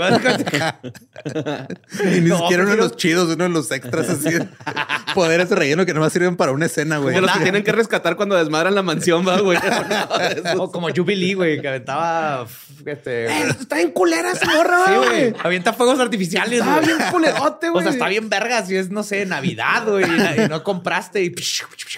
y 2.03 2.20
ni 2.22 2.30
No, 2.30 2.39
siquiera 2.39 2.63
uno 2.63 2.72
de 2.72 2.78
los 2.78 2.95
chidos, 2.97 3.34
uno 3.34 3.43
de 3.45 3.49
los 3.49 3.72
extras 3.72 4.09
así. 4.09 4.32
de 4.32 4.47
Poderes 5.13 5.49
de 5.49 5.55
relleno 5.55 5.86
que 5.86 5.93
nomás 5.93 6.11
sirven 6.13 6.36
para 6.36 6.51
una 6.51 6.65
escena, 6.65 6.97
güey. 6.97 7.15
Como 7.15 7.26
los 7.28 7.36
que 7.38 7.43
tienen 7.43 7.63
que 7.63 7.72
rescatar 7.72 8.15
cuando 8.15 8.36
desmadran 8.36 8.76
la 8.76 8.82
mansión, 8.84 9.26
va, 9.28 9.39
güey. 9.39 9.57
o 10.57 10.72
como 10.72 10.89
Jubilee, 10.93 11.34
güey, 11.36 11.61
que 11.61 11.67
aventaba. 11.67 12.45
Este, 12.86 13.28
Está 13.49 13.82
en 13.82 13.91
culera 13.91 14.32
esa 14.32 14.45
morra, 14.45 14.86
sí, 14.88 14.93
güey. 14.95 15.09
güey. 15.32 15.34
Avienta 15.70 15.74
fuegos 15.74 15.99
artificiales, 15.99 16.59
Está 16.59 16.80
bien 16.82 16.97
culerote, 17.11 17.70
güey. 17.70 17.80
O 17.80 17.82
sea, 17.84 17.91
está 17.91 18.07
bien 18.09 18.30
verga 18.30 18.65
si 18.65 18.76
es, 18.76 18.89
no 18.89 19.03
sé, 19.03 19.26
Navidad, 19.26 19.88
güey, 19.89 20.03
y 20.05 20.49
no 20.49 20.63
compraste 20.63 21.24
y 21.24 21.34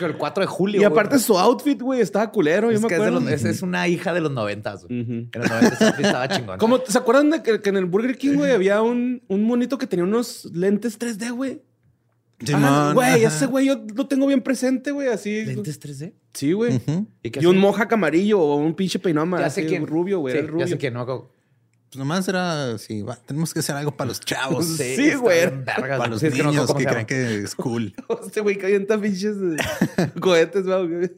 el 0.02 0.18
4 0.18 0.42
de 0.42 0.48
julio. 0.48 0.82
Y 0.82 0.84
aparte 0.84 1.18
su 1.20 1.38
outfit, 1.38 1.82
güey, 1.82 2.02
estaba 2.02 2.32
culero. 2.32 2.70
Yo 2.72 2.76
es, 2.78 2.82
me 2.82 2.88
que 2.88 2.96
es, 2.96 3.00
de 3.02 3.08
acuerdo. 3.08 3.26
los- 3.26 3.34
es- 3.34 3.46
es 3.46 3.62
una 3.62 3.88
hija 3.88 4.14
de 4.14 4.22
los 4.22 4.32
noventas, 4.32 4.86
güey. 4.86 5.00
En 5.02 5.30
los 5.34 5.50
noventas 5.50 6.00
estaba 6.00 6.28
chingón. 6.30 6.58
¿Cómo, 6.60 6.80
¿Se 6.88 6.98
acuerdan 6.98 7.30
de 7.32 7.44
que, 7.44 7.62
que 7.62 7.70
en 7.70 7.78
el 7.78 7.86
Burger 7.86 8.18
King, 8.18 8.36
güey, 8.36 8.52
había 8.52 8.82
un, 8.82 9.22
un 9.28 9.44
monito 9.44 9.78
que 9.78 9.88
tenía 9.88 10.04
unos 10.06 10.46
lentes 10.54 10.98
3D, 11.00 11.32
güey? 11.32 11.62
Güey, 12.94 13.24
ese 13.24 13.46
güey 13.46 13.68
yo 13.68 13.80
lo 13.96 14.08
tengo 14.08 14.26
bien 14.26 14.42
presente, 14.42 14.90
güey, 14.92 15.08
así. 15.10 15.46
¿Lentes 15.46 15.80
3D? 15.80 16.14
Sí, 16.34 16.54
güey. 16.54 16.74
¿Y 17.22 17.28
Y 17.40 17.46
un 17.46 17.58
hacía? 17.58 17.60
mohawk 17.62 17.94
amarillo 17.94 18.40
o 18.40 18.56
un 18.56 18.74
pinche 18.74 18.98
peinado 18.98 19.38
Ya 19.38 19.46
así, 19.46 19.62
sé 19.62 19.68
quién. 19.68 19.86
rubio, 19.86 20.20
güey. 20.20 20.36
Sí, 20.36 20.42
rubio. 20.48 20.66
Ya 20.66 20.72
sé 20.72 20.78
quién, 20.78 20.94
no. 20.96 21.30
Pues 21.92 22.00
nomás 22.00 22.26
era 22.30 22.72
así, 22.76 23.02
va, 23.02 23.18
tenemos 23.18 23.54
que 23.54 23.60
hacer 23.60 23.76
algo 23.76 23.92
para 23.98 24.08
los 24.08 24.22
chavos. 24.22 24.66
Sí, 24.78 25.14
güey. 25.16 25.48
vergas, 25.48 25.98
Para 25.98 26.08
los 26.08 26.22
Sí, 26.22 26.28
es 26.28 26.34
que 26.34 26.40
no 26.42 26.46
me 26.46 26.56
niños 26.56 26.74
que 26.74 26.86
creen 26.86 27.06
que 27.06 27.36
es 27.44 27.54
cool. 27.54 27.94
Este 28.26 28.40
güey 28.40 28.58
que 28.58 28.68
avienta 28.68 28.98
pinches 28.98 29.36
cohetes, 30.22 30.64
güey. 30.64 31.12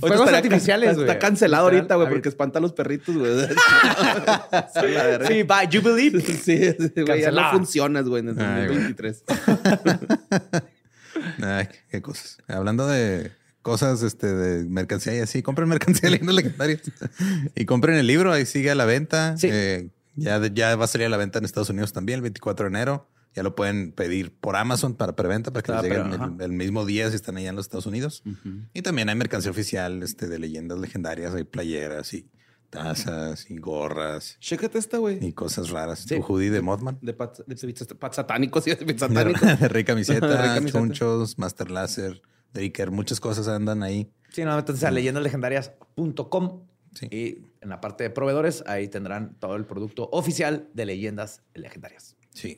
Fuegos 0.00 0.32
artificiales, 0.32 0.88
Está, 0.92 1.00
güey. 1.02 1.08
está 1.10 1.18
cancelado 1.18 1.64
ahorita, 1.64 1.96
güey, 1.96 2.08
porque 2.08 2.30
espanta 2.30 2.58
a 2.60 2.62
los 2.62 2.72
perritos, 2.72 3.14
güey. 3.14 3.30
Sí, 3.46 4.88
la 4.88 5.04
verga. 5.04 5.28
Sí, 5.28 5.42
bye, 5.42 5.68
you 5.70 5.82
believe. 5.82 6.18
Sí, 6.22 7.02
güey, 7.02 7.20
ya 7.20 7.30
no 7.30 7.50
funcionas, 7.50 8.08
güey, 8.08 8.22
en 8.22 8.30
el 8.30 8.40
Ay, 8.40 8.66
güey. 8.68 8.78
2023. 8.94 9.24
Ay, 11.42 11.68
qué 11.90 12.00
cosas. 12.00 12.38
Hablando 12.48 12.86
de 12.86 13.32
cosas 13.68 14.02
este, 14.02 14.26
de 14.26 14.64
mercancía 14.68 15.14
y 15.16 15.20
así, 15.20 15.42
compren 15.42 15.68
mercancía 15.68 16.08
de 16.08 16.10
leyendas 16.12 16.34
legendarias 16.34 16.80
y 17.54 17.64
compren 17.66 17.96
el 17.96 18.06
libro. 18.06 18.32
Ahí 18.32 18.46
sigue 18.46 18.70
a 18.70 18.74
la 18.74 18.84
venta. 18.86 19.36
Sí. 19.36 19.48
Eh, 19.50 19.90
ya, 20.16 20.44
ya 20.52 20.74
va 20.76 20.86
a 20.86 20.88
salir 20.88 21.06
a 21.06 21.10
la 21.10 21.16
venta 21.16 21.38
en 21.38 21.44
Estados 21.44 21.70
Unidos 21.70 21.92
también 21.92 22.16
el 22.16 22.22
24 22.22 22.64
de 22.64 22.68
enero. 22.70 23.08
Ya 23.34 23.42
lo 23.42 23.54
pueden 23.54 23.92
pedir 23.92 24.32
por 24.34 24.56
Amazon 24.56 24.94
para 24.94 25.14
preventa 25.14 25.52
para 25.52 25.62
que 25.62 25.70
Ah, 25.70 25.82
les 25.82 25.92
llegue 25.92 26.02
pero, 26.10 26.44
el, 26.44 26.52
mismo 26.52 26.84
día 26.86 27.08
si 27.10 27.14
están 27.16 27.36
allá 27.36 27.50
en 27.50 27.56
los 27.56 27.66
Estados 27.66 27.86
Unidos. 27.86 28.22
Y 28.74 28.82
también 28.82 29.08
hay 29.10 29.14
mercancía 29.14 29.50
oficial 29.50 30.02
este, 30.02 30.26
de 30.26 30.38
leyendas 30.38 30.78
legendarias. 30.78 31.34
Hay 31.34 31.44
playeras 31.44 32.14
y 32.14 32.28
tazas 32.70 33.50
y 33.50 33.58
gorras 33.58 34.36
Chécate 34.40 34.78
esta, 34.78 34.98
güey. 34.98 35.24
y 35.24 35.32
cosas 35.32 35.70
raras. 35.70 36.00
Sí. 36.00 36.16
Tu 36.16 36.22
hoodie 36.22 36.50
de 36.50 36.60
Mothman. 36.62 36.98
De 37.00 37.12
pat, 37.14 37.38
de 37.46 37.94
pat 37.94 38.12
satánicos, 38.14 38.64
de 38.64 38.74
De, 38.76 38.98
satánicos. 38.98 39.40
de 39.42 39.56
De 39.56 39.68
Rey 39.68 39.84
Camiseta. 39.84 40.60
chunchos, 40.66 41.38
Master 41.38 41.70
Láser, 41.70 42.22
Dricker, 42.52 42.90
muchas 42.90 43.20
cosas 43.20 43.48
andan 43.48 43.82
ahí. 43.82 44.10
Sí, 44.30 44.44
no, 44.44 44.58
entonces 44.58 44.84
a 44.84 44.90
leyendaslegendarias.com 44.90 46.62
Sí. 46.94 47.06
y 47.10 47.38
en 47.60 47.68
la 47.68 47.80
parte 47.80 48.02
de 48.04 48.10
proveedores 48.10 48.64
ahí 48.66 48.88
tendrán 48.88 49.34
todo 49.38 49.56
el 49.56 49.66
producto 49.66 50.08
oficial 50.10 50.68
de 50.72 50.86
leyendas 50.86 51.42
legendarias. 51.54 52.16
Sí. 52.32 52.56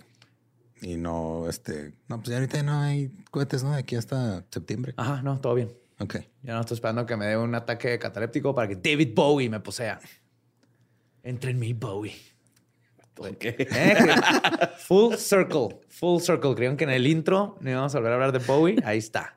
Y 0.82 0.96
no, 0.96 1.48
este, 1.48 1.94
no, 2.08 2.18
pues 2.18 2.28
ya 2.30 2.36
ahorita 2.36 2.62
no 2.62 2.80
hay 2.80 3.10
cohetes, 3.30 3.62
¿no? 3.64 3.72
De 3.72 3.80
aquí 3.80 3.96
hasta 3.96 4.44
septiembre. 4.50 4.94
Ajá, 4.96 5.20
no, 5.22 5.40
todo 5.40 5.54
bien. 5.54 5.74
Ok. 5.98 6.16
Ya 6.42 6.54
no 6.54 6.60
estoy 6.60 6.76
esperando 6.76 7.04
que 7.04 7.16
me 7.16 7.26
dé 7.26 7.36
un 7.36 7.54
ataque 7.54 7.98
cataléptico 7.98 8.54
para 8.54 8.68
que 8.68 8.76
David 8.76 9.12
Bowie 9.14 9.50
me 9.50 9.60
posea. 9.60 10.00
Entre 11.22 11.50
en 11.50 11.58
mí, 11.58 11.72
Bowie. 11.74 12.14
Ok. 13.18 13.44
Eh, 13.44 13.96
Full 14.86 15.16
circle, 15.16 15.80
full 15.88 16.20
circle. 16.20 16.54
Creían 16.54 16.76
que 16.78 16.84
en 16.84 16.90
el 16.90 17.06
intro 17.06 17.58
no 17.60 17.68
íbamos 17.70 17.94
a 17.94 17.98
volver 17.98 18.12
a 18.12 18.14
hablar 18.14 18.32
de 18.32 18.38
Bowie. 18.38 18.76
Ahí 18.84 18.96
está. 18.98 19.36